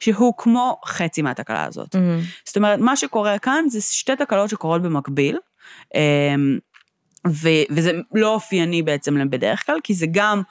שהוא 0.00 0.34
כמו 0.38 0.80
חצי 0.86 1.22
מהתקלה 1.22 1.64
הזאת. 1.64 1.96
מהמם. 1.96 2.20
זאת 2.44 2.56
אומרת, 2.56 2.78
מה 2.78 2.96
שקורה 2.96 3.38
כאן 3.38 3.64
זה 3.68 3.80
שתי 3.80 4.16
תקלות 4.16 4.50
שקורות 4.50 4.82
במקביל, 4.82 5.38
אמ, 5.94 6.58
ו- 7.28 7.64
וזה 7.70 7.92
לא 8.14 8.34
אופייני 8.34 8.82
בעצם 8.82 9.30
בדרך 9.30 9.66
כלל, 9.66 9.80
כי 9.84 9.94
זה 9.94 10.06
גם 10.10 10.42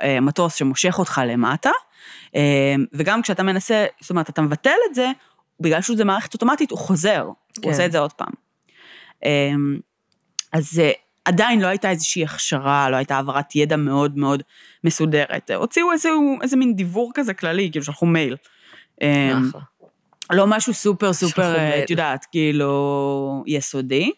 המטוס 0.00 0.54
שמושך 0.54 0.98
אותך 0.98 1.20
למטה, 1.26 1.70
אמ, 2.34 2.84
וגם 2.92 3.22
כשאתה 3.22 3.42
מנסה, 3.42 3.86
זאת 4.00 4.10
אומרת, 4.10 4.30
אתה 4.30 4.42
מבטל 4.42 4.76
את 4.90 4.94
זה, 4.94 5.10
בגלל 5.60 5.82
שזה 5.82 6.04
מערכת 6.04 6.34
אוטומטית, 6.34 6.70
הוא 6.70 6.78
חוזר, 6.78 7.28
כן. 7.54 7.62
הוא 7.62 7.72
עושה 7.72 7.86
את 7.86 7.92
זה 7.92 7.98
עוד 7.98 8.12
פעם. 8.12 8.32
אמ, 9.24 9.78
אז 10.52 10.78
אה, 10.78 10.90
עדיין 11.28 11.60
לא 11.60 11.66
הייתה 11.66 11.90
איזושהי 11.90 12.24
הכשרה, 12.24 12.90
לא 12.90 12.96
הייתה 12.96 13.16
העברת 13.16 13.56
ידע 13.56 13.76
מאוד 13.76 14.18
מאוד 14.18 14.42
מסודרת. 14.84 15.50
הוציאו 15.50 15.92
איזה, 15.92 16.08
איזה 16.42 16.56
מין 16.56 16.76
דיוור 16.76 17.10
כזה 17.14 17.34
כללי, 17.34 17.68
כאילו 17.70 17.84
שלחו 17.84 18.06
מייל. 18.06 18.36
אמ, 19.02 19.48
אחלה. 19.48 19.60
לא 20.32 20.46
משהו 20.46 20.74
סופר 20.74 21.12
סופר, 21.12 21.56
אה. 21.56 21.84
את 21.84 21.90
יודעת, 21.90 22.26
כאילו, 22.30 23.44
יסודי. 23.46 24.10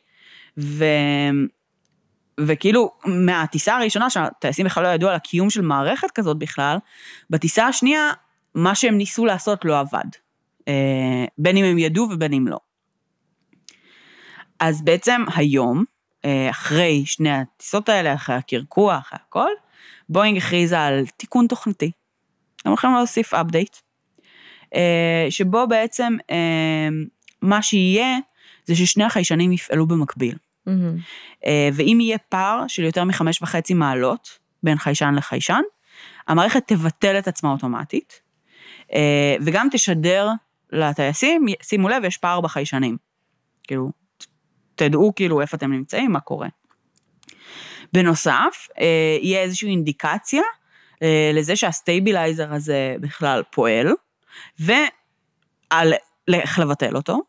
ו... 0.58 0.84
וכאילו, 2.40 2.90
מהטיסה 3.04 3.76
הראשונה, 3.76 4.10
שהטייסים 4.10 4.66
בכלל 4.66 4.82
לא 4.82 4.88
ידעו 4.88 5.08
על 5.08 5.16
הקיום 5.16 5.50
של 5.50 5.60
מערכת 5.60 6.10
כזאת 6.10 6.38
בכלל, 6.38 6.76
בטיסה 7.30 7.66
השנייה, 7.66 8.12
מה 8.54 8.74
שהם 8.74 8.96
ניסו 8.96 9.26
לעשות 9.26 9.64
לא 9.64 9.78
עבד. 9.78 10.08
אה, 10.68 11.24
בין 11.38 11.56
אם 11.56 11.64
הם 11.64 11.78
ידעו 11.78 12.08
ובין 12.10 12.32
אם 12.32 12.48
לא. 12.48 12.58
אז 14.60 14.82
בעצם 14.84 15.22
היום, 15.34 15.78
אה, 15.78 15.84
אחרי 16.50 17.02
שני 17.06 17.30
הטיסות 17.30 17.88
האלה, 17.88 18.14
אחרי 18.14 18.34
הקרקוע, 18.34 18.98
אחרי 18.98 19.18
הכל, 19.28 19.50
בואינג 20.08 20.38
הכריזה 20.38 20.80
על 20.80 21.06
תיקון 21.16 21.46
תוכניתי. 21.46 21.90
הם 22.64 22.70
הולכים 22.70 22.90
להוסיף 22.90 23.34
אפדייט, 23.34 23.76
אה, 24.74 25.26
שבו 25.30 25.66
בעצם 25.68 26.16
אה, 26.30 26.88
מה 27.42 27.62
שיהיה 27.62 28.18
זה 28.64 28.76
ששני 28.76 29.04
החיישנים 29.04 29.52
יפעלו 29.52 29.86
במקביל. 29.86 30.36
אה, 31.46 31.68
ואם 31.72 31.98
יהיה 32.00 32.18
פער 32.18 32.64
של 32.68 32.82
יותר 32.84 33.04
מחמש 33.04 33.42
וחצי 33.42 33.74
מעלות 33.74 34.38
בין 34.62 34.78
חיישן 34.78 35.14
לחיישן, 35.16 35.60
המערכת 36.28 36.62
תבטל 36.66 37.18
את 37.18 37.28
עצמה 37.28 37.52
אוטומטית, 37.52 38.20
אה, 38.94 39.36
וגם 39.40 39.68
תשדר 39.72 40.28
לטייסים, 40.72 41.46
שימו 41.62 41.88
לב, 41.88 42.04
יש 42.04 42.16
פער 42.16 42.40
בחיישנים. 42.40 42.96
כאילו, 43.62 43.90
תדעו 44.80 45.12
כאילו 45.16 45.40
איפה 45.40 45.56
אתם 45.56 45.72
נמצאים, 45.72 46.12
מה 46.12 46.20
קורה. 46.20 46.48
בנוסף, 47.92 48.68
אה, 48.80 49.18
יהיה 49.20 49.42
איזושהי 49.42 49.68
אינדיקציה 49.68 50.42
אה, 51.02 51.30
לזה 51.34 51.56
שהסטייבילייזר 51.56 52.52
הזה 52.52 52.96
בכלל 53.00 53.42
פועל, 53.50 53.88
ועל 54.58 55.92
איך 56.32 56.58
לבטל 56.58 56.96
אותו. 56.96 57.20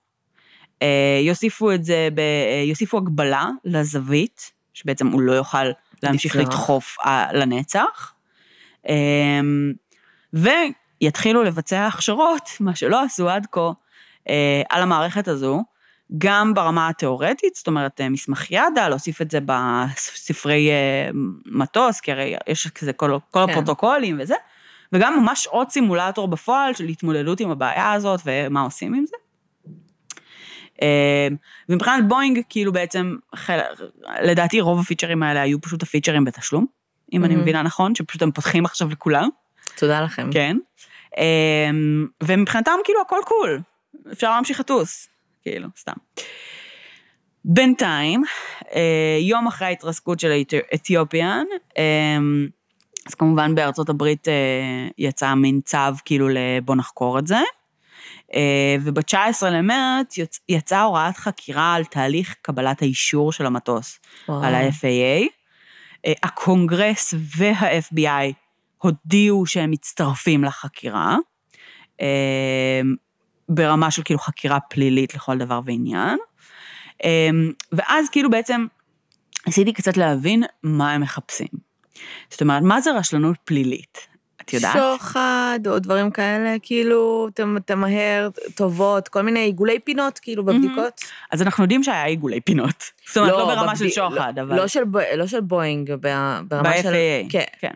אה, 0.82 1.20
יוסיפו 1.22 1.72
את 1.72 1.84
זה, 1.84 2.10
ב, 2.14 2.22
יוסיפו 2.70 2.98
הגבלה 2.98 3.50
לזווית, 3.66 4.52
שבעצם 4.74 5.08
הוא 5.08 5.22
לא 5.22 5.32
יוכל 5.32 5.66
להמשיך 6.04 6.36
לצלול. 6.36 6.54
לדחוף 6.54 6.98
לנצח. 7.34 8.14
ויתחילו 10.34 11.44
לבצע 11.44 11.88
הכשרות, 11.88 12.50
מה 12.60 12.76
שלא 12.76 13.04
עשו 13.04 13.30
עד 13.30 13.48
כה, 13.52 13.72
על 14.70 14.82
המערכת 14.82 15.28
הזו, 15.28 15.64
גם 16.18 16.54
ברמה 16.54 16.88
התיאורטית, 16.90 17.56
זאת 17.56 17.68
אומרת, 17.68 18.02
אה, 18.02 18.10
מסמך 18.10 18.52
ידע, 18.52 18.90
להוסיף 18.90 19.22
את 19.22 19.32
זה 19.32 19.40
בספרי 19.46 20.70
אה, 20.72 21.10
מטוס, 21.46 22.00
כי 22.00 22.12
הרי 22.12 22.36
יש 22.48 22.68
כזה 22.68 22.94
כל, 22.94 23.18
כל 23.32 23.44
כן. 23.46 23.52
הפרוטוקולים 23.52 24.18
וזה, 24.22 24.36
וגם 24.94 25.20
ממש 25.20 25.48
עוד 25.48 25.70
סימולטור 25.70 26.28
בפועל 26.28 26.74
של 26.74 26.84
התמודדות 26.84 27.40
עם 27.40 27.52
הבעיה 27.52 27.94
הזאת 27.94 28.20
ומה 28.26 28.62
עושים 28.62 28.94
עם 28.94 29.06
זה. 29.06 29.16
אה, 30.82 31.28
ומבחינת 31.70 32.08
בואינג, 32.08 32.40
כאילו 32.50 32.72
בעצם, 32.74 33.16
חל... 33.36 33.60
לדעתי 34.24 34.62
רוב 34.62 34.80
הפיצ'רים 34.80 35.24
האלה 35.24 35.42
היו 35.42 35.62
פשוט 35.62 35.84
הפיצ'רים 35.84 36.26
בתשלום, 36.26 36.66
אם 37.14 37.26
אני 37.26 37.36
Mhm. 37.36 37.38
מבינה 37.38 37.62
נכון, 37.62 37.96
שפשוט 37.96 38.22
הם 38.22 38.32
פותחים 38.32 38.66
עכשיו 38.66 38.90
לכולם. 38.90 39.30
תודה 39.78 40.02
לכם. 40.02 40.30
כן. 40.34 40.58
ומבחינתם 42.24 42.72
כאילו 42.84 43.02
הכל 43.02 43.20
קול, 43.26 43.60
אפשר 44.12 44.30
להמשיך 44.30 44.60
לטוס, 44.60 45.08
כאילו, 45.42 45.68
סתם. 45.80 45.94
בינתיים, 47.46 48.24
אה, 48.76 49.18
יום 49.22 49.48
אחרי 49.48 49.68
ההתרסקות 49.68 50.20
של 50.20 50.32
האתי- 50.32 50.60
אתיופיאן, 50.74 51.46
אמ, 51.78 52.48
אז 53.08 53.16
כמובן 53.16 53.56
בארצות 53.56 53.90
הברית 53.90 54.28
אה, 54.28 54.34
יצא 54.98 55.34
מין 55.34 55.62
צו 55.66 55.78
כאילו 56.06 56.28
לבוא 56.30 56.76
נחקור 56.76 57.20
את 57.20 57.28
זה, 57.28 57.38
אה, 58.34 58.76
וב-19 58.84 59.16
למרץ 59.52 60.16
יצאה 60.50 60.82
הוראת 60.82 61.18
חקירה 61.18 61.74
על 61.74 61.86
תהליך 61.86 62.36
קבלת 62.42 62.82
האישור 62.82 63.32
של 63.32 63.46
המטוס. 63.46 64.00
וואו. 64.30 64.44
על 64.44 64.56
ה-FAA. 64.56 65.28
אה, 66.06 66.14
הקונגרס 66.24 67.14
וה-FBI 67.38 68.34
הודיעו 68.78 69.46
שהם 69.46 69.72
מצטרפים 69.72 70.44
לחקירה, 70.44 71.18
אה, 72.02 72.82
ברמה 73.56 73.92
של 73.92 74.02
כאילו 74.06 74.20
חקירה 74.20 74.60
פלילית 74.60 75.16
לכל 75.16 75.38
דבר 75.38 75.60
ועניין. 75.66 76.18
אה, 77.04 77.30
ואז 77.72 78.10
כאילו 78.10 78.30
בעצם 78.30 78.66
ניסיתי 79.48 79.74
קצת 79.74 79.98
להבין 79.98 80.44
מה 80.64 80.92
הם 80.92 81.02
מחפשים. 81.02 81.48
זאת 82.30 82.42
אומרת, 82.42 82.62
מה 82.64 82.82
זה 82.82 82.92
רשלנות 82.92 83.36
פלילית? 83.46 83.98
את 84.42 84.54
יודעת? 84.54 84.74
שוחד 84.78 85.60
או 85.68 85.80
דברים 85.80 86.12
כאלה, 86.12 86.56
כאילו, 86.62 87.28
תמ- 87.36 87.60
תמהר, 87.66 88.30
טובות, 88.56 89.08
כל 89.08 89.22
מיני 89.22 89.40
עיגולי 89.40 89.80
פינות, 89.80 90.20
כאילו, 90.20 90.46
בבדיקות. 90.46 91.02
אז 91.32 91.42
אנחנו 91.42 91.64
יודעים 91.64 91.84
שהיה 91.84 92.04
עיגולי 92.06 92.42
פינות. 92.42 92.84
זאת 93.08 93.18
אומרת, 93.18 93.32
לא, 93.32 93.46
ברמה 93.56 93.76
של 93.76 93.84
בבדי- 93.84 93.96
שוחד, 93.96 94.34
לא- 94.38 94.42
אבל... 94.42 94.56
לא 94.56 94.68
של 94.68 94.84
ב- 94.84 94.98
לא 95.18 95.28
של 95.28 95.42
בואינג, 95.42 95.92
ברמה 96.48 96.78
של... 96.82 96.90
ב-FAA. 96.90 97.32
כן. 97.32 97.44
כן. 97.60 97.72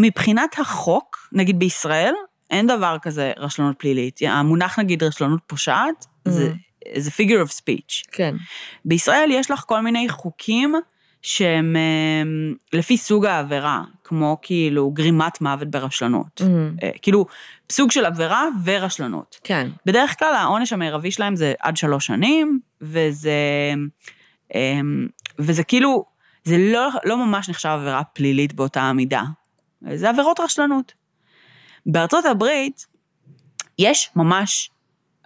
מבחינת 0.00 0.58
החוק, 0.58 1.28
נגיד 1.32 1.58
בישראל, 1.58 2.14
אין 2.50 2.66
דבר 2.66 2.96
כזה 3.02 3.32
רשלנות 3.36 3.78
פלילית. 3.78 4.20
המונח 4.22 4.78
נגיד 4.78 5.02
רשלנות 5.02 5.40
פושעת, 5.46 6.06
זה, 6.24 6.52
זה 6.96 7.10
figure 7.10 7.48
of 7.48 7.52
speech. 7.52 8.08
כן. 8.12 8.34
בישראל 8.84 9.30
יש 9.32 9.50
לך 9.50 9.64
כל 9.66 9.80
מיני 9.80 10.08
חוקים 10.08 10.74
שהם 11.22 11.76
אה, 11.76 12.22
לפי 12.78 12.96
סוג 12.96 13.26
העבירה, 13.26 13.82
כמו 14.04 14.38
כאילו 14.42 14.90
גרימת 14.90 15.40
מוות 15.40 15.68
ברשלנות. 15.68 16.40
מהמם. 16.44 16.76
אה, 16.82 16.90
כאילו, 17.02 17.26
סוג 17.72 17.90
של 17.90 18.04
עבירה 18.04 18.48
ורשלנות. 18.64 19.40
כן. 19.44 19.68
בדרך 19.86 20.18
כלל 20.18 20.34
העונש 20.34 20.72
המרבי 20.72 21.10
שלהם 21.10 21.36
זה 21.36 21.54
עד 21.60 21.76
שלוש 21.76 22.06
שנים, 22.06 22.60
וזה, 22.80 23.32
אמ, 24.54 25.08
וזה 25.38 25.64
כאילו, 25.64 26.04
זה 26.44 26.56
לא, 26.58 26.88
לא 27.04 27.26
ממש 27.26 27.48
נחשב 27.48 27.68
עבירה 27.68 28.04
פלילית 28.04 28.52
באותה 28.52 28.82
המידה. 28.82 29.22
זה 29.94 30.10
עבירות 30.10 30.40
רשלנות. 30.40 30.92
בארצות 31.86 32.24
הברית 32.24 32.86
יש 33.78 34.10
ממש 34.16 34.70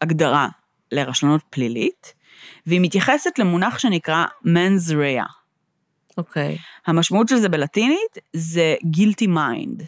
הגדרה 0.00 0.48
לרשלנות 0.92 1.42
פלילית, 1.50 2.14
והיא 2.66 2.80
מתייחסת 2.80 3.38
למונח 3.38 3.78
שנקרא 3.78 4.24
mens 4.44 4.92
rea. 4.92 5.40
אוקיי. 6.18 6.58
המשמעות 6.86 7.28
של 7.28 7.36
זה 7.36 7.48
בלטינית 7.48 8.18
זה 8.32 8.74
guilty 8.96 9.26
mind. 9.26 9.84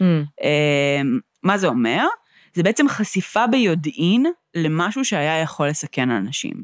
מהמם. 0.00 0.24
אמ, 0.42 1.18
מה 1.42 1.58
זה 1.58 1.66
אומר? 1.66 2.06
זה 2.54 2.62
בעצם 2.62 2.88
חשיפה 2.88 3.46
ביודעין 3.46 4.26
למשהו 4.54 5.04
שהיה 5.04 5.40
יכול 5.40 5.68
לסכן 5.68 6.10
אנשים. 6.10 6.62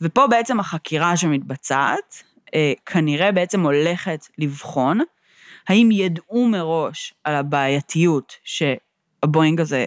ופה 0.00 0.26
בעצם 0.26 0.60
החקירה 0.60 1.16
שמתבצעת, 1.16 2.22
אה, 2.54 2.72
כנראה 2.86 3.32
בעצם 3.32 3.60
הולכת 3.60 4.26
לבחון 4.38 5.00
האם 5.68 5.88
ידעו 5.92 6.48
מראש 6.48 7.14
על 7.24 7.34
הבעייתיות 7.34 8.32
שהבואינג 8.44 9.60
הזה 9.60 9.86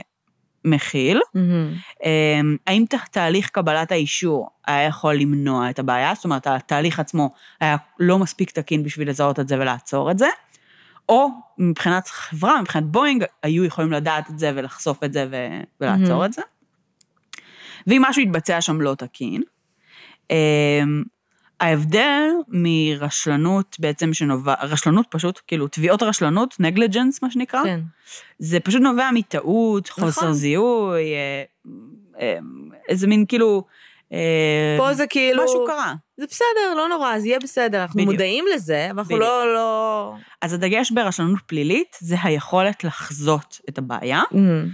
מכיל, 0.65 1.21
מהמם. 1.33 1.73
אמ, 2.03 2.57
האם 2.67 2.85
תה- 2.89 2.97
תהליך 3.11 3.49
קבלת 3.49 3.91
האישור 3.91 4.49
היה 4.67 4.83
יכול 4.87 5.15
למנוע 5.15 5.69
את 5.69 5.79
הבעיה, 5.79 6.15
זאת 6.15 6.25
אומרת, 6.25 6.47
התהליך 6.47 6.99
עצמו 6.99 7.29
היה 7.59 7.75
לא 7.99 8.19
מספיק 8.19 8.51
תקין 8.51 8.83
בשביל 8.83 9.09
לזהות 9.09 9.39
את 9.39 9.47
זה 9.47 9.55
ולעצור 9.59 10.11
את 10.11 10.17
זה, 10.17 10.27
או 11.09 11.27
מבחינת 11.57 12.07
חברה, 12.07 12.61
מבחינת 12.61 12.85
בואינג, 12.85 13.23
היו 13.43 13.63
יכולים 13.63 13.91
לדעת 13.91 14.29
את 14.29 14.39
זה 14.39 14.51
ולחשוף 14.55 15.03
את 15.03 15.13
זה 15.13 15.27
ו- 15.31 15.61
ולעצור 15.81 16.07
מהמם. 16.15 16.25
את 16.25 16.33
זה. 16.33 16.41
ואם 17.87 18.01
משהו 18.09 18.21
יתבצע 18.21 18.61
שם 18.61 18.81
לא 18.81 18.95
תקין, 18.95 19.41
אמ, 20.31 21.03
ההבדל 21.65 22.29
מרשלנות 22.47 23.75
בעצם 23.79 24.13
שנובע, 24.13 24.53
רשלנות 24.61 25.05
פשוט, 25.09 25.39
כאילו 25.47 25.67
תביעות 25.67 26.03
רשלנות, 26.03 26.55
נגליג'נס 26.59 27.23
מה 27.23 27.31
שנקרא, 27.31 27.63
כן. 27.63 27.79
זה 28.39 28.59
פשוט 28.59 28.81
נובע 28.81 29.09
מטעות, 29.13 29.89
חוסר 29.89 30.21
נכון. 30.21 30.33
זיהוי, 30.33 31.13
אה, 31.13 31.43
אה, 32.19 32.37
איזה 32.89 33.07
מין 33.07 33.25
כאילו... 33.27 33.63
אה, 34.13 34.75
פה 34.77 34.93
זה 34.93 35.07
כאילו... 35.07 35.43
משהו 35.43 35.65
קרה. 35.67 35.93
זה 36.17 36.25
בסדר, 36.29 36.73
לא 36.75 36.87
נורא, 36.87 37.15
אז 37.15 37.25
יהיה 37.25 37.39
בסדר. 37.39 37.81
אנחנו 37.81 37.97
בדיוק. 37.97 38.11
מודעים 38.11 38.45
לזה, 38.53 38.87
אבל 38.91 38.99
אנחנו. 38.99 39.19
לא... 39.19 39.53
לא... 39.53 40.13
אז 40.41 40.53
הדגש 40.53 40.91
ברשלנות 40.91 41.39
פלילית 41.45 41.97
זה 41.99 42.15
היכולת 42.23 42.83
לחזות 42.83 43.59
את 43.69 43.77
הבעיה, 43.77 44.21
מהמם. 44.31 44.69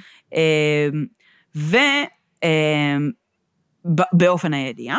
ובאופן 3.85 4.53
הידיעה. 4.53 4.97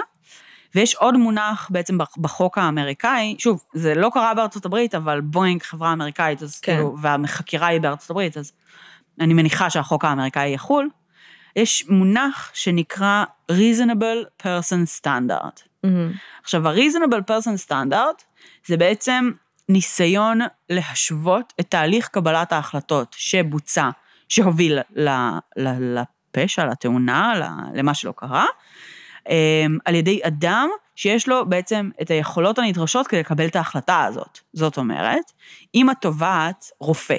ויש 0.74 0.94
עוד 0.94 1.16
מונח 1.16 1.68
בעצם 1.70 1.98
בח- 1.98 2.16
בחוק 2.18 2.58
האמריקאי, 2.58 3.34
שוב, 3.38 3.64
זה 3.74 3.94
לא 3.94 4.10
קרה 4.14 4.34
בארצות 4.34 4.64
הברית, 4.64 4.94
אבל 4.94 5.20
בואינג 5.20 5.62
חברה 5.62 5.92
אמריקאית, 5.92 6.42
אז 6.42 6.60
כן. 6.60 6.74
כאילו, 6.74 6.96
והחקירה 7.00 7.66
היא 7.66 7.80
בארצות 7.80 8.10
הברית, 8.10 8.36
אז 8.36 8.52
אני 9.20 9.34
מניחה 9.34 9.70
שהחוק 9.70 10.04
האמריקאי 10.04 10.48
יחול. 10.54 10.88
יש 11.56 11.88
מונח 11.88 12.50
שנקרא 12.54 13.24
reasonable 13.52 14.42
person 14.42 15.00
standard. 15.00 15.62
מהמם. 15.84 16.12
עכשיו, 16.42 16.68
ה-reasonable 16.68 17.30
person 17.30 17.68
standard 17.70 18.22
זה 18.66 18.76
בעצם 18.76 19.30
ניסיון 19.68 20.38
להשוות 20.70 21.52
את 21.60 21.70
תהליך 21.70 22.08
קבלת 22.08 22.52
ההחלטות 22.52 23.14
שבוצע, 23.18 23.90
שהוביל 24.28 24.78
ל, 24.96 25.08
ל, 25.56 25.98
לפשע, 26.00 26.66
לתאונה, 26.66 27.32
למה 27.74 27.94
שלא 27.94 28.12
קרה, 28.16 28.44
על 29.84 29.94
ידי 29.94 30.20
אדם 30.22 30.68
שיש 30.96 31.28
לו 31.28 31.48
בעצם 31.48 31.90
את 32.02 32.10
היכולות 32.10 32.58
הנדרשות 32.58 33.06
כדי 33.06 33.20
לקבל 33.20 33.46
את 33.46 33.56
ההחלטה 33.56 34.04
הזאת. 34.04 34.38
זאת 34.52 34.78
אומרת, 34.78 35.32
אם 35.74 35.90
את 35.90 35.96
תובעת 36.00 36.70
רופא 36.80 37.16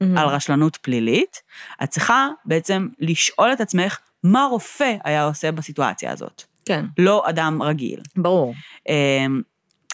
מהמם. 0.00 0.18
על 0.18 0.28
רשלנות 0.28 0.76
פלילית, 0.76 1.42
את 1.82 1.88
צריכה 1.88 2.28
בעצם 2.44 2.88
לשאול 2.98 3.52
את 3.52 3.60
עצמך 3.60 3.98
מה 4.24 4.44
רופא 4.50 4.96
היה 5.04 5.24
עושה 5.24 5.52
בסיטואציה 5.52 6.12
הזאת, 6.12 6.42
כן, 6.64 6.84
לא 6.98 7.22
אדם 7.28 7.62
רגיל. 7.62 8.00
ברור. 8.16 8.54
אמ, 8.88 9.42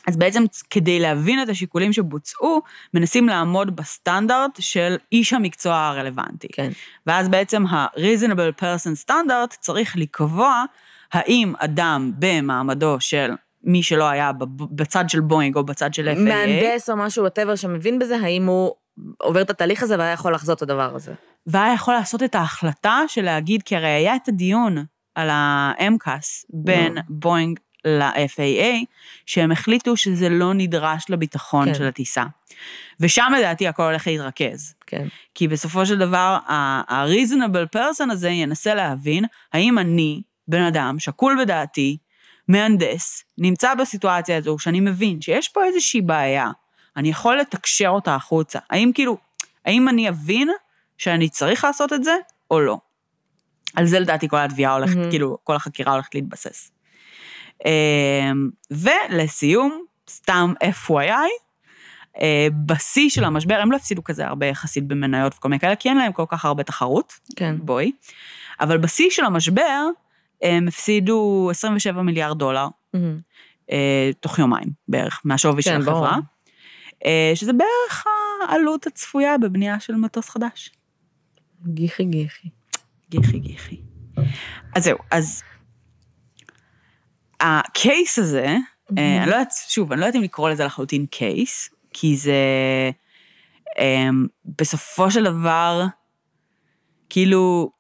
אז 0.06 0.16
בעצם 0.16 0.44
כדי 0.70 1.00
להבין 1.00 1.42
את 1.42 1.48
השיקולים 1.48 1.92
שבוצעו, 1.92 2.62
מנסים 2.94 3.28
לעמוד 3.28 3.76
בסטנדרט 3.76 4.50
של 4.60 4.96
איש 5.12 5.32
המקצוע 5.32 5.76
הרלוונטי. 5.76 6.48
כן. 6.52 6.70
ואז 7.06 7.28
בעצם 7.28 7.66
ה-reasonable 7.66 8.62
person 8.62 9.10
standard 9.10 9.56
צריך 9.60 9.96
לקבוע 9.96 10.64
האם 11.12 11.52
אדם 11.58 12.12
במעמדו 12.18 12.96
של 13.00 13.30
מי 13.64 13.82
שלא 13.82 14.08
היה 14.08 14.30
בצד 14.70 15.04
של 15.08 15.20
בואינג 15.20 15.56
או 15.56 15.64
בצד 15.64 15.94
של 15.94 16.08
FAA, 16.08 16.18
מהנדס 16.18 16.90
או 16.90 16.96
משהו, 16.96 17.22
whatever, 17.22 17.56
שמבין 17.56 17.98
בזה, 17.98 18.16
האם 18.16 18.46
הוא 18.46 18.74
עובר 19.18 19.42
את 19.42 19.50
התהליך 19.50 19.82
הזה 19.82 19.98
והיה 19.98 20.12
יכול 20.12 20.34
לחזות 20.34 20.56
את 20.56 20.62
הדבר 20.62 20.94
הזה. 20.94 21.12
והיה 21.46 21.74
יכול 21.74 21.94
לעשות 21.94 22.22
את 22.22 22.34
ההחלטה 22.34 23.00
של 23.08 23.22
להגיד, 23.22 23.62
כי 23.62 23.76
הרי 23.76 23.88
היה 23.88 24.16
את 24.16 24.28
הדיון 24.28 24.84
על 25.14 25.30
ה-MCAS 25.30 26.46
בין 26.50 26.94
נו. 26.94 27.00
בואינג 27.08 27.58
ל-FAA, 27.84 28.84
שהם 29.26 29.52
החליטו 29.52 29.96
שזה 29.96 30.28
לא 30.28 30.54
נדרש 30.54 31.04
לביטחון 31.08 31.64
כן. 31.64 31.74
של 31.74 31.84
הטיסה. 31.84 32.24
ושם 33.00 33.32
לדעתי 33.38 33.68
הכל 33.68 33.82
הולך 33.82 34.06
להתרכז. 34.06 34.74
כן. 34.86 35.06
כי 35.34 35.48
בסופו 35.48 35.86
של 35.86 35.98
דבר, 35.98 36.38
ה-reasonable 36.46 37.76
person 37.76 38.12
הזה 38.12 38.28
ינסה 38.28 38.74
להבין 38.74 39.24
האם 39.52 39.78
אני, 39.78 40.22
בן 40.48 40.62
אדם, 40.62 40.98
שקול 40.98 41.36
בדעתי, 41.40 41.96
מהנדס, 42.48 43.24
נמצא 43.38 43.74
בסיטואציה 43.74 44.36
הזו 44.36 44.58
שאני 44.58 44.80
מבין 44.80 45.20
שיש 45.20 45.48
פה 45.48 45.64
איזושהי 45.64 46.00
בעיה, 46.00 46.50
אני 46.96 47.08
יכול 47.08 47.36
לתקשר 47.36 47.88
אותה 47.88 48.14
החוצה. 48.14 48.58
האם 48.70 48.90
כאילו, 48.94 49.16
האם 49.64 49.88
אני 49.88 50.08
אבין 50.08 50.48
שאני 50.98 51.28
צריך 51.28 51.64
לעשות 51.64 51.92
את 51.92 52.04
זה 52.04 52.16
או 52.50 52.60
לא? 52.60 52.78
על 53.76 53.86
זה 53.86 54.00
לדעתי 54.00 54.28
כל 54.28 54.36
התביעה 54.36 54.74
הולכת, 54.74 54.96
מהמם. 54.96 55.10
כאילו, 55.10 55.38
כל 55.44 55.56
החקירה 55.56 55.92
הולכת 55.92 56.14
להתבסס. 56.14 56.70
אמ, 57.64 58.50
ולסיום, 58.70 59.84
סתם 60.10 60.52
FYI, 60.86 61.28
אה, 62.20 62.48
בשיא 62.66 63.10
של 63.10 63.24
המשבר, 63.24 63.54
הם 63.54 63.72
לא 63.72 63.76
הפסידו 63.76 64.04
כזה 64.04 64.26
הרבה 64.26 64.46
יחסית 64.46 64.88
במניות 64.88 65.34
וכל 65.36 65.48
מיני 65.48 65.60
כאלה, 65.60 65.76
כי 65.76 65.88
אין 65.88 65.96
להם 65.96 66.12
כל 66.12 66.24
כך 66.28 66.44
הרבה 66.44 66.62
תחרות, 66.62 67.12
כן. 67.36 67.54
בואי. 67.58 67.92
אבל 68.60 68.78
בשיא 68.78 69.10
של 69.10 69.24
המשבר, 69.24 69.86
הם 70.42 70.68
הפסידו 70.68 71.48
27 71.50 72.02
מיליארד 72.02 72.38
דולר. 72.38 72.68
אה, 73.70 74.10
תוך 74.20 74.38
יומיים 74.38 74.68
בערך, 74.88 75.20
מהשווי 75.24 75.62
של 75.62 75.70
כן. 75.70 75.80
החברה. 75.80 76.18
אה, 77.04 77.32
שזה 77.34 77.52
בערך 77.52 78.04
העלות 78.48 78.86
הצפויה 78.86 79.38
בבנייה 79.38 79.80
של 79.80 79.94
מטוס 79.94 80.28
חדש. 80.28 80.70
גיחי 81.66 82.04
גיחי. 82.04 82.48
גיחי 83.10 83.38
גיחי. 83.38 83.80
אז 84.74 84.84
זהו, 84.84 84.98
אז 85.10 85.42
הקייס 87.40 88.18
הזה, 88.18 88.56
אה, 88.98 89.22
אני 89.22 89.30
לא 89.30 89.34
יודעת, 89.34 89.52
שוב, 89.68 89.92
אני 89.92 90.00
לא 90.00 90.06
יודעת 90.06 90.18
אם 90.18 90.24
לקרוא 90.24 90.50
לזה 90.50 90.64
לחלוטין 90.64 91.06
קייס, 91.06 91.70
כי 91.92 92.16
זה 92.16 92.34
אה, 93.78 94.08
בסופו 94.58 95.10
של 95.10 95.24
דבר, 95.24 95.84
כאילו, 97.08 97.70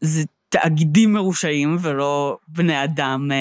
זה 0.00 0.22
תאגידים 0.62 1.12
מרושעים 1.12 1.76
ולא 1.80 2.38
בני 2.48 2.84
אדם 2.84 3.32
אה, 3.32 3.36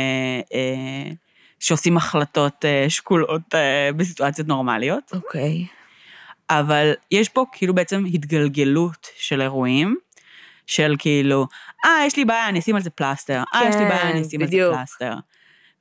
אה, 0.54 1.12
שעושים 1.60 1.98
החלטות 1.98 2.66
אה, 2.66 2.86
שקולות 2.90 3.56
אה, 3.56 3.90
בסיטואציות 3.96 4.48
נורמליות. 4.48 5.12
אוקיי. 5.14 5.66
אבל 6.50 6.94
יש 7.12 7.30
פה 7.30 7.46
כאילו 7.52 7.76
בעצם 7.76 8.06
התגלגלות 8.14 9.08
של 9.18 9.42
אירועים, 9.42 9.96
של 10.68 10.96
כאילו, 11.00 11.48
אה, 11.86 12.06
יש 12.06 12.18
לי 12.18 12.26
בעיה, 12.26 12.50
אני 12.50 12.60
אשים 12.60 12.76
על 12.76 12.82
זה 12.82 12.90
פלסטר, 12.90 13.44
אה, 13.56 13.70
יש 13.70 13.76
לי 13.76 13.86
בעיה, 13.86 14.02
אני 14.02 14.20
כן, 14.20 14.26
אשים 14.28 14.42
על 14.42 14.48
זה 14.48 14.52
בדיוק. 14.52 14.76
פלסטר. 14.76 15.14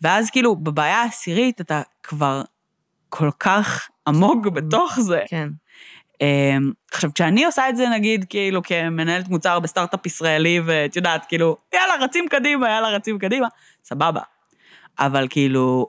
ואז 0.03 0.31
כאילו, 0.31 0.57
בבעיה 0.57 1.03
העשירית 1.03 1.61
אתה 1.61 1.83
כבר 2.03 2.43
כל 3.09 3.31
כך 3.39 3.89
עמוק 4.07 4.47
בתוך 4.47 5.01
זה. 5.01 5.21
כן. 5.29 5.49
אמ, 6.25 6.73
עכשיו, 6.93 7.11
כשאני 7.15 7.45
עושה 7.45 7.69
את 7.69 7.77
זה, 7.77 7.89
נגיד, 7.89 8.25
כאילו, 8.29 8.63
כמנהלת 8.63 9.29
מוצר 9.29 9.59
בסטארט-אפ 9.61 10.07
ישראלי, 10.07 10.61
ואת 10.65 10.97
יודעת, 10.97 11.25
כאילו, 11.29 11.57
יאללה, 11.75 12.05
רצים 12.05 12.29
קדימה, 12.29 12.69
יאללה, 12.69 12.89
רצים 12.89 13.19
קדימה, 13.19 13.47
סבבה. 13.85 14.21
אבל 14.99 15.27
כאילו, 15.31 15.87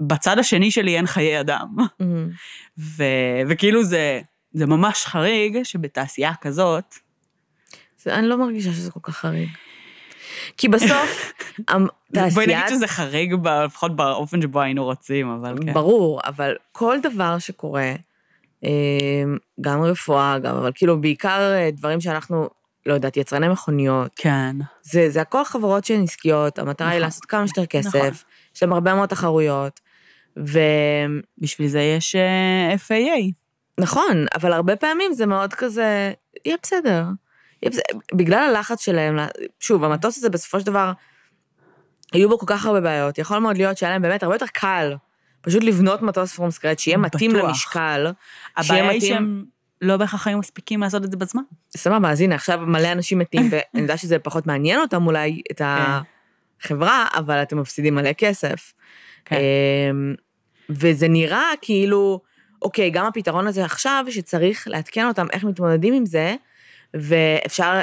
בצד 0.00 0.38
השני 0.38 0.70
שלי 0.70 0.96
אין 0.96 1.06
חיי 1.06 1.40
אדם. 1.40 1.66
מהמם. 1.76 2.28
ו... 2.78 3.04
וכאילו 3.48 3.84
זה, 3.84 4.20
זה 4.52 4.66
ממש 4.66 5.04
חריג 5.06 5.62
שבתעשייה 5.62 6.32
כזאת, 6.40 6.94
זה- 7.98 8.14
אני 8.14 8.26
לא 8.28 8.36
מרגישה 8.38 8.72
שזה 8.72 8.90
כל 8.90 9.00
כך 9.02 9.16
חריג. 9.16 9.48
כי 10.56 10.68
בסוף, 10.68 11.32
בואי 12.34 12.46
נגיד. 12.46 12.58
שזה 12.68 12.86
חריג, 12.86 13.34
לפחות 13.64 13.96
באופן 13.96 14.42
שבו 14.42 14.60
היינו 14.60 14.84
רוצים, 14.84 15.28
אבל 15.30 15.54
כן. 15.64 15.72
ברור, 15.72 16.20
אבל 16.24 16.54
כל 16.72 16.98
דבר 17.02 17.38
שקורה, 17.38 17.92
גם 19.60 19.82
רפואה, 19.82 20.38
גם, 20.38 20.56
אבל 20.56 20.70
כאילו 20.74 21.00
בעיקר 21.00 21.52
אה, 21.54 21.70
דברים 21.72 22.00
שאנחנו, 22.00 22.48
לא 22.86 22.94
יודעת, 22.94 23.16
יצרני 23.16 23.48
מכוניות, 23.48 24.10
כן. 24.16 24.56
זה, 24.82 25.10
זה 25.10 25.20
הכל 25.20 25.44
חברות 25.44 25.84
שהן 25.84 26.02
עסקיות, 26.02 26.58
המטרה 26.58 26.88
היא 26.88 26.96
נכון. 26.96 27.06
לעשות 27.06 27.24
כמה 27.24 27.46
שיותר 27.46 27.66
כסף, 27.66 27.94
נכון. 27.94 28.08
יש 28.56 28.62
להם 28.62 28.72
הרבה 28.72 28.94
מאוד 28.94 29.08
תחרויות, 29.08 29.80
ונכון, 30.36 31.20
בשביל 31.38 31.68
זה 31.68 31.80
יש 31.80 32.16
אה, 32.16 32.74
FAA. 32.74 33.32
נכון, 33.80 34.24
אבל 34.34 34.52
הרבה 34.52 34.76
פעמים 34.76 35.12
זה 35.12 35.26
מאוד 35.26 35.54
כזה, 35.54 36.12
יהיה 36.44 36.56
בסדר. 36.62 37.04
יהיה 37.62 37.70
בסדר. 37.70 37.98
בגלל 38.14 38.38
הלחץ 38.38 38.84
שלהם, 38.84 39.18
שוב, 39.60 39.84
המטוס 39.84 40.18
הזה 40.18 40.30
בסופו 40.30 40.60
של 40.60 40.66
דבר, 40.66 40.92
היו 42.12 42.28
בו 42.28 42.38
כל 42.38 42.46
כך 42.48 42.66
הרבה 42.66 42.80
בעיות, 42.80 43.18
יכול 43.18 43.38
מאוד 43.38 43.56
להיות 43.56 43.78
שהיה 43.78 43.92
להם 43.92 44.02
באמת 44.02 44.22
הרבה 44.22 44.34
יותר 44.34 44.46
קל 44.46 44.94
פשוט 45.42 45.62
לבנות 45.64 46.02
מטוס 46.02 46.34
פרום 46.34 46.50
סקרט, 46.50 46.78
שיהיה 46.78 46.96
מתאים 46.96 47.32
בטוח. 47.32 47.44
למשקל. 47.48 48.06
הבעיה 48.56 48.88
היא 48.88 48.96
מתאים- 48.96 49.14
שהם 49.14 49.44
לא 49.80 49.96
בהכרח 49.96 50.26
היו 50.26 50.38
מספיקים 50.38 50.80
לעשות 50.80 51.04
את 51.04 51.10
זה 51.10 51.16
בזמן. 51.16 51.42
סבבה, 51.76 52.10
אז 52.10 52.20
הנה, 52.20 52.34
עכשיו 52.34 52.58
מלא 52.66 52.92
אנשים 52.92 53.18
מתים, 53.18 53.42
ואני 53.50 53.82
יודעת 53.82 53.98
שזה 53.98 54.18
פחות 54.18 54.46
מעניין 54.46 54.80
אותם 54.80 55.06
אולי, 55.06 55.42
את 55.50 55.62
החברה, 55.64 57.06
אבל 57.14 57.42
אתם 57.42 57.58
מפסידים 57.58 57.94
מלא 57.94 58.12
כסף. 58.12 58.72
כן. 59.24 59.36
אמ, 59.36 60.14
וזה 60.70 61.08
נראה 61.08 61.46
כאילו, 61.62 62.20
אוקיי, 62.62 62.90
גם 62.90 63.06
הפתרון 63.06 63.46
הזה 63.46 63.64
עכשיו, 63.64 64.04
שצריך 64.10 64.68
לעדכן 64.68 65.06
אותם 65.06 65.26
איך 65.32 65.44
מתמודדים 65.44 65.94
עם 65.94 66.06
זה, 66.06 66.34
ואפשר, 66.94 67.80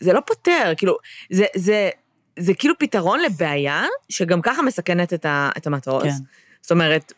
זה 0.00 0.12
לא 0.12 0.20
פותר, 0.26 0.72
כאילו, 0.76 0.96
זה, 1.30 1.44
זה, 1.56 1.90
זה 2.38 2.54
כאילו 2.54 2.74
פתרון 2.78 3.20
לבעיה, 3.20 3.84
שגם 4.08 4.42
ככה 4.42 4.62
מסכנת 4.62 5.12
את, 5.12 5.24
ה, 5.24 5.50
את 5.56 5.66
המטוס. 5.66 6.02
כן. 6.02 6.10
זאת 6.64 6.70
אומרת, 6.70 7.12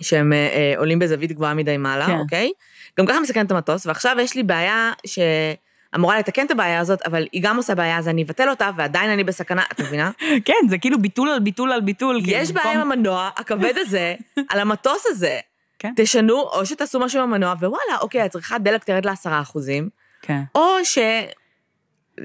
שהם 0.00 0.32
אה, 0.32 0.38
אה, 0.38 0.74
עולים 0.78 0.98
בזווית 0.98 1.32
גבוהה 1.32 1.54
מדי 1.54 1.76
מעלה, 1.76 2.06
כן. 2.06 2.18
אוקיי? 2.18 2.52
גם 2.98 3.06
ככה 3.06 3.20
מסכנת 3.20 3.46
את 3.46 3.52
המטוס, 3.52 3.86
ועכשיו 3.86 4.16
יש 4.20 4.34
לי 4.34 4.42
בעיה 4.42 4.92
שאמורה 5.06 6.18
לתקן 6.18 6.46
את 6.46 6.50
הבעיה 6.50 6.80
הזאת, 6.80 7.02
אבל 7.06 7.26
היא 7.32 7.42
גם 7.42 7.56
עושה 7.56 7.74
בעיה, 7.74 7.98
אז 7.98 8.08
אני 8.08 8.22
אבטל 8.22 8.48
אותה, 8.48 8.70
ועדיין 8.76 9.10
אני 9.10 9.24
בסכנה, 9.24 9.62
את 9.72 9.80
מבינה? 9.80 10.10
כן, 10.46 10.68
זה 10.68 10.78
כאילו 10.78 10.98
ביטול 10.98 11.28
על 11.28 11.40
ביטול 11.40 11.72
על 11.72 11.80
ביטול. 11.80 12.20
כאילו, 12.24 12.36
יש 12.36 12.52
בעיה 12.52 12.72
עם 12.72 12.80
המנוע 12.80 13.30
הכבד 13.36 13.74
הזה, 13.76 14.14
על 14.50 14.60
המטוס 14.60 15.04
הזה. 15.06 15.38
כן. 15.78 15.92
תשנו, 15.96 16.40
או 16.40 16.66
שתעשו 16.66 17.00
משהו 17.00 17.22
עם 17.22 17.32
המנוע, 17.32 17.52
ווואלה, 17.52 17.98
אוקיי, 18.00 18.20
הצריכת 18.20 18.60
דלק 18.60 18.84
תרד 18.84 19.04
לעשרה 19.04 19.40
אחוזים, 19.40 19.88
כן. 20.22 20.40
או 20.54 20.84
ש... 20.84 20.98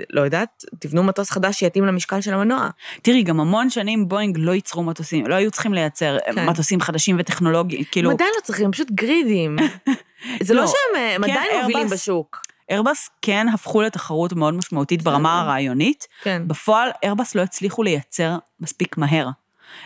לא 0.09 0.21
יודעת, 0.21 0.65
תבנו 0.79 1.03
מטוס 1.03 1.29
חדש 1.29 1.59
שיתאים 1.59 1.85
למשקל 1.85 2.21
של 2.21 2.33
המנוע. 2.33 2.69
תראי, 3.01 3.23
גם 3.23 3.39
המון 3.39 3.69
שנים 3.69 4.07
בואינג 4.07 4.37
לא 4.39 4.51
ייצרו 4.51 4.83
מטוסים, 4.83 5.27
לא 5.27 5.35
היו 5.35 5.51
צריכים 5.51 5.73
לייצר 5.73 6.17
כן. 6.35 6.49
מטוסים 6.49 6.81
חדשים 6.81 7.15
וטכנולוגיים, 7.19 7.83
כאילו, 7.91 8.11
עדיין 8.11 8.29
לא 8.35 8.41
צריכים, 8.41 8.71
פשוט 8.71 8.91
גרידים. 8.91 9.55
זה 10.41 10.53
לא 10.53 10.61
לא, 10.61 10.67
שהם 10.67 11.01
הם 11.15 11.25
כן, 11.25 11.31
עדיין 11.31 11.61
מובילים 11.61 11.89
בשוק. 11.89 12.41
איירבס 12.69 13.09
כן 13.21 13.47
הפכו 13.53 13.81
לתחרות 13.81 14.33
מאוד 14.33 14.53
משמעותית 14.53 15.01
ברמה 15.01 15.41
הרעיונית, 15.41 16.07
כן. 16.21 16.41
בפועל 16.47 16.89
איירבס 17.03 17.35
לא 17.35 17.41
הצליחו 17.41 17.83
לייצר 17.83 18.37
מספיק 18.59 18.97
מהר. 18.97 19.29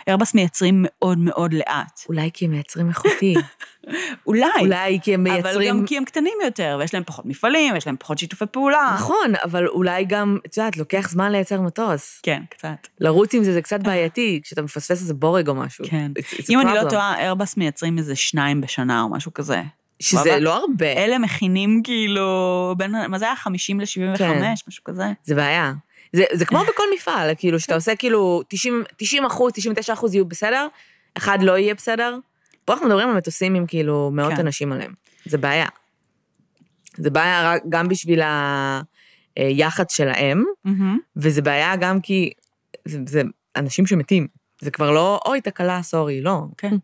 איירבס 0.06 0.34
מייצרים 0.34 0.74
מאוד 0.88 1.18
מאוד 1.18 1.52
לאט. 1.54 2.00
אולי 2.08 2.30
כי 2.34 2.44
הם 2.44 2.50
מייצרים 2.50 2.88
איכותי. 2.88 3.34
אולי, 4.26 4.46
אולי 4.60 4.98
כי 5.02 5.14
הם 5.14 5.26
אבל 5.26 5.42
מייצרים... 5.42 5.78
גם 5.80 5.86
כי 5.86 5.96
הם 5.96 6.04
קטנים 6.04 6.32
יותר, 6.44 6.76
ויש 6.80 6.94
להם 6.94 7.02
פחות 7.06 7.26
מפעלים, 7.26 7.76
יש 7.76 7.86
להם 7.86 7.96
פחות 7.98 8.18
שיתופי 8.18 8.44
פעולה. 8.52 8.90
נכון, 8.94 9.32
אבל 9.44 9.66
אולי 9.68 10.04
גם, 10.04 10.38
את 10.46 10.56
יודעת, 10.56 10.76
לוקח 10.76 11.08
זמן 11.10 11.32
לייצר 11.32 11.60
מטוס. 11.60 12.20
כן, 12.22 12.42
קצת. 12.50 12.88
לרוץ 13.00 13.34
עם 13.34 13.44
זה 13.44 13.52
זה 13.52 13.62
קצת 13.62 13.80
בעייתי, 13.80 14.40
כשאתה 14.44 14.62
מפספס 14.62 14.90
איזה 14.90 15.14
בורג 15.14 15.48
או 15.48 15.54
משהו. 15.54 15.84
כן. 15.88 16.10
It's- 16.18 16.40
it's 16.40 16.46
אם 16.50 16.60
אני 16.60 16.74
לא. 16.74 16.90
טועה, 16.90 17.18
איירבס 17.18 17.56
מייצרים 17.56 17.98
איזה 17.98 18.16
שניים 18.16 18.60
בשנה 18.60 19.02
או 19.02 19.08
משהו 19.08 19.34
כזה. 19.34 19.62
שזה? 20.00 20.40
לא 20.40 20.54
הרבה, 20.54 20.86
אלה 20.92 21.18
מכינים 21.18 21.80
כאילו, 21.84 22.74
בין, 22.78 22.94
מה 23.08 23.18
זה 23.18 23.24
היה? 23.24 23.36
50 23.36 23.80
ל-75, 23.80 24.18
כן. 24.18 24.52
משהו 24.68 24.84
כזה. 24.84 25.04
זה 25.24 25.34
בעיה. 25.34 25.72
זה, 26.14 26.24
זה 26.32 26.46
כמו 26.46 26.58
בכל 26.68 26.84
מפעל, 26.94 27.30
כאילו, 27.38 27.60
שאתה 27.60 27.74
עושה 27.74 27.96
כאילו 27.96 28.42
90, 28.48 28.82
90 28.96 29.24
אחוז, 29.24 29.52
99 29.52 29.92
אחוז 29.92 30.14
יהיו 30.14 30.24
בסדר, 30.24 30.66
אחד 31.16 31.38
לא 31.42 31.58
יהיה 31.58 31.74
בסדר. 31.74 32.18
פה 32.64 32.72
אנחנו 32.72 32.86
מדברים 32.86 33.08
על 33.08 33.16
מטוסים 33.16 33.54
עם 33.54 33.66
כאילו 33.66 34.10
מאות 34.12 34.32
כן. 34.32 34.40
אנשים 34.40 34.72
עליהם. 34.72 34.92
זה 35.24 35.38
בעיה. 35.38 35.66
זה 36.96 37.10
בעיה 37.10 37.54
גם 37.68 37.88
בשביל 37.88 38.20
היח"צ 39.36 39.96
שלהם, 39.96 40.44
מהמם. 40.64 40.98
וזה 41.16 41.42
בעיה 41.42 41.76
גם 41.76 42.00
כי 42.00 42.30
זה, 42.84 42.98
זה 43.06 43.22
אנשים 43.56 43.86
שמתים. 43.86 44.26
זה 44.60 44.70
כבר 44.70 44.90
לא, 44.90 45.20
אוי, 45.26 45.40
תקלה, 45.40 45.82
סורי, 45.82 46.20
לא. 46.20 46.42
כן. 46.58 46.76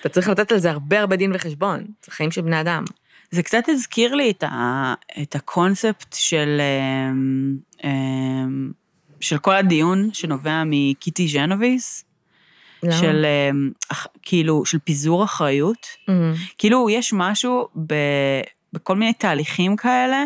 אתה 0.00 0.08
צריך 0.08 0.28
לתת 0.28 0.52
על 0.52 0.58
זה 0.58 0.70
הרבה 0.70 1.00
הרבה 1.00 1.16
דין 1.16 1.32
וחשבון. 1.34 1.86
זה 2.04 2.12
חיים 2.12 2.30
של 2.30 2.40
בני 2.40 2.60
אדם. 2.60 2.84
זה 3.30 3.42
קצת 3.42 3.68
הזכיר 3.68 4.14
לי 4.14 4.30
את, 4.30 4.42
ה, 4.42 4.94
את 5.22 5.34
הקונספט 5.34 6.12
של, 6.12 6.60
אמ, 6.60 7.56
של 9.20 9.38
כל 9.38 9.54
הדיון 9.56 10.08
שנובע 10.12 10.62
מקיטי 10.66 11.28
ז'נוביס, 11.28 12.04
למה? 12.82 12.92
של 12.92 13.26
אמ, 13.50 13.70
כאילו, 14.22 14.64
של 14.64 14.78
פיזור 14.78 15.24
אחריות. 15.24 15.86
כאילו, 16.58 16.90
יש 16.90 17.12
משהו 17.12 17.68
ב, 17.86 17.94
בכל 18.72 18.96
מיני 18.96 19.12
תהליכים 19.12 19.76
כאלה, 19.76 20.24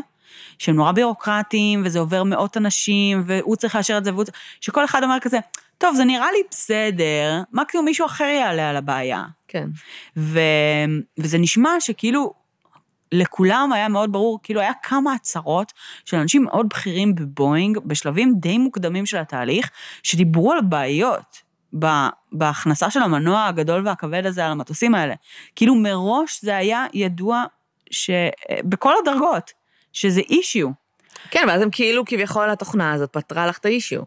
שהם 0.59 0.77
נורא 0.77 0.93
בירוקרטיים, 0.93 1.83
וזה 1.85 1.99
עובר 1.99 2.23
מאות 2.25 2.57
אנשים, 2.57 3.23
והוא 3.27 3.57
צריך 3.57 3.75
לאשר 3.77 3.99
את 3.99 4.05
זה, 4.05 4.13
והוא... 4.13 4.25
צריך- 4.25 4.37
שכל 4.61 4.85
אחד 4.85 5.03
אומר 5.03 5.17
כזה, 5.21 5.39
טוב, 5.79 5.97
זה 5.97 6.05
נראה 6.05 6.33
לי 6.33 6.39
בסדר, 6.51 7.41
מקסימום 7.53 7.85
מישהו 7.85 8.07
אחר 8.07 8.25
יעלה 8.25 8.71
על 8.71 8.77
הבעיה. 8.77 9.25
כן. 9.49 9.69
ו... 10.17 10.41
וזה 11.19 11.39
נשמע 11.39 11.71
שכאילו 11.81 12.35
לכולם 13.13 13.73
היה 13.73 13.89
מאוד 13.89 14.13
ברור, 14.13 14.39
כאילו 14.43 14.61
היה 14.61 14.73
כמה 14.83 15.13
הצהרות 15.13 15.73
של 16.05 16.17
אנשים 16.17 16.45
מאוד 16.45 16.69
בכירים 16.69 17.15
בבואינג, 17.15 17.79
בשלבים 17.79 18.35
די 18.41 18.59
מוקדמים 18.59 19.07
של 19.07 19.17
התהליך, 19.17 19.71
שדיברו 20.03 20.53
על 20.53 20.61
בעיות. 20.61 21.47
בהכנסה 22.33 22.91
של 22.91 23.03
המנוע 23.03 23.47
הגדול 23.47 23.87
והכבד 23.87 24.27
הזה 24.27 24.45
על 24.45 24.53
המטוסים 24.53 24.95
האלה. 24.95 25.15
כאילו 25.57 25.75
מראש 25.75 26.41
זה 26.43 26.57
היה 26.57 26.87
ידוע 26.95 27.45
שבכל 27.91 28.93
הדרגות, 29.03 29.53
שזה 29.93 30.21
אישיו. 30.21 30.69
כן, 31.31 31.45
ואז 31.49 31.63
הם 31.63 31.69
כאילו 31.73 32.05
כביכול 32.05 32.51
התוכנה 32.51 32.93
הזאת 32.93 33.13
פתרה 33.13 33.47
לך 33.47 33.59
את 33.59 33.65
האישיו. 33.65 34.03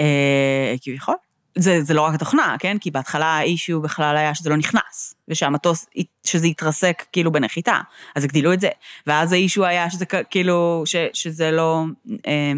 אה, 0.00 0.74
כביכול. 0.82 1.14
זה, 1.58 1.82
זה 1.82 1.94
לא 1.94 2.02
רק 2.02 2.14
התוכנה, 2.14 2.56
כן? 2.58 2.78
כי 2.78 2.90
בהתחלה 2.90 3.26
האישיו 3.26 3.82
בכלל 3.82 4.16
היה 4.16 4.34
שזה 4.34 4.50
לא 4.50 4.56
נכנס, 4.56 5.14
ושהמטוס, 5.28 5.86
שזה 6.24 6.46
יתרסק 6.46 7.04
כאילו 7.12 7.32
בנחיתה, 7.32 7.80
אז 8.14 8.24
הגדילו 8.24 8.52
את 8.52 8.60
זה. 8.60 8.68
ואז 9.06 9.32
האישיו 9.32 9.64
היה 9.64 9.90
שזה 9.90 10.06
כאילו, 10.06 10.82
ש, 10.86 10.96
שזה 11.12 11.50
לא, 11.50 11.84
אה, 12.26 12.52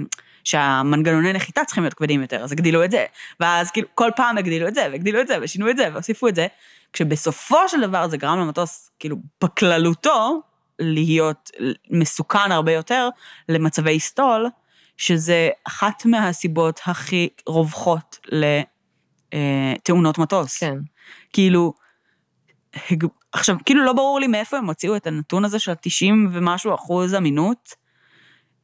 שהמנגנוני 0.44 1.32
נחיתה 1.32 1.64
צריכים 1.64 1.84
להיות 1.84 1.94
כבדים 1.94 2.22
יותר, 2.22 2.44
אז 2.44 2.52
הגדילו 2.52 2.84
את 2.84 2.90
זה. 2.90 3.04
ואז 3.40 3.70
כאילו 3.70 3.88
כל 3.94 4.10
פעם 4.16 4.38
הגדילו 4.38 4.68
את 4.68 4.74
זה, 4.74 4.88
והגדילו 4.92 5.20
את 5.20 5.28
זה, 5.28 5.36
ושינו 5.42 5.70
את 5.70 5.76
זה, 5.76 5.88
והוסיפו 5.92 6.28
את 6.28 6.34
זה, 6.34 6.46
כשבסופו 6.92 7.68
של 7.68 7.80
דבר 7.80 8.08
זה 8.08 8.16
גרם 8.16 8.38
למטוס, 8.40 8.90
כאילו, 8.98 9.16
בכללותו, 9.44 10.40
להיות 10.78 11.50
מסוכן 11.90 12.52
הרבה 12.52 12.72
יותר 12.72 13.08
למצבי 13.48 14.00
סטול, 14.00 14.46
שזה 14.96 15.48
אחת 15.64 16.06
מהסיבות 16.06 16.80
הכי 16.86 17.28
רווחות 17.46 18.18
לתאונות 19.34 20.18
מטוס. 20.18 20.58
כן. 20.58 20.74
כאילו, 21.32 21.72
עכשיו, 23.32 23.56
כאילו 23.66 23.84
לא 23.84 23.92
ברור 23.92 24.20
לי 24.20 24.26
מאיפה 24.26 24.58
הם 24.58 24.66
הוציאו 24.66 24.96
את 24.96 25.06
הנתון 25.06 25.44
הזה 25.44 25.58
של 25.58 25.74
90 25.74 26.28
ומשהו 26.32 26.74
אחוז 26.74 27.14
אמינות, 27.14 27.74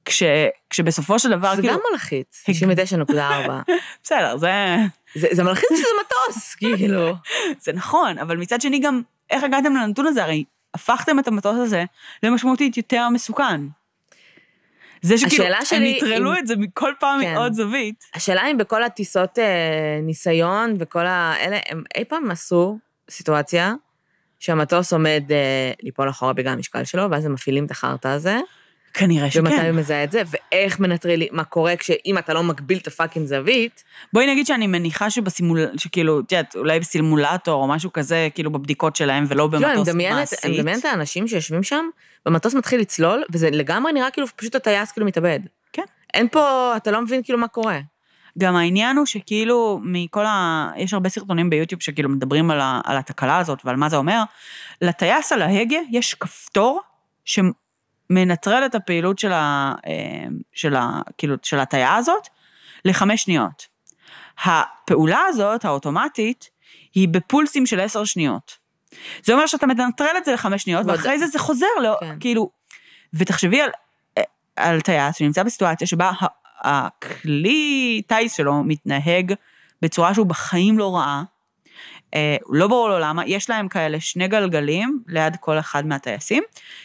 כש, 0.05 0.23
כשבסופו 0.71 1.19
של 1.19 1.31
דבר, 1.31 1.57
זה 1.57 1.63
כאילו... 1.63 1.75
גם 1.75 1.81
מלחיץ, 1.93 2.45
99.4. 3.11 3.13
בסדר, 4.05 4.37
זה... 4.37 4.77
זה, 5.15 5.29
זה 5.33 5.43
מלחיץ 5.43 5.69
שזה 5.73 5.89
מטוס, 6.01 6.55
כאילו. 6.59 7.13
זה 7.61 7.73
נכון, 7.73 8.19
אבל 8.19 8.37
מצד 8.37 8.61
שני 8.61 8.79
גם, 8.79 9.03
איך 9.31 9.45
הגעתם 9.45 9.77
לנתון 9.77 10.07
הזה? 10.07 10.25
הרי 10.25 10.45
הפכתם 10.75 11.19
את 11.19 11.29
המטוס 11.29 11.57
הזה 11.59 11.85
למשמעותית 12.23 12.77
יותר 12.77 13.09
מסוכן. 13.09 13.61
זה 15.05 15.19
שכאילו, 15.19 15.45
הם 15.45 15.83
נטרלו 15.83 16.33
אם- 16.33 16.39
את 16.39 16.47
זה 16.47 16.55
מכל 16.57 16.93
פעם 17.01 17.21
כן. 17.23 17.35
מעוד 17.35 17.53
זווית. 17.53 18.05
השאלה 18.15 18.51
אם 18.51 18.59
בכל 18.59 18.83
הטיסות 18.83 19.39
אה, 19.39 19.45
ניסיון 20.03 20.75
וכל 20.79 21.07
האלה, 21.07 21.59
הם 21.69 21.83
אי 21.97 22.05
פעם 22.05 22.31
עשו 22.31 22.79
סיטואציה 23.11 23.75
שהמטוס 24.39 24.93
עומד 24.93 25.23
אה, 25.31 25.73
ליפול 25.83 26.11
אחורה 26.11 26.33
בגלל 26.33 26.53
המשקל 26.53 26.85
שלו, 26.85 27.11
ואז 27.11 27.27
הם 27.27 27.33
מפעילים 27.33 27.65
את 27.67 27.71
החרטא 27.71 28.09
הזה, 28.09 28.39
כנראה 28.95 29.29
ומתי 29.37 29.55
שכן. 29.55 29.67
הוא 29.67 29.73
מזהה 29.73 30.05
את 30.05 30.13
זה, 30.13 30.23
ואיך 30.27 30.81
מנטרלים, 30.81 31.29
מה 31.33 31.45
קורה 31.45 31.77
כשאם 31.77 32.19
אתה 32.19 32.35
לא 32.35 32.43
מגביל 32.43 32.79
את 32.79 32.87
הפאקינג 32.87 33.27
זווית, 33.27 33.85
בואי 34.13 34.27
נגיד 34.27 34.47
שאני 34.47 34.67
מניחה 34.67 35.11
שבסימול... 35.11 35.67
שכאילו, 35.77 36.21
את 36.21 36.33
יודעת, 36.33 36.57
אולי 36.57 36.81
בסימולטור 36.81 37.63
או 37.63 37.69
משהו 37.69 37.93
כזה, 37.93 38.29
כאילו 38.35 38.51
בבדיקות 38.51 38.97
שלהם 38.97 39.25
ולא 39.29 39.49
אני 39.53 39.65
במטוס 39.65 39.89
מדמיינת, 39.89 40.19
מעשית. 40.19 40.45
אני 40.45 40.59
מדמיינת 40.59 40.81
את 40.81 40.85
האנשים 40.85 41.29
שיושבים 41.29 41.63
שם, 41.63 41.85
והמטוס 42.27 42.55
מתחיל 42.55 42.81
לצלול, 42.81 43.25
וזה 43.33 43.51
לגמרי 43.51 43.93
נראה 43.93 44.11
כאילו 44.11 44.27
פשוט 44.37 44.55
הטייס 44.55 44.93
כאילו 44.93 45.07
מתאבד. 45.07 45.41
כן. 45.73 45.85
אין 46.15 46.29
פה, 46.29 46.73
אתה 46.77 46.91
לא 46.91 47.03
מבין 47.03 47.23
כאילו 47.23 47.39
מה 47.39 47.49
קורה. 47.49 47.81
גם 48.39 48.57
העניין 48.57 48.97
הוא 48.97 49.07
שכאילו, 49.07 49.81
מכל 49.83 50.27
ה... 50.27 50.71
יש 50.77 50.95
הרבה 50.95 51.09
סרטונים 51.09 51.51
ביוטיוב 51.51 51.83
שכאילו 51.83 52.09
מדברים 52.09 52.51
על, 52.51 52.61
ה... 52.61 52.81
על 52.85 52.97
התקלה 52.97 53.39
הזאת 53.39 53.59
ועל 53.65 53.77
מה 53.77 53.89
זה 53.89 53.97
אומר. 53.97 54.23
לטייס 54.83 55.33
על 55.33 55.43
ההגה 55.43 55.79
יש 55.91 56.15
כפתור 56.15 56.81
שמנטרל 58.09 58.63
את 58.67 58.75
הפעילות 58.75 59.19
של, 59.19 59.33
ה... 59.33 59.75
אה, 59.87 60.25
של, 60.53 60.77
ה... 60.77 61.01
כאילו, 61.19 61.37
של 61.43 61.61
הטיה 61.61 61.95
הזאת 61.97 62.29
לחמש 62.85 63.23
שניות. 63.23 63.67
הפעולה 64.45 65.21
הזאת, 65.29 65.65
האוטומטית, 65.65 66.51
היא 66.95 67.09
בפולסים 67.09 67.67
של 67.67 67.81
עשר 67.81 68.05
שניות. 68.05 68.53
זה 69.23 69.33
אומר 69.33 69.47
שאתה 69.47 69.67
מנטרל 69.67 70.15
את 70.19 70.25
זה 70.25 70.33
לחמש 70.33 70.63
שניות, 70.63 70.87
ועוד- 70.87 70.99
ואחרי 70.99 71.19
זה 71.19 71.27
זה 71.27 71.39
חוזר, 71.39 71.67
לא, 71.83 71.97
כן. 72.01 72.17
כאילו... 72.21 72.51
ותחשבי 73.15 73.61
על, 73.63 73.71
על 74.57 74.81
טייס 74.81 75.17
שנמצא 75.17 75.43
בסיטואציה 75.43 75.87
שבה 75.87 76.13
הכלי 76.61 78.03
טיס 78.07 78.37
שלו 78.37 78.65
מתנהג 78.65 79.35
בצורה 79.83 80.15
שהוא 80.15 80.27
בחיים 80.27 80.79
לא 80.79 80.97
ראה, 80.97 81.23
אה, 82.15 82.37
לא 82.51 82.67
ברור 82.67 82.89
לו 82.89 82.99
למה, 82.99 83.27
יש 83.27 83.51
להם 83.51 83.69
כאלה 83.69 84.01
שני 84.01 84.29
גלגלים 84.29 85.03
ליד 85.07 85.37
כל 85.41 85.59
אחד 85.59 85.87
מהטייסים, 85.87 86.43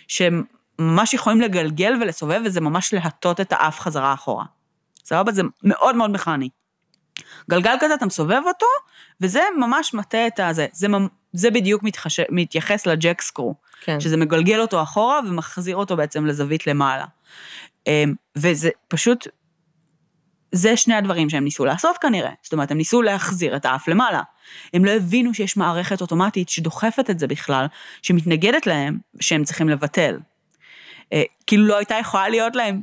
שהם 0.07 0.43
ממש 0.79 1.13
יכולים 1.13 1.41
לגלגל 1.41 1.93
ולסובב, 2.01 2.41
וזה 2.45 2.61
ממש 2.61 2.93
להטות 2.93 3.41
את 3.41 3.53
האף 3.53 3.79
חזרה 3.79 4.13
אחורה. 4.13 4.45
סבבה? 5.05 5.31
זה 5.31 5.41
מאוד 5.63 5.95
מאוד 5.95 6.11
מכני. 6.11 6.49
גלגל 7.49 7.75
כזה, 7.79 7.93
אתה 7.93 8.05
מסובב 8.05 8.41
אותו, 8.45 8.65
וזה 9.21 9.41
ממש 9.57 9.93
מטה 9.93 10.27
את 10.27 10.39
הזה. 10.39 10.67
זה, 10.71 10.87
זה 11.33 11.51
בדיוק 11.51 11.83
מתחש... 11.83 12.19
מתייחס 12.29 12.85
לג'ק 12.85 13.21
סקרו. 13.21 13.55
כן. 13.81 13.99
שזה 13.99 14.17
מגלגל 14.17 14.61
אותו 14.61 14.83
אחורה 14.83 15.19
ומחזיר 15.27 15.75
אותו 15.75 15.97
בעצם 15.97 16.25
לזווית 16.25 16.67
למעלה. 16.67 17.05
אמ, 17.87 18.13
וזה 18.37 18.69
פשוט, 18.87 19.27
זה 20.51 20.77
שני 20.77 20.95
הדברים 20.95 21.29
שהם 21.29 21.43
ניסו 21.43 21.65
לעשות 21.65 21.97
כנראה. 21.97 22.31
זאת 22.43 22.53
אומרת, 22.53 22.71
הם 22.71 22.77
ניסו 22.77 23.01
להחזיר 23.01 23.55
את 23.55 23.65
האף 23.65 23.87
למעלה. 23.87 24.21
הם 24.73 24.85
לא 24.85 24.91
הבינו 24.91 25.33
שיש 25.33 25.57
מערכת 25.57 26.01
אוטומטית 26.01 26.49
שדוחפת 26.49 27.09
את 27.09 27.19
זה 27.19 27.27
בכלל, 27.27 27.65
שמתנגדת 28.01 28.67
להם, 28.67 28.97
שהם 29.19 29.43
צריכים 29.43 29.69
לבטל. 29.69 30.17
אה, 31.13 31.23
כאילו 31.47 31.65
לא 31.65 31.77
הייתה 31.77 31.95
יכולה 31.95 32.29
להיות 32.29 32.55
להם, 32.55 32.81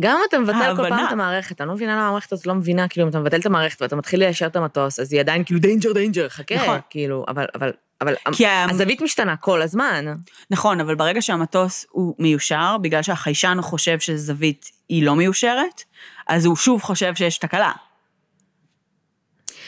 גם 0.00 0.16
אם 0.16 0.22
אתה 0.28 0.38
מבטל 0.38 0.76
כל. 0.76 0.88
פעם 0.88 1.06
את 1.06 1.12
המערכת, 1.12 1.60
אני 1.60 1.68
לא 1.68 1.74
מבינה 1.74 1.92
למה 1.92 2.08
המערכת 2.08 2.32
הזאת 2.32 2.46
לא 2.46 2.54
מבינה, 2.54 2.88
כאילו, 2.88 3.04
אם 3.06 3.10
אתה 3.10 3.20
מבטל 3.20 3.40
את 3.40 3.46
המערכת 3.46 3.82
ואתה 3.82 3.96
מתחיל 3.96 4.20
ליישר 4.20 4.46
את 4.46 4.56
המטוס, 4.56 5.00
אז 5.00 5.12
היא 5.12 5.20
עדיין 5.20 5.44
כאילו 5.44 5.60
danger 5.60 5.92
danger, 5.92 6.28
חכה, 6.28 6.54
נכון. 6.54 6.78
כאילו, 6.90 7.24
אבל, 7.28 7.46
אבל, 7.54 7.72
אבל, 8.00 8.14
כי 8.32 8.46
הזווית 8.46 9.02
משתנה 9.02 9.36
כל 9.36 9.62
הזמן. 9.62 10.14
נכון, 10.50 10.80
אבל 10.80 10.94
ברגע 10.94 11.22
שהמטוס 11.22 11.86
הוא 11.90 12.14
מיושר, 12.18 12.76
בגלל 12.82 13.02
שהחיישן 13.02 13.58
חושב 13.62 14.00
שזווית 14.00 14.70
היא 14.88 15.02
לא 15.06 15.14
מיושרת, 15.14 15.82
אז 16.28 16.46
הוא 16.46 16.56
שוב 16.56 16.82
חושב 16.82 17.14
שיש 17.14 17.38
תקלה. 17.38 17.72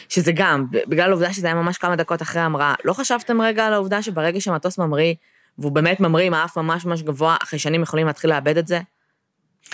שזה 0.09 0.33
גם, 0.35 0.67
בגלל 0.71 1.11
העובדה 1.11 1.33
שזה 1.33 1.47
היה 1.47 1.55
ממש 1.55 1.79
כמה 1.79 1.97
דקות 1.97 2.23
אחרי 2.23 2.43
ההמראה, 2.43 2.75
לא 2.85 2.93
חשבתם 2.93 3.41
רגע 3.41 3.67
על 3.67 3.73
העובדה 3.75 4.03
שברגע 4.03 4.41
שהמטוס 4.41 4.79
ממריא, 4.79 5.15
והוא 5.59 5.73
באמת 5.73 6.01
ממריא 6.01 6.27
עם 6.27 6.35
האף 6.35 6.59
ממש 6.59 6.85
ממש 6.85 7.03
גבוה, 7.03 7.37
החיישנים 7.43 7.83
יכולים 7.83 8.07
להתחיל 8.07 8.31
לאבד 8.31 8.59
את 8.59 8.67
זה? 8.67 8.81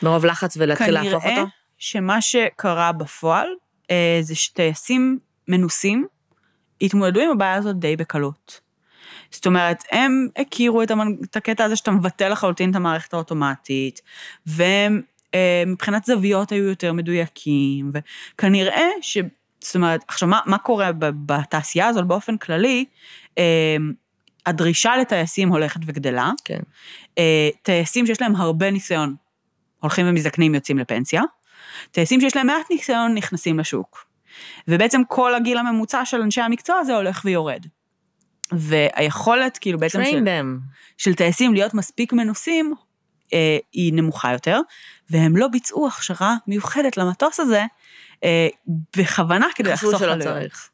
מרוב 0.02 0.26
לחץ 0.26 0.56
ולהתחיל 0.56 0.94
להפוך 0.94 1.22
כנראה 1.22 1.40
אותו? 1.40 1.50
שמה 1.78 2.22
שקרה 2.22 2.92
בפועל, 2.92 3.48
אה, 3.90 4.18
זה 4.20 4.34
שטייסים 4.34 5.18
מנוסים 5.48 6.06
התמודדו 6.82 7.20
עם 7.20 7.30
הבעיה 7.30 7.54
הזאת 7.54 7.78
די 7.78 7.96
בקלות. 7.96 8.60
זאת 9.30 9.46
אומרת, 9.46 9.84
הם 9.92 10.28
הכירו 10.36 10.82
את, 10.82 10.90
המנ... 10.90 11.16
את 11.30 11.36
הקטע 11.36 11.64
הזה 11.64 11.76
שאתה 11.76 11.90
מבטל 11.90 12.28
לחלוטין 12.28 12.70
את 12.70 12.76
המערכת 12.76 13.14
האוטומטית, 13.14 14.00
והם 14.46 15.02
אה, 15.34 15.62
מבחינת 15.66 16.04
זוויות 16.04 16.52
היו 16.52 16.64
יותר 16.64 16.92
מדויקים, 16.92 17.92
וכנראה 17.94 18.88
ש... 19.00 19.18
זאת 19.60 19.74
אומרת, 19.74 20.00
עכשיו, 20.08 20.28
מה, 20.28 20.40
מה 20.46 20.58
קורה 20.58 20.90
בתעשייה 20.98 21.88
הזאת 21.88 22.06
באופן 22.06 22.36
כללי? 22.36 22.84
אה, 23.38 23.76
הדרישה 24.46 24.96
לטייסים 24.96 25.48
הולכת 25.48 25.80
וגדלה. 25.86 26.30
כן. 26.44 26.60
אה, 27.18 27.48
טייסים 27.62 28.06
שיש 28.06 28.20
להם 28.20 28.36
הרבה 28.36 28.70
ניסיון 28.70 29.14
הולכים 29.80 30.06
ומזדקנים 30.08 30.54
יוצאים 30.54 30.78
לפנסיה, 30.78 31.22
טייסים 31.90 32.20
שיש 32.20 32.36
להם 32.36 32.46
מעט 32.46 32.70
ניסיון 32.70 33.14
נכנסים 33.14 33.58
לשוק. 33.58 34.06
ובעצם 34.68 35.00
כל 35.08 35.34
הגיל 35.34 35.58
הממוצע 35.58 36.04
של 36.04 36.22
אנשי 36.22 36.40
המקצוע 36.40 36.76
הזה 36.76 36.96
הולך 36.96 37.22
ויורד. 37.24 37.66
והיכולת, 38.52 39.58
כאילו, 39.58 39.78
בעצם 39.78 40.04
של. 40.04 40.24
של 40.98 41.14
טייסים 41.14 41.54
להיות 41.54 41.74
מספיק 41.74 42.12
מנוסים, 42.12 42.74
אה, 43.32 43.58
היא 43.72 43.92
נמוכה 43.92 44.32
יותר, 44.32 44.60
והם 45.10 45.36
לא 45.36 45.48
ביצעו 45.48 45.88
הכשרה 45.88 46.36
מיוחדת 46.46 46.96
למטוס 46.96 47.40
הזה, 47.40 47.64
אה, 48.24 48.48
בכוונה 48.96 49.46
כדי 49.54 49.76
חשבו 49.76 49.88
לחסוך 49.88 50.00
שלא 50.00 50.12
עלויות. 50.12 50.34
צריך. 50.34 50.69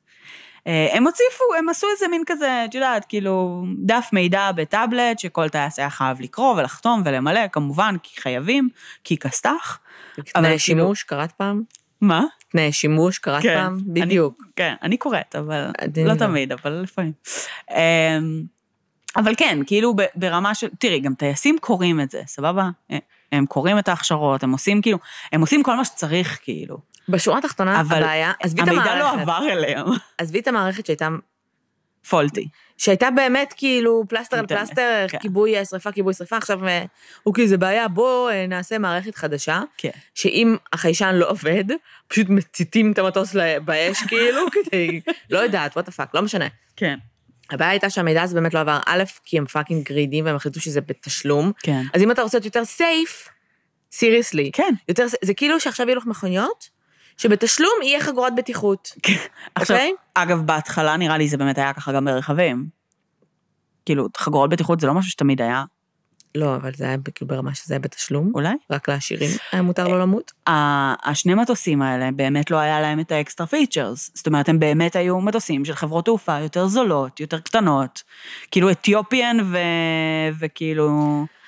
אה, 0.66 0.88
הם 0.92 1.04
הוסיפו, 1.06 1.44
הם 1.58 1.68
עשו 1.68 1.86
איזה 1.94 2.08
מין 2.08 2.22
כזה, 2.26 2.64
את 2.64 2.74
יודעת, 2.74 3.04
כאילו, 3.08 3.64
דף 3.78 4.08
מידע 4.12 4.52
בטאבלט, 4.52 5.18
שכל 5.18 5.48
טייס 5.48 5.78
היה 5.78 5.90
חייב 5.90 6.20
לקרוא 6.20 6.54
ולחתום 6.54 7.02
ולמלא, 7.04 7.48
כמובן, 7.52 7.96
כי 8.02 8.20
חייבים, 8.20 8.68
כי 9.04 9.16
כסת"ח. 9.16 9.78
תנאי 10.14 10.24
כאילו- 10.44 10.58
שימוש, 10.58 11.02
קראת 11.02 11.32
פעם? 11.32 11.62
מה? 12.00 12.24
תנאי 12.48 12.72
שימוש, 12.72 13.18
קראת 13.18 13.42
כן, 13.42 13.54
פעם? 13.54 13.78
אני- 13.92 14.00
בדיוק. 14.00 14.42
כן, 14.56 14.74
אני 14.82 14.96
קוראת, 14.96 15.36
אבל 15.36 15.70
אני 15.78 16.04
לא. 16.04 16.14
תמיד, 16.14 16.52
אבל 16.52 16.72
לפעמים. 16.72 17.12
אמ, 17.70 17.76
אבל 19.16 19.34
כן, 19.36 19.58
כאילו 19.66 19.94
ברמה 20.14 20.54
של, 20.54 20.68
תראי, 20.78 21.00
גם 21.00 21.14
טייסים 21.14 21.56
קוראים 21.60 22.00
את 22.00 22.10
זה, 22.10 22.22
סבבה? 22.26 22.68
הם 23.32 23.46
קוראים 23.46 23.78
את 23.78 23.88
ההכשרות, 23.88 24.42
הם 24.42 24.52
עושים 24.52 24.82
כאילו, 24.82 24.98
הם 25.32 25.40
עושים 25.40 25.62
כל 25.62 25.76
מה 25.76 25.84
שצריך, 25.84 26.38
כאילו. 26.42 26.78
בשורה 27.08 27.38
התחתונה, 27.38 27.80
אבל 27.80 27.96
הבעיה, 27.96 28.32
עזבי 28.42 28.62
את 28.62 28.68
המידע 28.68 28.98
לא 28.98 29.08
המערכת, 29.08 29.22
עבר 29.22 29.48
אליהם. 29.50 29.86
עזבי 30.18 30.40
את 30.40 30.48
המערכת 30.48 30.86
שהייתה, 30.86 31.08
faulty. 32.08 32.48
שהייתה 32.78 33.10
באמת 33.10 33.54
כאילו 33.56 34.04
פלסטר 34.08 34.38
על 34.38 34.46
פלסטר, 34.46 35.06
כן. 35.08 35.18
כיבוי 35.18 35.64
שריפה, 35.64 35.92
כיבוי 35.92 36.14
שריפה, 36.14 36.36
עכשיו, 36.36 36.68
אה, 36.68 36.84
אוקיי, 37.26 37.48
זה 37.48 37.56
בעיה, 37.56 37.88
בוא 37.88 38.30
אה, 38.30 38.46
נעשה 38.46 38.78
מערכת 38.78 39.14
חדשה, 39.14 39.60
כן. 39.78 39.90
שאם 40.14 40.56
החיישן 40.72 41.14
לא 41.14 41.30
עובד, 41.30 41.64
פשוט 42.08 42.28
מציתים 42.28 42.92
את 42.92 42.98
המטוס 42.98 43.36
באש, 43.64 44.02
כאילו, 44.02 44.40
כדי, 44.54 45.00
לא 45.30 45.38
יודעת, 45.38 45.76
what 45.76 45.83
the 45.83 45.88
fuck, 45.88 46.14
לא 46.14 46.22
משנה. 46.22 46.46
כן. 46.76 46.98
הבעיה 47.50 47.70
הייתה 47.70 47.90
שהמידע 47.90 48.22
הזה 48.22 48.34
באמת 48.34 48.54
לא 48.54 48.60
עבר, 48.60 48.78
א', 48.86 49.02
כי 49.24 49.38
הם 49.38 49.46
fucking 49.46 49.88
greedy 49.88 50.15
ים 50.15 50.24
והם 50.24 50.36
החליטו 50.36 50.60
שזה 50.60 50.80
בתשלום, 50.80 51.52
כן. 51.62 51.82
אז 51.94 52.02
אם 52.02 52.10
אתה 52.10 52.22
רוצה 52.22 52.36
להיות 52.38 52.44
יותר 52.44 52.64
safe, 52.64 53.28
seriously, 53.92 54.50
כן. 54.52 54.74
יותר, 54.88 55.06
זה 55.24 55.34
כאילו 55.34 55.60
שעכשיו 55.60 55.88
יהיו 55.88 55.98
לך 55.98 56.06
מכוניות, 56.06 56.68
שבתשלום 57.16 57.72
יהיה 57.82 58.00
חגורת 58.00 58.34
בטיחות, 58.34 58.92
עכשיו, 59.54 59.76
אוקיי? 59.76 59.92
אגב, 60.14 60.46
בהתחלה 60.46 60.96
נראה 60.96 61.18
לי 61.18 61.28
זה 61.28 61.36
באמת 61.36 61.58
היה 61.58 61.72
ככה 61.72 61.92
גם 61.92 62.04
ברכבים. 62.04 62.66
כאילו, 63.84 64.08
חגורות 64.16 64.50
בטיחות 64.50 64.80
זה 64.80 64.86
לא 64.86 64.94
משהו 64.94 65.10
שתמיד 65.10 65.42
היה, 65.42 65.64
לא, 66.36 66.56
אבל 66.56 66.70
זה 66.74 66.84
היה 66.84 66.96
כאילו 67.14 67.28
ברמה 67.28 67.54
שזה 67.54 67.74
היה 67.74 67.78
בתשלום, 67.78 68.32
אולי? 68.34 68.54
רק 68.70 68.88
לעשירים 68.88 69.30
היה 69.52 69.62
מותר 69.62 69.88
לו 69.88 69.98
למות. 69.98 70.32
ה- 70.48 71.10
השני 71.10 71.34
מטוסים 71.34 71.82
האלה, 71.82 72.10
באמת 72.10 72.50
לא 72.50 72.56
היה 72.56 72.80
להם 72.80 73.00
את 73.00 73.12
ה 73.12 73.18
extra 73.18 73.46
features. 73.46 74.10
זאת 74.14 74.26
אומרת, 74.26 74.48
הם 74.48 74.58
באמת 74.58 74.96
היו 74.96 75.20
מטוסים 75.20 75.64
של 75.64 75.74
חברות 75.74 76.04
תעופה 76.04 76.38
יותר 76.40 76.66
זולות, 76.66 77.20
יותר 77.20 77.38
קטנות. 77.40 78.02
כאילו 78.50 78.70
אתיופיאן 78.70 79.36
ו... 79.52 79.58
וכאילו... 80.38 80.90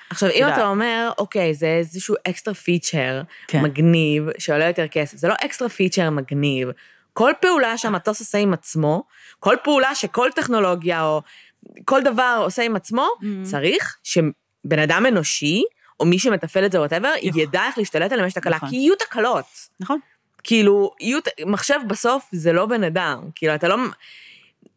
עכשיו, 0.09 0.29
אם. 0.29 0.47
אתה 0.53 0.67
אומר, 0.67 1.11
אוקיי, 1.17 1.53
זה 1.53 1.67
איזשהו 1.67 2.15
extra 2.27 2.53
feature 2.53 3.21
כן. 3.47 3.61
מגניב, 3.61 4.23
שעולה 4.37 4.67
יותר 4.67 4.87
כסף, 4.87 5.17
זה 5.17 5.27
לא 5.27 5.33
extra 5.45 5.69
feature 5.69 6.09
מגניב. 6.09 6.69
כל 7.13 7.31
פעולה 7.41 7.77
שהמטוס 7.77 8.19
עושה 8.19 8.37
עם 8.37 8.53
עצמו, 8.53 9.03
כל 9.39 9.55
פעולה 9.63 9.95
שכל 9.95 10.29
טכנולוגיה 10.35 11.03
או 11.03 11.21
כל 11.85 12.01
דבר 12.03 12.41
עושה 12.43 12.63
עם 12.63 12.75
עצמו, 12.75 13.07
Mm. 13.21 13.25
צריך 13.43 13.97
שבן 14.67 14.79
אדם 14.79 15.05
אנושי, 15.05 15.63
או 15.99 16.05
מי 16.05 16.19
שמתפעל 16.19 16.65
את 16.65 16.71
זה, 16.71 16.79
whatever, 16.79 17.11
ידע 17.21 17.65
איך 17.67 17.77
להשתלט 17.77 18.11
עליהם, 18.11 18.27
יש 18.27 18.33
תקלה, 18.33 18.55
נכון. 18.55 18.69
כי 18.69 18.75
יהיו 18.75 18.95
תקלות. 18.95 19.45
נכון. 19.79 19.99
כאילו, 20.43 20.91
יהיו, 20.99 21.19
מחשב 21.45 21.79
בסוף 21.87 22.29
זה 22.31 22.53
לא 22.53 22.65
בן 22.65 22.83
אדם, 22.83 23.19
כאילו, 23.35 23.55
אתה 23.55 23.67
לא, 23.67 23.75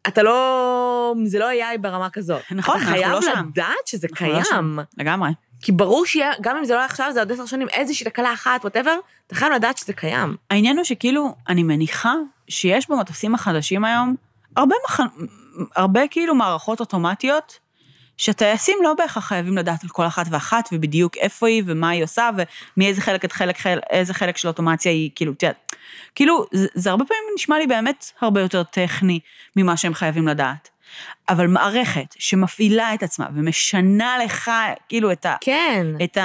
אתה 0.07 0.23
לא, 0.23 1.13
זה 1.25 1.39
לא 1.39 1.51
AI 1.51 1.77
ברמה 1.81 2.09
כזאת. 2.09 2.41
נכון, 2.51 2.75
אתה 2.75 2.83
אנחנו 2.83 2.95
חייב 2.95 3.11
לא 3.11 3.21
שם. 3.21 3.49
לדעת 3.51 3.87
שזה 3.87 4.07
אנחנו 4.11 4.27
לא 4.27 4.31
קיים. 4.31 4.45
שם. 4.45 4.77
לגמרי. 4.97 5.29
כי 5.61 5.71
ברור 5.71 6.05
שיהיה, 6.05 6.31
גם 6.41 6.57
אם 6.57 6.65
זה 6.65 6.73
לא 6.73 6.77
היה 6.77 6.85
עכשיו, 6.85 7.11
זה 7.13 7.19
עוד 7.19 7.31
עשר 7.31 7.45
שנים, 7.45 7.69
איזושהי 7.69 8.05
תקלה 8.05 8.33
אחת, 8.33 8.63
ווטאבר, 8.63 8.95
אתה 9.27 9.35
חייב 9.35 9.53
לדעת 9.53 9.77
שזה 9.77 9.93
קיים. 9.93 10.35
העניין 10.49 10.77
הוא 10.77 10.83
שכאילו, 10.83 11.35
אני 11.49 11.63
מניחה 11.63 12.13
שיש 12.47 12.89
במטוסים 12.89 13.35
החדשים 13.35 13.85
היום 13.85 14.15
הרבה, 14.55 14.75
מח... 14.89 14.99
הרבה 15.75 16.07
כאילו 16.07 16.35
מערכות 16.35 16.79
אוטומטיות, 16.79 17.59
שטייסים 18.17 18.77
לא 18.83 18.93
בהכרח 18.93 19.25
חייבים 19.27 19.57
לדעת 19.57 19.83
על 19.83 19.89
כל 19.89 20.07
אחת 20.07 20.25
ואחת, 20.31 20.69
ובדיוק 20.71 21.17
איפה 21.17 21.47
היא 21.47 21.63
ומה 21.65 21.89
היא 21.89 22.03
עושה, 22.03 22.29
ומאיזה 22.77 23.01
חלק 23.01 23.25
עד 23.25 23.31
חלק, 23.31 23.57
חל... 23.57 23.79
איזה 23.89 24.13
חלק 24.13 24.37
של 24.37 24.47
אוטומציה 24.47 24.91
היא, 24.91 25.09
כאילו, 25.15 25.31
יודעת, 25.31 25.75
כאילו, 26.15 26.45
זה, 26.51 26.67
זה 26.73 26.89
הרבה 26.89 27.05
פעמים 27.05 27.23
נשמע 27.35 27.57
לי 27.57 27.67
באמת 27.67 28.11
הרבה 28.21 28.41
יותר 28.41 28.63
טכני 28.63 29.19
ממה 29.55 29.77
שהם 29.77 29.93
חייבים 29.93 30.27
לדעת. 30.27 30.69
אבל 31.29 31.47
מערכת 31.47 32.15
שמפעילה 32.19 32.93
את 32.93 33.03
עצמה 33.03 33.27
ומשנה 33.35 34.17
לך, 34.25 34.51
כאילו, 34.89 35.11
את, 35.11 35.25
ה... 35.25 35.35
כן. 35.41 35.87
את 36.03 36.17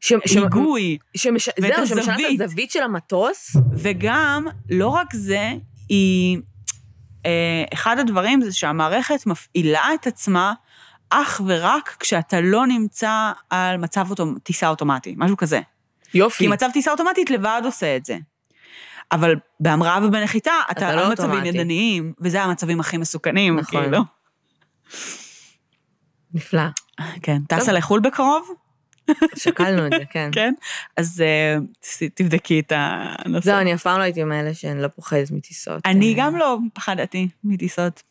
ש- 0.00 0.12
ש- 0.26 0.36
ההיגוי, 0.36 0.98
שמש... 1.16 1.48
ואת 1.62 1.72
זהו, 1.76 1.86
שמשנה 1.86 2.14
את 2.14 2.20
הזווית. 2.20 2.40
הזווית 2.40 2.70
של 2.70 2.82
המטוס. 2.82 3.56
וגם, 3.76 4.46
לא 4.70 4.88
רק 4.88 5.14
זה, 5.14 5.52
היא... 5.88 6.38
אה, 7.26 7.64
אחד 7.72 7.98
הדברים 7.98 8.42
זה 8.42 8.52
שהמערכת 8.52 9.26
מפעילה 9.26 9.88
את 9.94 10.06
עצמה 10.06 10.52
אך 11.10 11.40
ורק 11.46 11.96
כשאתה 12.00 12.40
לא 12.40 12.66
נמצא 12.66 13.32
על 13.50 13.76
מצב 13.76 14.06
אוטומ... 14.10 14.38
טיסה 14.42 14.68
אוטומטי, 14.68 15.14
משהו 15.18 15.36
כזה. 15.36 15.60
יופי. 16.14 16.44
כי 16.44 16.48
מצב 16.48 16.68
טיסה 16.72 16.90
אוטומטית 16.90 17.30
לבד 17.30 17.62
עושה 17.64 17.96
את 17.96 18.04
זה. 18.04 18.16
אבל 19.12 19.34
בהמראה 19.60 20.06
ובנחיתה, 20.06 20.52
אתה, 20.70 20.72
אתה 20.72 20.96
לא 20.96 21.10
מצבים 21.10 21.30
אוטומטי. 21.30 21.48
ידניים, 21.48 22.12
וזה 22.20 22.42
המצבים 22.42 22.80
הכי 22.80 22.96
מסוכנים, 22.96 23.58
נכון. 23.58 23.82
כאילו. 23.82 23.98
נפלא. 26.34 26.62
כן, 27.22 27.38
טסה. 27.48 27.72
לחו"ל 27.72 28.00
בקרוב? 28.00 28.48
שקלנו 29.36 29.86
את 29.86 29.92
זה, 29.98 30.04
כן. 30.10 30.30
כן. 30.34 30.54
אז 30.96 31.24
ת- 31.80 32.02
תבדקי 32.14 32.60
את 32.60 32.72
הנושא. 32.76 33.44
זהו, 33.44 33.58
אני 33.60 33.74
אף 33.74 33.82
פעם 33.82 33.98
לא 33.98 34.02
הייתי 34.02 34.24
מאלה 34.24 34.54
שאני 34.54 34.82
לא 34.82 34.88
פוחדת 34.88 35.30
מטיסות. 35.30 35.82
אני 35.86 36.14
אה, 36.14 36.18
גם 36.18 36.36
לא 36.36 36.58
פחדתי 36.74 37.28
מטיסות. 37.44 38.02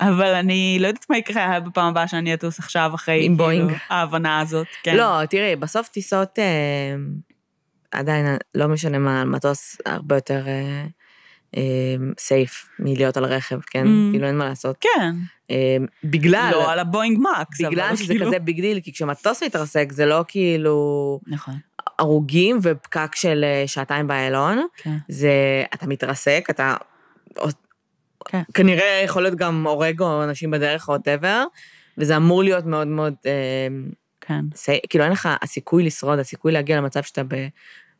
אבל 0.00 0.34
אני 0.34 0.78
לא 0.80 0.86
יודעת 0.86 1.06
מה 1.10 1.18
יקרה 1.18 1.60
בפעם 1.60 1.86
הבאה 1.86 2.08
שאני 2.08 2.34
אטוס 2.34 2.58
עכשיו, 2.58 2.90
אחרי 2.94 3.14
עם 3.14 3.20
כאילו, 3.22 3.36
בואינג. 3.36 3.72
ההבנה 3.88 4.40
הזאת. 4.40 4.66
כן. 4.82 4.96
לא, 4.96 5.20
תראי, 5.30 5.56
בסוף 5.56 5.88
טיסות, 5.88 6.38
אה, 6.38 6.94
עדיין, 7.90 8.26
לא 8.54 8.68
משנה 8.68 8.98
מה, 8.98 9.24
מטוס 9.24 9.76
הרבה 9.86 10.14
יותר 10.14 10.46
safe 12.18 12.68
מלהיות 12.78 13.16
על 13.16 13.24
רכב, 13.24 13.60
כן? 13.60 13.84
Mm. 13.86 14.12
כאילו, 14.12 14.26
אין 14.26 14.38
מה 14.38 14.44
לעשות. 14.44 14.76
כן. 14.80 15.14
אה, 15.50 15.76
בגלל, 16.04 16.50
לא 16.52 16.72
על 16.72 16.78
הבואינג 16.78 17.18
מקס. 17.18 17.60
אבל 17.60 17.70
בגלל 17.70 17.96
שזה 17.96 18.06
כאילו- 18.12 18.26
כזה 18.26 18.38
big 18.38 18.60
deal, 18.60 18.80
כי 18.80 18.92
כשמטוס 18.92 19.42
מתרסק 19.42 19.92
זה 19.92 20.06
לא 20.06 20.24
כאילו 20.28 21.20
נכון, 21.26 21.54
הרוגים 21.98 22.58
ופקק 22.62 23.14
של 23.14 23.44
אה, 23.44 23.64
שעתיים 23.66 24.06
באיילון, 24.06 24.66
כן. 24.76 24.96
זה, 25.08 25.30
אתה 25.74 25.86
מתרסק, 25.86 26.46
אתה... 26.50 26.74
כן. 28.28 28.42
כנראה 28.54 29.02
יכול 29.04 29.22
להיות 29.22 29.34
גם 29.34 29.66
הורג 29.66 30.00
או 30.00 30.24
אנשים 30.24 30.50
בדרך 30.50 30.88
או 30.88 30.92
whatever, 30.94 31.44
וזה 31.98 32.16
אמור 32.16 32.42
להיות 32.42 32.64
מאוד 32.64 32.86
מאוד, 32.86 33.14
אה, 33.26 33.32
כן. 34.20 34.40
סי, 34.54 34.78
כאילו 34.88 35.04
אין 35.04 35.12
לך, 35.12 35.28
הסיכוי 35.42 35.84
לשרוד, 35.84 36.18
הסיכוי 36.18 36.52
להגיע 36.52 36.76
למצב 36.76 37.02
שאתה 37.02 37.22
ב, 37.24 37.34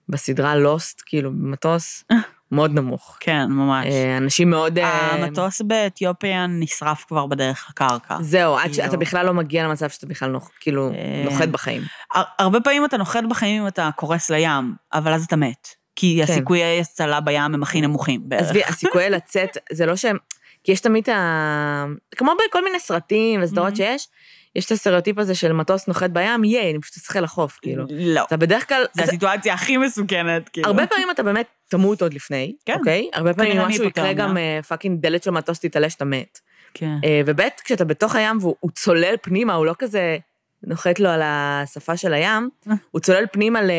בסדרה 0.09 0.57
לוסט, 0.57 1.03
כאילו 1.07 1.31
במטוס, 1.31 2.05
מאוד 2.53 2.74
נמוך. 2.74 3.16
כן, 3.20 3.47
ממש. 3.49 3.87
אה, 3.87 4.16
אנשים 4.16 4.51
מאוד... 4.51 4.79
אה, 4.79 5.14
המטוס 5.14 5.61
באתיופיה 5.61 6.47
נשרף 6.47 7.05
כבר 7.09 7.27
בדרך 7.27 7.66
לקרקע. 7.70 8.16
זהו, 8.20 8.55
עד 8.57 8.61
כאילו- 8.62 8.74
שאתה 8.74 8.97
בכלל 8.97 9.27
לא 9.27 9.35
מגיע 9.35 9.64
למצב 9.64 9.89
שאתה 9.91 10.07
בכלל 10.07 10.31
נוח, 10.31 10.51
כאילו 10.61 10.91
נוחת 11.24 11.49
בחיים. 11.49 11.83
הר- 12.14 12.22
הרבה 12.39 12.61
פעמים 12.61 12.85
אתה 12.85 12.97
נוחת 12.97 13.22
בחיים 13.31 13.62
אם 13.62 13.68
אתה 13.68 13.91
קורס 13.97 14.31
לים, 14.31 14.74
אבל 14.93 15.12
אז 15.12 15.24
אתה 15.24 15.37
מת. 15.37 15.68
כי 15.97 16.22
כן. 16.26 16.32
הסיכויי 16.32 16.80
הצלה 16.80 17.20
בים 17.20 17.40
הם 17.55 17.62
הכי 17.62 17.80
נמוכים 17.80 18.20
בערך. 18.24 18.42
עזבי, 18.42 18.64
הסיכויי 18.64 19.11
לצאת, 19.16 19.57
זה 19.72 19.86
לא 19.86 19.97
שהם... 19.97 20.16
כי 20.64 20.72
יש 20.72 20.80
תמיד 20.80 21.11
ה... 21.11 21.84
כמו 22.16 22.32
בכל 22.49 22.64
מיני 22.64 22.80
סרטים 22.80 23.42
וסדרות 23.42 23.72
Mhm. 23.72 23.76
שיש, 23.76 24.09
יש 24.57 24.66
את 24.66 24.70
הסטריאוטיפ 24.70 25.18
הזה 25.18 25.34
של 25.34 25.53
מטוס 25.53 25.88
נוחת 25.88 26.11
בים, 26.11 26.44
ייי, 26.44 26.70
אני 26.70 26.80
פשוט 26.80 26.97
אשחה 26.97 27.20
לחוף, 27.20 27.59
כאילו. 27.62 27.84
לא. 27.90 28.22
אתה 28.22 28.36
בדרך 28.36 28.68
כלל... 28.68 28.84
אז 28.99 29.09
הסיטואציה 29.09 29.55
הכי 29.55 29.76
מסוכנת, 29.76 30.49
כאילו. 30.49 30.66
הרבה 30.68 30.86
פעמים 30.86 31.11
אתה 31.11 31.22
באמת 31.22 31.47
תמות 31.68 32.03
עוד 32.03 32.14
לפני, 32.14 32.55
כן. 32.66 32.74
אוקיי? 32.78 33.11
הרבה 33.12 33.34
פעמים 33.34 33.61
משהו 33.61 33.84
יקרה. 33.84 34.12
גם 34.12 34.36
אה, 34.36 34.61
fucking 34.68 35.01
דלת 35.03 35.22
של 35.22 35.30
מטוס 35.30 35.61
תתעלף 35.61 35.91
שאתה 35.90 36.05
מת. 36.05 36.38
כן. 36.74 36.97
אה, 37.05 37.20
וב' 37.26 37.40
כשאתה 37.64 37.84
בתוך 37.84 38.14
הים 38.14 38.38
והוא 38.40 38.57
הוא 38.61 38.70
צולל 38.70 39.14
פנימה, 39.22 39.55
הוא 39.55 39.66
לא 39.66 39.74
כזה 39.78 40.18
נוחת 40.62 41.01
לו 41.01 41.09
על 41.09 41.20
השפה 41.24 41.97
של 41.97 42.12
הים, 42.14 42.49
אה. 42.70 42.74
הוא 42.90 43.01
צולל 43.01 43.24
פנימה 43.32 43.62
ל... 43.62 43.70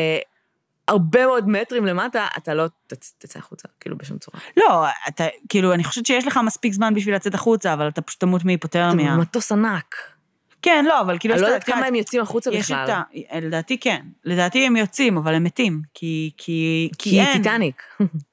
הרבה 0.88 1.26
מאוד 1.26 1.48
מטרים 1.48 1.86
למטה, 1.86 2.26
אתה 2.36 2.54
לא 2.54 2.64
תצ- 2.92 3.12
תצא 3.18 3.38
החוצה, 3.38 3.68
כאילו 3.80 3.98
בשום 3.98 4.18
צורה. 4.18 4.40
לא, 4.56 4.84
אתה, 5.08 5.24
כאילו, 5.48 5.74
אני 5.74 5.84
חושבת 5.84 6.06
שיש 6.06 6.26
לך 6.26 6.40
מספיק 6.44 6.72
זמן 6.72 6.94
בשביל 6.94 7.14
לצאת 7.14 7.34
החוצה, 7.34 7.72
אבל 7.72 7.88
אתה 7.88 8.00
פשוט 8.02 8.20
תמות 8.20 8.40
אתה 8.40 8.46
מהיפותרמיה. 8.46 9.16
במטוס 9.16 9.52
ענק. 9.52 9.94
כן, 10.62 10.84
לא, 10.88 11.00
אבל 11.00 11.18
כאילו, 11.18 11.34
אני 11.34 11.40
יש 11.40 11.42
לא 11.42 11.48
יודעת 11.48 11.64
כמה 11.64 11.86
הם 11.86 11.94
יוצאים 11.94 12.22
החוצה 12.22 12.50
יש 12.50 12.64
בכלל. 12.64 12.84
את 12.84 12.88
ה... 13.34 13.40
לדעתי 13.40 13.78
כן. 13.78 14.02
לדעתי 14.24 14.66
הם 14.66 14.76
יוצאים, 14.76 15.16
אבל 15.16 15.34
הם 15.34 15.44
מתים. 15.44 15.82
כי... 15.94 16.30
כי... 16.36 16.90
כי 16.98 17.20
אין. 17.20 17.36
טיטניק. 17.42 17.82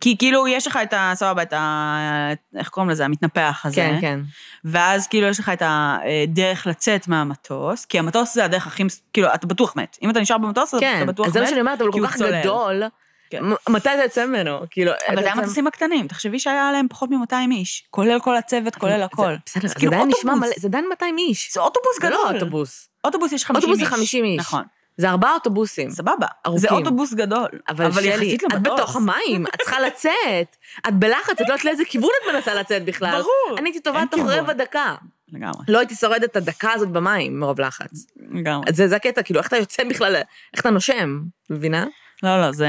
כי 0.00 0.16
כאילו, 0.18 0.48
יש 0.48 0.66
לך 0.66 0.78
את 0.82 0.92
ה... 0.92 1.12
סבבה, 1.14 1.42
את 1.42 1.52
ה... 1.52 2.30
איך 2.56 2.68
קוראים 2.68 2.90
לזה? 2.90 3.04
המתנפח 3.04 3.62
הזה. 3.64 3.76
כן, 3.76 3.98
כן. 4.00 4.20
ואז 4.64 5.06
כאילו 5.06 5.26
יש 5.26 5.38
לך 5.40 5.48
את 5.48 5.62
הדרך 5.64 6.66
לצאת 6.66 7.08
מהמטוס, 7.08 7.84
כי 7.84 7.98
המטוס 7.98 8.34
זה 8.34 8.44
הדרך 8.44 8.66
הכי... 8.66 8.82
כאילו, 9.12 9.34
אתה 9.34 9.46
בטוח 9.46 9.76
מת. 9.76 9.98
אם 10.02 10.10
אתה 10.10 10.20
נשאר 10.20 10.38
במטוס, 10.38 10.74
כן, 10.80 11.00
אתה 11.02 11.12
בטוח 11.12 11.26
אז 11.26 11.32
זה 11.32 11.38
מה 11.40 11.44
מת. 11.44 11.50
שאני 11.50 11.60
אומרת, 11.60 11.80
אבל 11.80 11.90
כי 11.92 11.98
כל 11.98 12.04
הוא 12.04 12.08
כך 12.08 12.16
צולל. 12.16 12.40
גדול, 12.40 12.82
כן. 13.30 13.42
מתי 13.68 13.88
אתה 13.94 14.02
יוצא 14.02 14.26
ממנו? 14.26 14.58
כאילו, 14.70 14.92
אבל 15.08 15.22
זה 15.22 15.32
המטוסים 15.32 15.66
הקטנים, 15.66 16.08
תחשבי 16.08 16.38
שהיה 16.38 16.68
עליהם 16.68 16.86
פחות 16.90 17.10
מ-200 17.10 17.34
איש. 17.52 17.84
כולל 17.90 18.20
כל 18.20 18.36
הצוות, 18.36 18.74
כולל 18.76 18.98
זה- 18.98 19.04
הכל. 19.04 19.34
בסדר, 19.46 19.62
זה 19.62 19.68
זה 19.68 19.74
כאילו 19.74 19.92
עדיין 19.92 20.08
נשמע. 20.18 20.34
מלא, 20.34 20.48
זה 20.56 20.68
עדיין 20.68 20.84
200 20.90 21.18
איש. 21.18 21.50
זה 21.54 21.60
אוטובוס 21.60 21.96
זה 22.00 22.06
גדול. 22.06 22.18
לא 22.24 22.34
אוטובוס. 22.34 22.88
אוטובוס 23.04 23.32
יש 23.32 23.44
50 23.44 23.56
איש. 23.56 23.64
אוטובוס 23.80 23.90
זה 23.90 23.96
50 23.96 24.24
איש. 24.24 24.40
נכון. 24.40 24.62
זה 25.00 25.10
ארבעה 25.10 25.34
אוטובוסים. 25.34 25.90
סבבה. 25.90 26.26
ארוכים. 26.46 26.68
זה 26.68 26.74
אוטובוס 26.74 27.14
גדול. 27.14 27.48
אבל 27.68 27.92
שלי, 27.92 28.08
יחסית 28.08 28.44
את 28.44 28.52
למטוס. 28.52 28.72
בתוך 28.72 28.96
המים, 28.96 29.46
את 29.46 29.60
צריכה 29.60 29.80
לצאת. 29.80 30.56
את 30.88 30.94
בלחץ, 30.94 31.30
את 31.30 31.40
לא 31.40 31.44
יודעת 31.44 31.64
לאיזה 31.64 31.82
כיוון 31.84 32.10
את 32.22 32.34
מנסה 32.34 32.54
לצאת 32.54 32.84
בכלל. 32.84 33.10
ברור. 33.10 33.58
אני 33.58 33.68
הייתי 33.68 33.80
טובה 33.80 34.02
תוך. 34.10 34.20
רבע 34.26 34.52
דקה. 34.52 34.94
לגמרי. 35.32 35.64
לא 35.68 35.78
הייתי 35.78 35.94
שורדת 35.94 36.24
את 36.24 36.36
הדקה 36.36 36.72
הזאת 36.72 36.88
במים 36.88 37.40
מרוב 37.40 37.60
לחץ. 37.60 38.06
לגמרי. 38.30 38.72
זה, 38.72 38.88
זה 38.88 38.96
הקטע, 38.96 39.22
כאילו, 39.22 39.40
איך 39.40 39.48
אתה 39.48 39.56
יוצא 39.56 39.84
בכלל, 39.84 40.16
איך 40.52 40.60
אתה 40.60 40.70
נושם, 40.70 41.20
מבינה? 41.50 41.86
לא, 42.22 42.40
לא, 42.40 42.52
זה... 42.52 42.68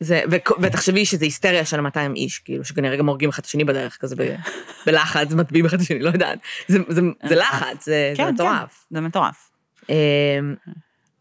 זה, 0.00 0.22
ו, 0.30 0.36
ותחשבי 0.60 1.06
שזה 1.06 1.24
היסטריה 1.24 1.64
של 1.64 1.80
200 1.80 2.14
איש, 2.14 2.38
כאילו, 2.38 2.64
שכנראה 2.64 2.96
גם 2.96 3.08
הורגים 3.08 3.28
אחד 3.28 3.38
את 3.38 3.46
השני 3.46 3.64
בדרך, 3.64 3.98
כזה 4.00 4.16
ב, 4.16 4.34
בלחץ, 4.86 5.32
מטביעים 5.32 5.66
אחד 5.66 5.76
את 5.76 5.82
השני, 5.82 5.98
לא 5.98 6.08
יודעת. 6.08 6.38
זה, 6.68 6.78
זה, 6.88 7.00
זה 7.28 7.36
לחץ, 7.36 7.84
זה, 7.84 8.12
כן, 8.16 8.24
זה 8.24 8.32
מטורף. 8.32 8.86
כן, 8.88 8.94
זה 8.94 9.00
מטורף. 9.00 9.51
אמ, 9.88 10.54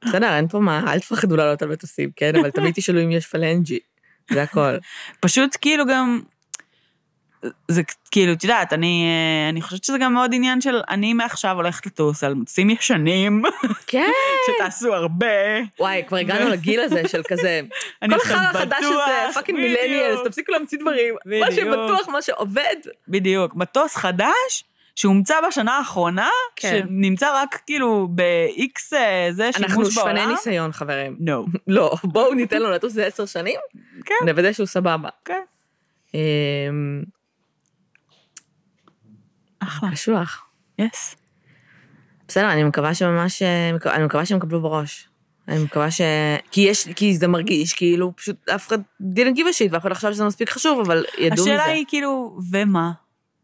בסדר, 0.06 0.36
אין 0.36 0.48
פה 0.48 0.60
מה, 0.60 0.94
אל 0.94 1.00
תפחדו 1.00 1.38
לעלות 1.38 1.62
על 1.62 1.70
מטוסים, 1.70 2.10
כן? 2.16 2.36
אבל 2.36 2.52
תמיד 2.52 2.74
תשאלו 2.74 3.04
אם 3.04 3.12
יש 3.12 3.26
פלנג'י, 3.26 3.80
זה 4.32 4.44
הכל. 4.44 4.78
פשוט 5.20 5.58
כאילו 5.62 5.86
גם... 5.86 6.22
זה 7.68 7.82
כאילו, 8.12 8.34
את 8.34 8.44
יודעת, 8.44 8.74
אני, 8.74 9.06
אה, 9.06 9.50
אני 9.50 9.62
חושבת 9.62 9.84
שזה 9.84 9.98
גם 9.98 10.14
מאוד 10.14 10.32
עניין 10.34 10.62
של 10.62 10.82
אני 10.90 11.14
מעכשיו 11.14 11.56
הולכת 11.56 11.86
לטוס 11.86 12.24
על 12.24 12.34
מטוסים 12.34 12.70
ישנים, 12.70 13.44
כן. 13.88 14.12
שתעשו 14.46 14.94
הרבה. 14.94 15.26
וואי, 15.80 16.04
כבר 16.08 16.18
הגענו 16.18 16.50
לגיל 16.50 16.80
הזה 16.80 17.02
של 17.08 17.22
כזה, 17.28 17.62
כל 18.10 18.16
החרא 18.16 18.38
החדש 18.38 18.84
הזה, 18.84 19.34
fucking. 19.34 19.60
Millennials, 19.60 20.20
תפסיקו 20.26 20.52
להמציא 20.52 20.78
דברים. 20.80 21.16
מה 21.26 21.48
בדיוק. 21.50 21.68
שבטוח, 21.68 22.08
מה 22.08 22.22
שעובד. 22.22 22.76
בדיוק. 23.08 23.56
מטוס 23.56 23.96
חדש 23.96 24.64
שהומצא 24.96 25.36
בשנה 25.48 25.78
האחרונה, 25.78 26.30
כן. 26.56 26.70
שנמצא 26.88 27.42
רק 27.42 27.62
כאילו 27.66 28.08
ב-X 28.16 28.96
זה 29.32 29.48
אנחנו 29.48 29.68
שימוש 29.68 29.98
בעולם. 29.98 30.18
שפני 30.18 30.34
ניסיון, 30.34 30.72
חברים. 30.72 31.16
נו. 31.20 31.46
לא, 31.68 31.96
בואו 32.04 32.34
ניתן 32.34 32.62
לו 32.62 32.72
לטוס 32.72 32.94
זה 32.94 33.06
עשר 33.06 33.26
שנים, 33.26 33.60
כן, 34.06 34.16
נוודא 34.26 34.54
שהוא 34.54 34.66
סבבה. 34.66 35.10
כן. 35.26 35.42
אמ, 36.14 37.04
אחלה. 39.60 39.92
קשוח. 39.92 40.46
יס. 40.80 41.16
בסדר, 42.28 42.52
אני 42.52 42.64
מקווה 42.64 42.94
שממש, 42.94 43.42
אני 43.86 44.06
מקווה 44.06 44.26
שהם 44.26 44.38
יקבלו 44.38 44.62
בראש. 44.62 45.08
אני 45.48 45.64
מקווה 45.64 45.92
ש... 45.92 46.02
כי 46.52 46.62
יש, 46.62 46.88
כי 46.96 47.18
זה 47.18 47.28
מרגיש 47.28 47.74
כאילו 47.74 48.16
פשוט 48.16 48.50
אף 48.50 48.68
אחד 48.68 48.80
didn't 49.02 49.38
give 49.38 49.48
a 49.56 49.58
shit 49.58 49.72
ואף 49.72 49.82
אחד 49.82 49.90
לא 49.90 49.96
חשב 49.96 50.12
שזה 50.12 50.26
מספיק 50.26 50.50
חשוב, 50.50 50.80
אבל 50.80 51.06
ידעו 51.18 51.44
מזה. 51.44 51.56
השאלה 51.56 51.64
היא 51.64 51.86
כאילו, 51.88 52.38
ומה? 52.52 52.92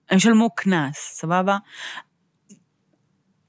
הם 0.10 0.20
שלמו 0.20 0.50
קנס, 0.56 0.98
סבבה? 1.14 1.58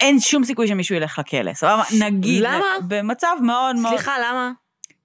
אין 0.01 0.21
שום 0.21 0.45
סיכוי 0.45 0.69
שמישהו 0.69 0.95
ילך 0.95 1.19
לכלא, 1.19 1.55
סבבה? 1.55 1.83
נגיד, 2.01 2.43
למה? 2.43 2.65
במצב 2.89 3.37
מאוד 3.43 3.77
מאוד... 3.77 3.95
סליחה, 3.95 4.13
למה? 4.19 4.51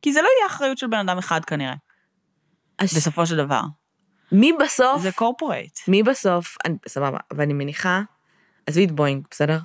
כי 0.01 0.13
זה 0.13 0.21
לא 0.21 0.27
יהיה 0.39 0.47
אחריות 0.47 0.77
של 0.77 0.87
בן 0.87 0.97
אדם 1.09 1.17
אחד 1.17 1.45
כנראה, 1.45 1.73
הש- 2.79 2.93
בסופו 2.93 3.25
של 3.25 3.37
דבר. 3.37 3.61
מי 4.31 4.51
בסוף, 4.59 5.01
זה 5.01 5.11
קורפורייט. 5.11 5.79
מי 5.87 6.03
בסוף, 6.03 6.57
אני- 6.65 6.75
סבבה, 6.87 7.17
ואני 7.33 7.53
מניחה, 7.53 8.01
עזבי 8.67 8.85
את 8.85 8.91
בואינג, 8.91 9.25
בסדר? 9.31 9.59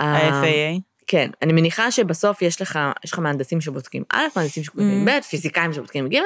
אה, 0.00 0.04
ה-FAA. 0.04 0.80
כן, 1.06 1.30
אני 1.42 1.52
מניחה 1.52 1.90
שבסוף 1.90 2.42
יש 2.42 2.62
לך, 2.62 2.78
יש 3.04 3.12
לך 3.12 3.18
מהנדסים 3.18 3.60
שבודקים 3.60 4.02
א', 4.12 4.22
מהנדסים 4.36 4.64
שבודקים 4.64 5.08
Mm. 5.08 5.10
ב', 5.10 5.20
פיזיקאים 5.20 5.72
שבודקים 5.72 6.08
ג', 6.08 6.16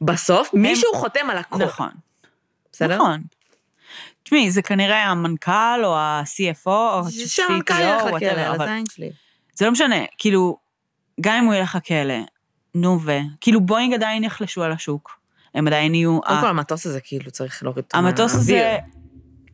בסוף 0.00 0.54
מישהו 0.54 0.90
חותם 0.94 1.30
על 1.30 1.38
הכל, 1.38 1.56
נכון. 1.58 1.90
בסדר? 2.72 2.94
נכון. 2.96 3.22
תשמעי, 4.22 4.50
זה 4.50 4.62
כנראה 4.62 5.04
המנכ"ל 5.04 5.84
או 5.84 5.96
ה-CFO 5.96 6.66
או 6.66 7.02
שהמנכ"ל 7.26 7.74
ה-CTO, 7.74 7.82
ילך 7.82 8.02
או 8.02 8.16
לכלא, 8.16 8.64
הזין 8.64 8.84
שלי. 8.90 9.10
זה 9.54 9.64
לא 9.64 9.72
משנה, 9.72 9.96
כאילו, 10.18 10.56
גם 11.20 11.34
אם 11.34 11.44
הוא 11.44 11.54
ילך 11.54 11.74
לכלא, 11.74 12.14
נו 12.74 13.00
ו... 13.02 13.12
כאילו 13.40 13.60
בואינג 13.60 13.94
עדיין 13.94 14.24
יחלשו 14.24 14.62
על 14.62 14.72
השוק. 14.72 15.18
הם 15.54 15.66
עדיין 15.66 15.94
יהיו... 15.94 16.20
קודם 16.20 16.40
כל 16.40 16.46
המטוס 16.46 16.86
הזה 16.86 17.00
כאילו 17.00 17.30
צריך 17.30 17.62
להוריד 17.62 17.84
אותו 17.84 17.98
המטוס 17.98 18.34
מהאוויר. 18.34 18.66
הזה 18.66 18.78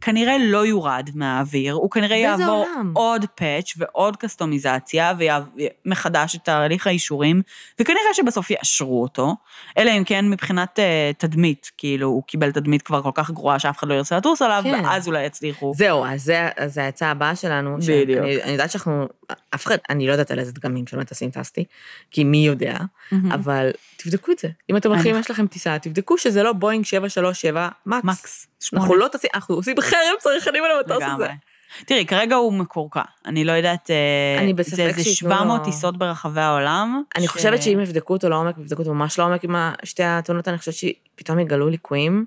כנראה 0.01 0.36
לא 0.40 0.66
יורד 0.66 1.11
מהאוויר, 1.14 1.74
הוא 1.74 1.90
כנראה 1.90 2.16
יעבור 2.16 2.46
עולם? 2.46 2.92
עוד 2.94 3.24
פאץ' 3.34 3.72
ועוד 3.76 4.16
קסטומיזציה, 4.16 5.12
ומחדש 5.18 6.36
את 6.36 6.44
תהליך 6.44 6.86
האישורים, 6.86 7.42
וכנראה 7.80 8.14
שבסוף 8.14 8.51
יאשרו 8.51 9.03
אותו, 9.03 9.34
אלא 9.78 9.90
אם 9.90 10.05
כן 10.05 10.30
מבחינת 10.30 10.78
uh, 10.78 11.16
תדמית, 11.18 11.70
כאילו, 11.78 12.09
הוא 12.09 12.22
קיבל 12.22 12.53
תדמית 12.53 12.82
כבר 12.82 13.03
כל 13.03 13.11
כך 13.14 13.30
גרועה 13.30 13.59
שאף 13.59 13.78
אחד 13.78 13.88
לא 13.88 13.94
ירצה 13.94 14.16
לטוס 14.16 14.42
עליו, 14.42 14.62
כן. 14.64 14.84
ואז 14.84 15.09
אולי 15.09 15.24
יצליחו. 15.24 15.72
זהו, 15.76 16.05
אז 16.05 16.22
זה, 16.22 16.49
זה 16.66 16.84
העצה 16.84 17.11
הבאה 17.11 17.36
שלנו. 17.36 17.76
בדיוק. 17.76 18.24
שאני, 18.24 18.42
אני 18.42 18.53
יודעת 18.53 18.70
שאנחנו, 18.70 19.07
אף 19.55 19.66
אחד, 19.66 19.76
אני 19.90 20.07
לא 20.07 20.12
יודעת 20.12 20.30
על 20.30 20.38
איזה 20.38 20.53
דגמים 20.53 20.86
של 20.86 20.99
מטוסים 20.99 21.30
טסתי, 21.30 21.64
כי 22.11 22.24
מי 22.24 22.46
יודע, 22.46 22.76
מהמם. 23.12 23.32
אבל 23.32 23.70
תבדקו 23.96 24.32
את 24.32 24.38
זה. 24.38 24.49
אם 24.70 24.76
אתם 24.76 24.90
הולכים, 24.90 25.16
יש 25.16 25.30
לכם 25.30 25.46
טיסה, 25.46 25.78
תבדקו 25.78 26.18
שזה 26.18 26.42
לא 26.42 26.53
בואינג 26.53 26.84
737 26.84 27.68
מקס. 27.86 28.05
מקס, 28.05 28.47
שמונה. 28.61 28.84
אנחנו 28.84 28.96
לא 28.96 29.09
טסים, 29.12 29.30
אנחנו 29.34 29.54
עושים 29.54 29.76
חרם 29.80 29.98
צרכנים 30.18 30.64
על 30.64 30.70
המטוס. 30.70 31.02
הזה. 31.14 31.26
תראי, 31.86 32.06
כרגע 32.06 32.36
הוא 32.36 32.52
מקורקע. 32.52 33.02
אני 33.26 33.44
לא 33.44 33.52
יודעת, 33.52 33.90
אה, 33.90 34.42
אני 34.42 34.54
בספק 34.54 34.74
זה 34.76 34.82
איזה 34.86 35.04
שייתנו 35.04 35.30
700 35.30 35.59
לו- 35.59 35.64
טיסות 35.64 35.96
ברחבי 35.98 36.40
העולם. 36.40 37.02
אני 37.16 37.26
ש- 37.26 37.30
חושבת 37.30 37.62
שאם 37.62 37.80
יבדקו 37.80 38.12
אותו 38.12 38.28
לעומק, 38.28 38.59
יבדקו 38.59 38.82
אותו 38.82 38.94
ממש 38.94 39.18
לעומק 39.18 39.44
עם 39.44 39.54
שתי 39.84 40.02
התאונות, 40.04 40.48
אני 40.48 40.59
חושבת 40.59 40.74
שפתאום 40.74 41.38
יגלו 41.38 41.68
ליקויים, 41.68 42.24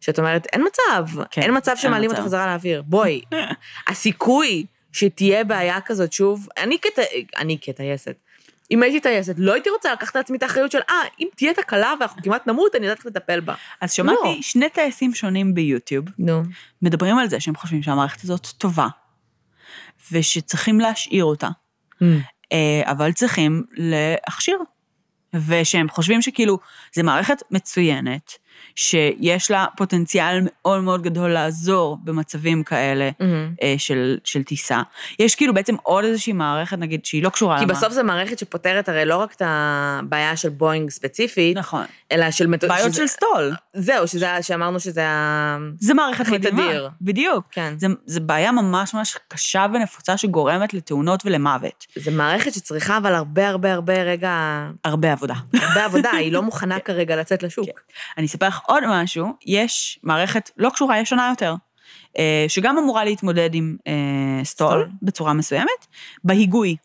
שאת 0.00 0.18
אומרת, 0.18 0.46
אין 0.52 0.64
מצב, 0.66 1.22
כן, 1.30 1.42
אין 1.42 1.56
מצב 1.56 1.76
שמעלים. 1.76 2.10
אותו 2.10 2.22
חזרה 2.22 2.46
לאוויר. 2.46 2.82
בואי, 2.86 3.20
הסיכוי 3.88 4.64
שתהיה 4.92 5.44
בעיה 5.44 5.80
כזאת 5.80 6.12
שוב. 6.12 6.48
אני 7.38 7.58
כטייסת. 7.60 8.16
אם 8.70 8.82
הייתי 8.82 9.00
טייסת, 9.00 9.34
לא 9.38 9.52
הייתי 9.52 9.70
רוצה 9.70 9.92
לקחת 9.92 10.16
לעצמי 10.16 10.38
את 10.38 10.42
האחריות 10.42 10.72
של, 10.72 10.78
אה, 10.90 10.94
אם 11.20 11.28
תהיה 11.36 11.54
תקלה 11.54 11.94
ואנחנו 12.00 12.22
כמעט 12.22 12.46
נמות, 12.46 12.74
אני 12.74 12.86
יודעת 12.86 12.98
איך 12.98 13.06
לטפל 13.06 13.40
בה. 13.40 13.54
אז 13.80 13.92
שמעתי 13.92 14.18
לא. 14.24 14.36
שני 14.40 14.68
טייסים 14.68 15.14
שונים 15.14 15.54
ביוטיוב, 15.54 16.04
נו. 16.18 16.42
מדברים 16.82 17.18
על 17.18 17.28
זה 17.28 17.40
שהם 17.40 17.56
חושבים 17.56 17.82
שהמערכת 17.82 18.24
הזאת 18.24 18.46
טובה, 18.58 18.88
ושצריכים 20.12 20.80
להשאיר 20.80 21.24
אותה, 21.24 21.48
אה, 22.52 22.82
אבל 22.84 23.12
צריכים 23.12 23.62
להכשיר. 23.72 24.58
ושהם 25.46 25.88
חושבים 25.88 26.22
שכאילו, 26.22 26.58
זו 26.94 27.04
מערכת 27.04 27.42
מצוינת, 27.50 28.32
שיש 28.74 29.50
לה 29.50 29.66
פוטנציאל 29.76 30.40
מאוד 30.44 30.80
מאוד 30.80 31.02
גדול 31.02 31.30
לעזור 31.30 31.98
במצבים 32.04 32.62
כאלה 32.62 33.10
מהמם. 33.20 33.54
אה, 33.62 33.74
של, 33.78 34.18
של 34.24 34.42
טיסה. 34.42 34.82
יש 35.18 35.34
כאילו 35.34 35.54
בעצם 35.54 35.74
עוד 35.82 36.04
איזושהי 36.04 36.32
מערכת, 36.32 36.78
נגיד, 36.78 37.04
שהיא 37.04 37.22
לא 37.22 37.28
קשורה 37.28 37.58
כי 37.58 37.64
למה- 37.64 37.74
בסוף 37.74 37.92
זו 37.92 38.04
מערכת 38.04 38.38
שפותרת 38.38 38.88
הרי 38.88 39.04
לא 39.04 39.16
רק 39.16 39.32
את 39.34 39.42
הבעיה 39.44 40.36
של 40.36 40.48
בואינג 40.48 40.90
ספציפית, 40.90 41.56
נכון. 41.56 41.84
אלא 42.12 42.30
של 42.30 42.46
מטוס... 42.46 42.68
בעיות 42.70 42.88
שזה- 42.92 42.96
של 43.02 43.06
סטול. 43.06 43.54
זהו, 43.74 44.08
שזה, 44.08 44.26
שאמרנו 44.42 44.80
שזה 44.80 45.06
ה... 45.08 45.58
זה 45.80 45.94
מערכת 45.94 46.28
מדהימה. 46.28 46.62
תדיר. 46.68 46.88
בדיוק. 47.00 47.44
כן. 47.50 47.74
זה, 47.78 47.86
זה 48.06 48.20
בעיה 48.20 48.52
ממש 48.52 48.94
ממש 48.94 49.16
קשה 49.28 49.66
ונפוצה 49.74 50.16
שגורמת 50.16 50.74
לתאונות 50.74 51.22
ולמוות. 51.26 51.86
זו 51.96 52.10
מערכת 52.10 52.52
שצריכה 52.54 52.96
אבל 52.96 53.14
הרבה 53.14 53.48
הרבה 53.48 53.72
הרבה 53.72 54.02
רגע, 54.02 54.32
הרבה 54.84 55.12
עבודה. 55.12 55.34
הרבה 55.54 55.84
עבודה, 55.84 56.10
היא 56.10 56.32
לא 56.32 56.42
מוכנה 56.50 56.80
כרגע 56.80 57.16
לצאת 57.16 57.42
לשוק. 57.42 57.66
כן. 57.66 57.72
אני 58.18 58.26
אספר 58.26 58.49
לך 58.50 58.60
עוד 58.66 58.82
משהו, 58.88 59.32
יש 59.46 59.98
מערכת 60.02 60.50
לא 60.56 60.70
קשורה, 60.70 60.98
ישנה 60.98 61.28
יותר, 61.30 61.54
אה, 62.18 62.44
שגם 62.48 62.78
אמורה 62.78 63.04
להתמודד 63.04 63.50
עם 63.54 63.76
אה, 63.86 64.44
stall? 64.44 64.90
בצורה 65.02 65.32
מסוימת, 65.32 65.86
בהיגוי. 66.24 66.76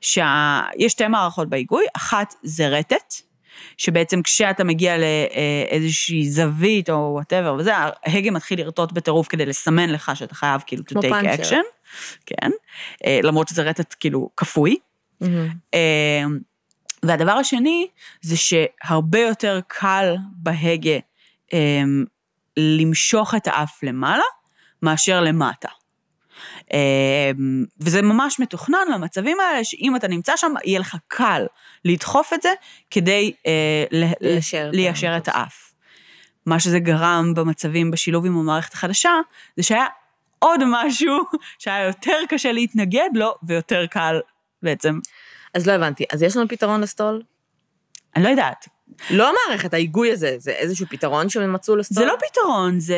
שיש 0.00 0.92
שתי 0.92 1.08
מערכות 1.08 1.48
בהיגוי, 1.48 1.84
אחת 1.96 2.34
זה 2.42 2.68
רטט, 2.68 3.14
שבעצם 3.76 4.22
כשאתה 4.22 4.64
מגיע 4.64 4.94
לאיזושהי 4.98 6.30
זווית 6.30 6.90
או 6.90 7.10
whatever 7.14 7.54
וזה, 7.58 7.72
ההגה 7.76 8.30
מתחיל 8.30 8.60
לרטוט 8.60 8.92
בטירוף 8.92 9.28
כדי 9.28 9.46
לסמן 9.46 9.90
לך 9.90 10.12
שאתה 10.14 10.34
חייב 10.34 10.62
כאילו 10.66 10.82
to 10.90 10.94
take 10.94 11.40
action, 11.40 11.64
כן, 12.26 12.50
אה, 13.06 13.20
למרות 13.22 13.48
שזה 13.48 13.62
רטט 13.62 13.94
כאילו 14.00 14.30
כפוי. 14.36 14.76
מהמם. 15.20 15.48
והדבר 17.06 17.32
השני, 17.32 17.86
זה 18.22 18.36
שהרבה 18.36 19.18
יותר 19.18 19.60
קל 19.66 20.16
בהגה 20.32 20.98
אה, 21.52 21.82
למשוך 22.56 23.34
את 23.34 23.46
האף 23.46 23.82
למעלה, 23.82 24.24
מאשר 24.82 25.20
למטה. 25.20 25.68
אה, 26.72 27.30
וזה 27.80 28.02
ממש 28.02 28.40
מתוכנן 28.40 28.92
למצבים 28.94 29.40
האלה, 29.40 29.64
שאם 29.64 29.96
אתה 29.96 30.08
נמצא 30.08 30.36
שם, 30.36 30.54
יהיה 30.64 30.80
לך 30.80 30.96
קל 31.08 31.46
לדחוף 31.84 32.32
את 32.32 32.42
זה 32.42 32.52
כדי 32.90 33.32
אה, 33.46 33.84
ליישר 34.20 34.68
את 34.68 34.74
ליישר 34.74 35.16
את 35.16 35.28
המטוס. 35.28 35.34
האף. 35.34 35.74
מה 36.46 36.60
שזה 36.60 36.78
גרם 36.78 37.34
במצבים 37.36 37.90
בשילוב 37.90 38.26
עם 38.26 38.38
המערכת 38.38 38.72
החדשה, 38.72 39.12
זה 39.56 39.62
שהיה 39.62 39.86
עוד 40.38 40.60
משהו 40.66 41.18
שהיה 41.58 41.86
יותר 41.86 42.18
קשה 42.28 42.52
להתנגד 42.52 43.08
לו, 43.14 43.34
ויותר 43.42 43.86
קל 43.86 44.20
בעצם 44.62 44.98
אז 45.54 45.66
לא 45.66 45.72
הבנתי, 45.72 46.04
אז 46.12 46.22
יש 46.22 46.36
לנו 46.36 46.48
פתרון 46.48 46.80
לסטול? 46.80 47.22
אני 48.16 48.24
לא 48.24 48.28
יודעת. 48.28 48.68
לא 49.10 49.30
המערכת, 49.30 49.74
ההיגוי 49.74 50.12
הזה, 50.12 50.34
זה 50.38 50.50
איזשהו 50.50 50.86
פתרון 50.90 51.28
שהם 51.28 51.52
מצאו 51.52 51.76
לסטול? 51.76 51.94
זה 52.04 52.04
לא 52.04 52.14
פתרון, 52.30 52.80
זה... 52.80 52.96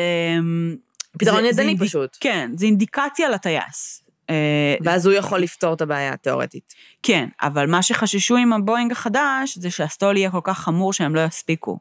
פתרון 1.19 1.41
זה- 1.41 1.47
ידני 1.47 1.75
זה 1.79 1.85
פשוט. 1.85 2.17
כן, 2.19 2.51
זה 2.55 2.65
אינדיקציה 2.65 3.29
לטייס. 3.29 4.03
אה, 4.29 4.75
ואז 4.83 5.05
הוא 5.05 5.13
יכול 5.13 5.39
לפתור 5.39 5.73
את 5.73 5.81
הבעיה, 5.81 6.17
תיאורטית. 6.17 6.73
כן, 7.03 7.27
אבל 7.41 7.65
מה 7.67 7.83
שחששו 7.83 8.35
עם 8.35 8.53
הבואינג 8.53 8.91
החדש, 8.91 9.57
זה 9.57 9.71
שהסטול 9.71 10.17
יהיה 10.17 10.31
כל 10.31 10.39
כך 10.43 10.59
חמור 10.59 10.93
שהם 10.93 11.15
לא 11.15 11.21
יספיקו. 11.25 11.79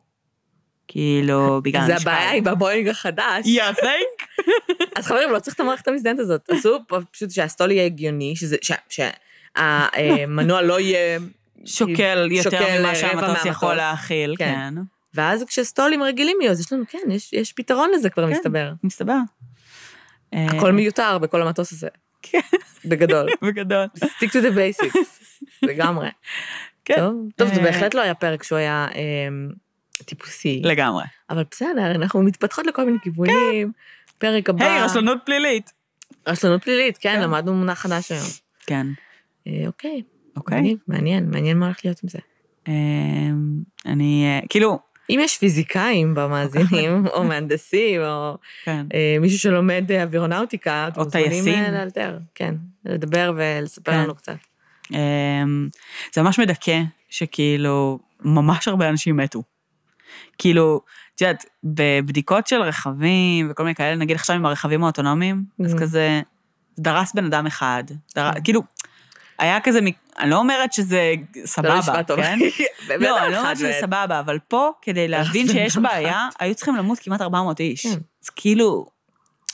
כאילו, 0.88 1.60
בגלל 1.64 1.86
זה 1.86 1.92
המשקל. 1.92 2.10
הבעיה 2.10 2.32
עם 2.32 2.46
הבואינג 2.48 2.88
החדש. 2.88 3.44
Yeah, 3.46 3.80
thank. 3.80 4.42
אז 4.96 5.06
חברים, 5.06 5.30
לא 5.30 5.38
צריך 5.38 5.54
את 5.54 5.60
המערכת 5.60 5.88
המזדיינת 5.88 6.18
הזאת. 6.20 6.40
עשו 6.50 6.78
פשוט 7.10 7.30
שהסטול 7.30 7.70
יהיה 7.70 7.84
הגיוני, 7.84 8.36
שזה- 8.36 8.56
שהמנוע 9.56 10.62
לא 10.62 10.80
יהיה... 10.80 11.18
שוקל 11.66 12.28
יותר 12.30 12.50
שוקל 12.50 12.78
ממה 12.80 12.94
שהמטוס. 12.94 13.44
יכול 13.44 13.74
להכיל, 13.74 14.34
כן. 14.38 14.54
כן. 14.54 14.74
ואז 15.14 15.44
כשסטולים 15.44 16.02
רגילים 16.02 16.36
יהיו, 16.40 16.50
אז 16.50 16.60
יש 16.60 16.72
לנו, 16.72 16.84
כן, 16.88 16.98
יש, 17.10 17.32
יש 17.32 17.52
פתרון 17.52 17.90
לזה 17.94 18.10
כבר, 18.10 18.26
כן. 18.26 18.32
מסתבר. 18.32 18.72
מסתבר. 18.84 19.18
אה, 20.34 20.46
הכל 20.46 20.72
מיותר 20.72 21.18
בכל 21.18 21.42
המטוס 21.42 21.72
הזה. 21.72 21.88
כן. 22.22 22.40
בגדול. 22.84 23.28
בגדול. 23.42 23.86
stick 23.98 24.28
to 24.28 24.42
the 24.42 24.56
basics, 24.56 24.98
לגמרי. 25.62 26.08
כן. 26.84 26.96
טוב, 26.96 27.14
טוב, 27.36 27.48
זה 27.48 27.60
אה, 27.60 27.62
בהחלט 27.62 27.94
לא 27.94 28.00
היה 28.00 28.14
פרק 28.14 28.42
שהוא 28.42 28.58
היה 28.58 28.86
אמ, 28.94 29.48
טיפוסי, 30.04 30.60
לגמרי. 30.64 31.04
אבל 31.30 31.44
בסדר, 31.50 31.90
אנחנו 31.94 32.22
מתפתחות 32.22 32.66
לכל 32.66 32.84
מיני 32.84 32.98
כיוונים. 33.02 33.72
פרק 34.18 34.48
הבא, 34.48 34.64
היי, 34.64 34.82
רשלנות 34.82 35.18
פלילית. 35.24 35.72
רשלנות 36.26 36.64
פלילית, 36.64 36.98
כן, 36.98 37.14
כן. 37.14 37.20
למדנו 37.20 37.54
מונח 37.54 37.78
חדש 37.78 38.12
היום. 38.12 38.26
כן. 38.66 38.86
אה, 39.46 39.66
אוקיי, 39.66 40.02
אוקיי. 40.36 40.58
מגניב, 40.58 40.78
מעניין, 40.88 41.30
מעניין 41.30 41.58
מה 41.58 41.66
הולך 41.66 41.78
להיות 41.84 42.00
עם 42.02 42.08
זה. 42.08 42.18
אמ, 42.68 43.62
אני, 43.86 44.24
אה, 44.26 44.46
כאילו, 44.48 44.78
אם 45.10 45.18
יש 45.22 45.38
פיזיקאים 45.38 46.14
במאזינים, 46.14 47.06
או 47.14 47.24
מהנדסים, 47.24 48.00
או 48.00 48.36
כן. 48.64 48.86
אה, 48.94 49.16
מישהו 49.20 49.38
שלומד 49.38 49.84
אה, 49.90 50.02
אווירונאוטיקה, 50.02 50.88
אתם 50.88 51.00
או 51.00 51.04
מוזמנים 51.04 51.28
טייסים. 51.30 51.54
אה, 51.54 51.70
לאלתר, 51.70 52.18
כן, 52.34 52.54
לדבר 52.84 53.32
ולספר 53.36 53.92
כן. 53.92 53.98
לנו 54.02 54.14
קצת. 54.14 54.36
אמ, 54.92 55.68
זה 56.14 56.22
ממש 56.22 56.38
מדכא 56.40 56.80
שכאילו 57.08 57.98
ממש 58.20 58.68
הרבה 58.68 58.88
אנשים 58.88 59.16
מתו. 59.16 59.42
כאילו, 60.38 60.80
את 61.14 61.20
יודעת, 61.20 61.44
בבדיקות 61.64 62.46
של 62.46 62.62
רכבים 62.62 63.48
וכל 63.50 63.62
מיני 63.62 63.74
כאלה, 63.74 63.96
נגיד 63.96 64.16
עכשיו 64.16 64.36
עם 64.36 64.46
הרכבים 64.46 64.84
האוטונומיים, 64.84 65.44
אז 65.64 65.74
Mhm. 65.74 65.80
כזה, 65.80 66.20
דרס 66.78 67.14
בן 67.14 67.24
אדם 67.24 67.46
אחד, 67.46 67.84
דר... 68.16 68.32
כן. 68.34 68.40
כאילו, 68.44 68.62
היה 69.38 69.60
כזה, 69.60 69.78
אני 70.18 70.30
לא 70.30 70.36
אומרת 70.36 70.72
שזה 70.72 71.14
זה 71.44 71.62
לא 71.62 71.80
סבבה, 71.80 72.02
טוב. 72.02 72.20
כן? 72.22 72.38
לא, 73.00 73.24
אני 73.24 73.32
לא 73.32 73.38
אומרת 73.38 73.56
שזה. 73.56 73.78
סבבה, 73.80 74.20
אבל 74.24 74.38
פה, 74.48 74.70
כדי 74.82 75.08
להבין 75.08 75.48
שיש 75.48 75.76
בעיה, 75.76 76.28
היו 76.40 76.54
צריכים 76.54 76.76
למות 76.76 76.98
כמעט 76.98 77.20
400 77.20 77.60
איש. 77.60 77.86
כן. 77.86 77.98
אז 78.24 78.30
כאילו, 78.36 78.86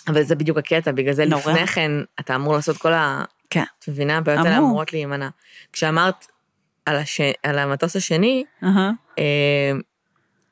אבל 0.09 0.22
זה 0.22 0.35
בדיוק 0.35 0.59
הקטע, 0.59 0.93
בגלל 0.93 1.14
זה. 1.14 1.24
לפני 1.24 1.66
כן 1.66 1.91
אתה 2.20 2.35
אמור 2.35 2.55
לעשות 2.55 2.76
כל 2.76 2.93
ה... 2.93 3.24
כן. 3.51 3.64
את 3.78 3.89
מבינה? 3.89 4.16
הבעיות 4.18 4.45
האלה 4.45 4.57
אמור. 4.57 4.68
אמורות 4.68 4.93
להימנע. 4.93 5.28
כשאמרת 5.72 6.26
על, 6.87 6.97
הש... 6.97 7.20
על 7.43 7.59
המטוס 7.59 7.97
השני, 7.97 8.45
אה, 8.62 9.72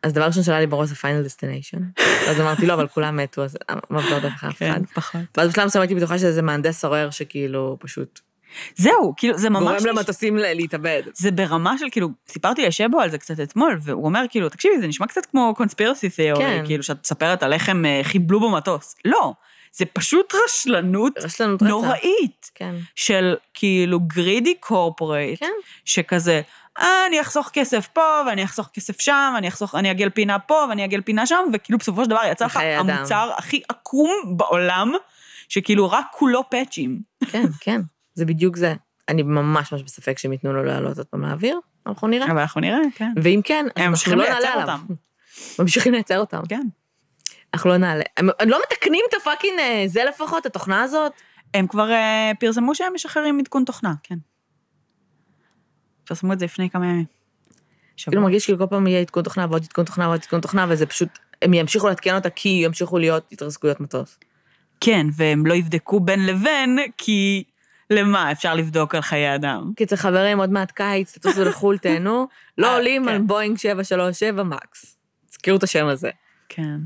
אז 0.03 0.13
דבר 0.13 0.25
ראשון 0.25 0.43
שעלה 0.43 0.61
לי 0.61 0.67
בראש 0.67 0.89
זה 0.89 0.95
Final 0.95 1.23
Destination. 1.23 1.79
אז 2.31 2.41
אמרתי, 2.41 2.67
לא, 2.67 2.75
אבל 2.75 2.89
כולם 2.89 3.17
מתו, 3.17 3.45
אז 3.45 3.59
אמרתי, 3.93 4.11
לא 4.11 4.19
לך 4.19 4.45
אף 4.45 4.57
אחד. 4.57 4.75
כן, 4.75 4.85
פחות. 4.95 5.21
ואז 5.37 5.51
בשלב 5.51 5.67
מסוים 5.67 5.83
הייתי 5.83 5.95
בטוחה 5.95 6.19
שזה 6.19 6.43
מהנדס 6.43 6.81
סורר 6.81 7.11
שכאילו 7.11 7.77
פשוט 7.81 8.21
זהו, 8.77 9.15
כאילו, 9.17 9.39
זה 9.39 9.51
ממש... 9.51 9.83
גורם 9.83 9.97
למטוסים 9.97 10.37
ל- 10.37 10.53
להתאבד. 10.53 11.03
זה 11.15 11.31
ברמה 11.31 11.79
של 11.79 11.87
כאילו, 11.91 12.09
סיפרתי 12.29 12.67
לשבו 12.67 13.01
על 13.01 13.11
זה 13.11 13.19
קצת 13.19 13.41
אתמול, 13.41 13.79
והוא 13.83 14.05
אומר 14.05 14.25
כאילו, 14.31 14.49
תקשיבי, 14.49 14.81
זה 14.81 14.87
נשמע 14.87 15.07
קצת 15.07 15.27
כמו 15.27 15.55
conspiracy 15.57 16.11
theory, 16.11 16.45
כן. 16.45 16.63
כאילו 16.67 16.83
שאת 16.83 16.97
מספרת 17.05 17.43
על 17.43 17.53
איך 17.53 17.69
הם 17.69 17.85
אה, 17.85 18.01
חיבלו 18.03 18.41
במטוס. 18.41 18.97
לא, 19.05 19.33
זה 19.73 19.85
פשוט 19.85 20.35
רשלנות 20.45 21.19
רשלנות. 21.19 21.63
נוראית 21.63 22.51
כן. 22.55 22.75
של 22.95 23.35
כאילו 23.55 24.01
גרידי 24.01 24.55
קורפורייט, 24.55 25.41
כן. 25.41 25.53
שכזה, 25.85 26.41
אה, 26.79 27.07
אני 27.07 27.21
אחסוך 27.21 27.51
כסף 27.53 27.89
פה, 27.93 28.23
ואני 28.27 28.45
אחסוך 28.45 28.69
כסף 28.75 29.01
שם, 29.01 29.35
אני 29.37 29.49
אחסוך, 29.49 29.75
אני 29.75 29.89
אעגל 29.89 30.11
פינה 30.11 30.39
פה, 30.39 30.67
ואני 30.69 30.83
אעגל 30.83 31.01
פינה 31.01 31.27
שם, 31.27 31.45
וכאילו 31.53 31.79
בסופו 31.79 32.05
של 32.05 32.11
דבר 32.11 32.21
יצא 32.31 32.45
לך. 32.45 32.57
המוצר 32.57 33.31
הכי 33.37 33.63
עקום 33.69 34.11
בעולם, 34.37 34.93
שכאילו 35.49 35.91
רק 35.91 36.07
כולו 36.11 36.51
פאצ'ים. 36.51 37.01
כן, 37.31 37.45
כן, 37.61 37.81
זה 38.15 38.25
בדיוק 38.25 38.57
זה. 38.57 38.75
אני 39.09 39.23
ממש 39.23 39.73
ממש 39.73 39.83
בספק 39.83 40.19
שהם 40.19 40.33
ייתנו 40.33 40.53
לו 40.53 40.65
לעלות 40.65 40.99
עוד 40.99 41.07
פעם 41.07 41.23
לאוויר, 41.23 41.59
אנחנו 41.87 42.09
נראה. 42.09 42.27
אבל 42.27 42.39
אנחנו 42.39 42.61
נראה, 42.61 42.79
כן. 42.95 43.13
ואם 43.23 43.41
כן, 43.45 43.55
הם 43.55 43.69
אנחנו 43.77 43.91
ממשיכים 43.91 44.19
לא 44.19 44.25
לייצר 44.25 44.39
נעלה 44.39 44.53
עליו. 44.53 44.79
אותם. 44.83 44.95
ממשיכים 45.63 45.93
לייצר 45.93 46.19
אותם. 46.19 46.41
כן. 46.49 46.67
אנחנו 47.55 47.71
לא 47.71 47.77
נעלה. 47.77 48.05
הם 48.17 48.29
הם 48.41 48.49
לא 48.49 48.59
מתקנים 48.63 49.05
את 49.09 49.15
הפאקינג 49.21 49.59
אה, 49.59 49.85
זה 49.87 50.05
לפחות, 50.05 50.47
התוכנה 50.47 50.83
הזאת? 50.83 51.13
הם 51.55 51.67
כבר 51.67 51.91
אה, 51.91 52.33
פרסמו 52.41 52.75
שהם 52.75 52.95
משחררים 52.95 53.39
עדכון 53.39 53.65
תוכנה, 53.65 53.95
כן. 54.03 54.19
פרסמו 56.05 56.33
את 56.33 56.39
זה 56.39 56.45
לפני 56.45 56.71
כמה 56.71 56.87
ימים. 56.87 57.05
כאילו 57.97 58.23
מרגיש 58.23 58.45
כאילו 58.45 58.59
כל 58.59 58.67
פעם 58.71 58.87
יהיה 58.87 59.01
עדכון 59.01 59.23
תוכנה 59.23 59.47
ועוד 59.51 59.63
עדכון 59.65 59.85
תוכנה 59.85 60.09
ועוד 60.09 60.21
עדכון 60.21 60.41
תוכנה, 60.41 60.67
וזה 60.69 60.87
פשוט, 60.87 61.09
הם 61.43 61.55
ימשיכו 61.55 61.89
לעדכן 61.89 62.15
אותה 62.15 62.31
כי 62.31 62.49
ימשיכו 62.49 62.99
להיות 62.99 63.33
התרסקויות 63.33 63.81
מטוס. 63.81 64.19
כן, 64.81 65.07
והם 65.17 65.47
לא 65.47 65.55
יבדקו 65.55 66.01
בין 66.01 66.27
לבין, 66.27 66.79
כי 66.99 67.45
למה 67.91 68.33
אפשר 68.33 68.55
לבדוק 68.55 68.95
על 68.95 69.01
חיי 69.01 69.35
אדם? 69.35 69.73
קיצר 69.77 69.97
חברים, 69.97 70.41
עוד 70.41 70.51
מעט 70.51 70.71
קיץ, 70.71 71.19
תטוסו 71.19 71.45
לחו"ל, 71.45 71.79
תהנו. 71.83 72.29
לא 72.59 72.67
אה, 72.67 72.75
עולים 72.75 73.05
כן. 73.05 73.09
על 73.09 73.19
בואינג 73.19 73.59
737 73.59 74.43
מקס. 74.43 74.97
תזכרו 75.31 75.57
את 75.57 75.63
השם 75.63 75.87
הזה. 75.87 76.11
כן. 76.49 76.77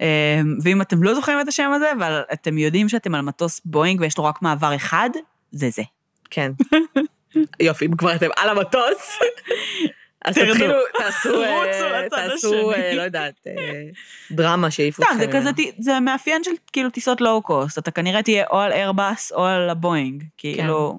אה, 0.00 0.40
ואם 0.62 0.82
אתם 0.82 1.02
לא 1.02 1.14
זוכרים 1.14 1.40
את 1.40 1.48
השם 1.48 1.70
הזה, 1.74 1.92
אבל 1.92 2.20
אתם 2.32 2.58
יודעים 2.58 2.88
שאתם 2.88 3.14
על 3.14 3.20
מטוס 3.20 3.60
בואינג 3.64 4.00
ויש 4.00 4.18
לו 4.18 4.24
רק 4.24 4.42
מעבר 4.42 4.76
אחד, 4.76 5.10
זה 5.50 5.70
זה. 5.70 5.82
כן. 6.30 6.52
יופי, 7.60 7.86
אם 7.86 7.96
כבר 7.96 8.14
אתם 8.14 8.28
על 8.36 8.48
המטוס. 8.48 9.18
אז. 10.26 10.34
תתחילו, 10.34 10.74
תעשו, 10.98 11.42
אה, 11.44 12.08
תעשו. 12.10 12.72
אה, 12.72 12.94
לא 12.94 13.02
יודעת, 13.02 13.34
אה, 13.46 13.82
דרמה 14.30 14.70
שיעיפו 14.70 15.02
אתכם. 15.02 15.18
זה 15.18 15.26
כזה, 15.32 15.50
זה 15.78 16.00
מאפיין 16.00 16.44
של 16.44 16.50
כאילו 16.72 16.90
טיסות 16.90 17.20
לואו 17.20 17.42
קוסט, 17.42 17.78
אתה 17.78 17.90
כנראה 17.90 18.22
תהיה 18.22 18.44
או 18.50 18.58
על 18.58 18.72
איירבאס 18.72 19.32
או 19.32 19.44
על 19.44 19.70
הבואינג, 19.70 20.24
כאילו... 20.36 20.98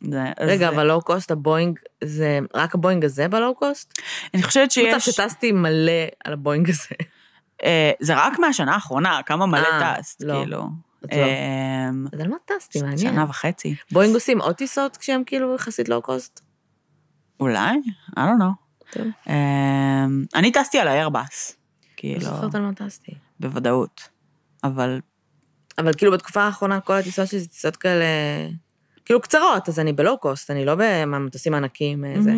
זה- 0.00 0.22
אז- 0.36 0.48
רגע, 0.48 0.68
אבל 0.68 0.86
low 0.86 1.02
cost, 1.02 1.30
הבואינג, 1.30 1.78
זה 2.04 2.38
רק 2.54 2.74
הבואינג 2.74 3.04
הזה 3.04 3.28
ב 3.28 3.34
low 3.34 3.54
cost? 3.54 3.98
אני 4.34 4.42
חושבת 4.42 4.64
מצב 4.64 4.98
שיש... 4.98 5.08
שטסתי 5.08 5.52
מלא 5.52 5.92
על 6.24 6.32
הבואינג 6.32 6.68
הזה. 6.70 6.94
זה 8.00 8.14
רק 8.16 8.38
מהשנה 8.38 8.74
האחרונה, 8.74 9.20
כמה 9.26 9.46
מלא 9.46 9.66
אה, 9.66 9.94
טסט, 9.98 10.22
לא. 10.22 10.34
כאילו. 10.40 10.62
אז 11.02 11.08
לא. 11.18 11.24
אמ, 11.24 12.06
אז 12.12 12.20
על 12.20 12.28
מה 12.28 12.36
טסתי? 12.44 12.78
מעניין. 12.82 12.98
שנה 12.98 13.24
וחצי. 13.28 13.74
בואינג 13.92 14.14
עושים 14.14 14.40
עוד 14.40 14.54
טיסות 14.54 14.96
כשהם 14.96 15.22
כאילו 15.26 15.54
יחסית 15.54 15.88
low 15.88 16.02
cost? 16.02 16.40
אולי? 17.40 17.70
I 18.10 18.20
don't 18.20 18.40
know. 18.40 18.67
טוב. 18.90 19.06
אמ, 19.28 20.24
אני 20.34 20.52
טסתי 20.52 20.78
על 20.78 20.88
האיירבאס, 20.88 21.50
לא 21.52 21.92
כאילו, 21.96 22.20
זוכרת 22.20 22.54
על 22.54 22.62
מה 22.62 22.74
טסתי. 22.74 23.12
בוודאות. 23.40 24.08
אבל 24.64 25.00
אבל 25.78 25.92
כאילו 25.94 26.12
בתקופה 26.12 26.42
האחרונה 26.42 26.80
כל 26.80 26.94
הטיסות 26.94 27.28
שלי 27.28 27.40
זה 27.40 27.48
טיסות 27.48 27.76
כאלה, 27.76 28.04
כאילו 29.04 29.20
קצרות, 29.20 29.68
אז 29.68 29.78
אני 29.78 29.92
בלואו 29.92 30.18
קוסט, 30.18 30.50
אני 30.50 30.64
לא 30.64 30.74
במטוסים 30.78 31.54
הענקיים, 31.54 32.04
אה, 32.04 32.22
זה. 32.22 32.32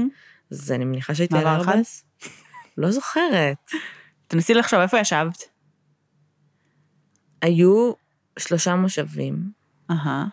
אז 0.50 0.72
אני 0.72 0.84
מניחה 0.84 1.14
שהייתי 1.14 1.36
על? 1.38 1.46
איירבס. 1.46 2.04
לא 2.78 2.90
זוכרת. 2.90 3.70
תנסי 4.26 4.54
לחשוב, 4.54 4.80
איפה 4.80 4.98
ישבת? 4.98 5.44
היו 7.42 7.92
שלושה 8.38 8.74
מושבים, 8.74 9.50
אהה, 9.90 10.26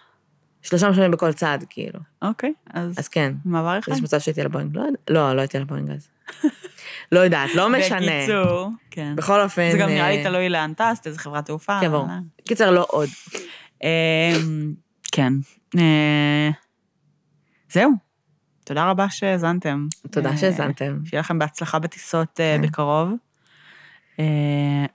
שלושה 0.69 0.87
מושבים 0.87 1.11
בכל 1.11 1.33
צד, 1.33 1.59
כאילו. 1.69 1.99
אוקיי, 2.21 2.53
אז 2.73 2.99
אז 2.99 3.07
כן, 3.07 3.33
מעבר 3.45 3.79
אחד. 3.79 3.91
יש 3.91 4.01
מצב 4.01 4.19
שהייתי 4.19 4.41
על 4.41 4.47
הבואינג. 4.47 4.75
לא, 4.77 4.81
יודע- 4.81 4.99
לא, 5.09 5.33
לא 5.35 5.41
הייתי 5.41 5.57
על 5.57 5.63
הבואינג 5.63 5.91
אז. 5.91 6.09
לא 7.11 7.19
יודעת, 7.19 7.55
לא 7.55 7.69
משנה. 7.69 7.99
בקיצור, 7.99 8.69
כן. 8.91 9.15
בכל 9.15 9.41
אופן... 9.41 9.71
זה 9.71 9.77
גם 9.77 9.89
נראה 9.89 10.09
לי 10.09 10.17
אה, 10.17 10.23
תלוי 10.23 10.49
לאן 10.49 10.73
טסת, 10.73 11.07
איזה 11.07 11.19
חברת 11.19 11.45
תעופה. 11.45 11.77
כן, 11.81 11.91
ברור. 11.91 12.07
אה. 12.09 12.19
קיצר, 12.47 12.71
לא 12.71 12.85
עוד. 12.89 13.09
אמ, 13.83 14.73
כן. 15.11 15.33
אה, 15.77 16.49
זהו. 17.71 17.91
תודה 18.65 18.89
רבה 18.89 19.09
שהאזנתם. 19.09 19.87
תודה 20.11 20.37
שהאזנתם. 20.37 20.99
שיהיה 21.05 21.19
לכם 21.19 21.39
בהצלחה 21.39 21.79
בטיסות 21.79 22.27
כן. 22.35 22.61
בקרוב. 22.63 23.09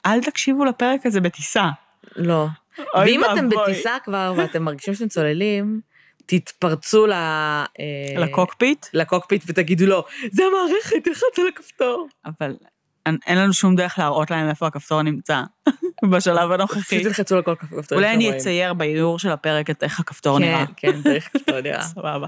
אל 0.06 0.20
תקשיבו 0.24 0.64
לפרק 0.64 1.06
הזה 1.06 1.20
בטיסה. 1.20 1.70
לא. 2.16 2.46
ואם 2.94 3.24
אתם. 3.24 3.48
בטיסה 3.48 3.96
כבר 4.04 4.34
ואתם 4.36 4.62
מרגישים 4.62 4.94
שאתם 4.94 5.08
צוללים, 5.08 5.80
תתפרצו 6.26 7.06
ל... 7.06 7.12
אה, 7.12 7.66
לקוקפיט, 8.18 8.86
לקוקפיט 8.94 9.42
ותגידו 9.46 9.86
לו, 9.86 10.04
זה 10.32 10.42
המערכת, 10.44 11.04
תלחץ 11.04 11.38
על 11.38 11.46
הכפתור. 11.48 12.08
אבל 12.26 12.56
אין 13.06 13.38
לנו 13.38 13.52
שום 13.52 13.76
דרך 13.76 13.98
להראות 13.98 14.30
להם 14.30 14.48
איפה 14.48 14.66
הכפתור 14.66 15.02
נמצא 15.02 15.42
בשלב 16.10 16.52
הנוכחי. 16.52 16.80
פשוט 16.80 17.02
תלחצו 17.02 17.36
על 17.36 17.42
כל 17.42 17.54
כפתור. 17.54 17.98
אולי 17.98 18.14
אני 18.14 18.36
אצייר 18.36 18.74
באיור 18.74 19.18
של 19.18 19.30
הפרק 19.30 19.70
את 19.70 19.82
איך 19.82 20.00
הכפתור 20.00 20.38
רואים. 20.38 20.52
נראה. 20.52 20.64
כן, 20.76 20.92
כן, 20.92 21.02
צריך 21.02 21.28
כפתור 21.32 21.60
נראה. 21.60 21.82
סבבה. 21.94 22.26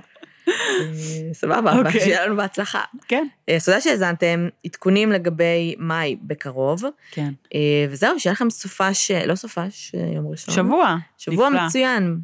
אה, 0.81 1.35
סבבה, 1.35 1.79
אוקיי. 1.79 2.01
שיהיה 2.01 2.27
לנו 2.27 2.37
בהצלחה. 2.37 2.81
כן. 3.09 3.27
אה, 3.49 3.57
אז 3.57 3.65
תודה 3.65 3.81
שהאזנתם, 3.81 4.49
עדכונים 4.67 5.13
לגבי 5.13 5.75
מאי 5.79 6.17
בקרוב, 6.23 6.83
כן. 7.11 7.33
אה, 7.55 7.87
וזהו, 7.91 8.21
שיהיה 8.21 8.33
לכם 8.33 8.51
סופש, 8.51 9.11
לא 9.11 9.35
סופש, 9.35 9.95
אה, 9.95 10.15
יום 10.15 10.27
ראשון. 10.29 10.55
שבוע. 10.55 10.97
שבוע 11.19 11.49
נפלא. 11.49 11.67
מצוין. 11.67 12.19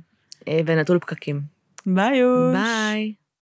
אה, 0.49 0.61
ונטול 0.67 0.99
פקקים. 0.99 1.41
ביי 1.87 2.17
יוש. 2.17 2.57
ביי. 2.57 3.13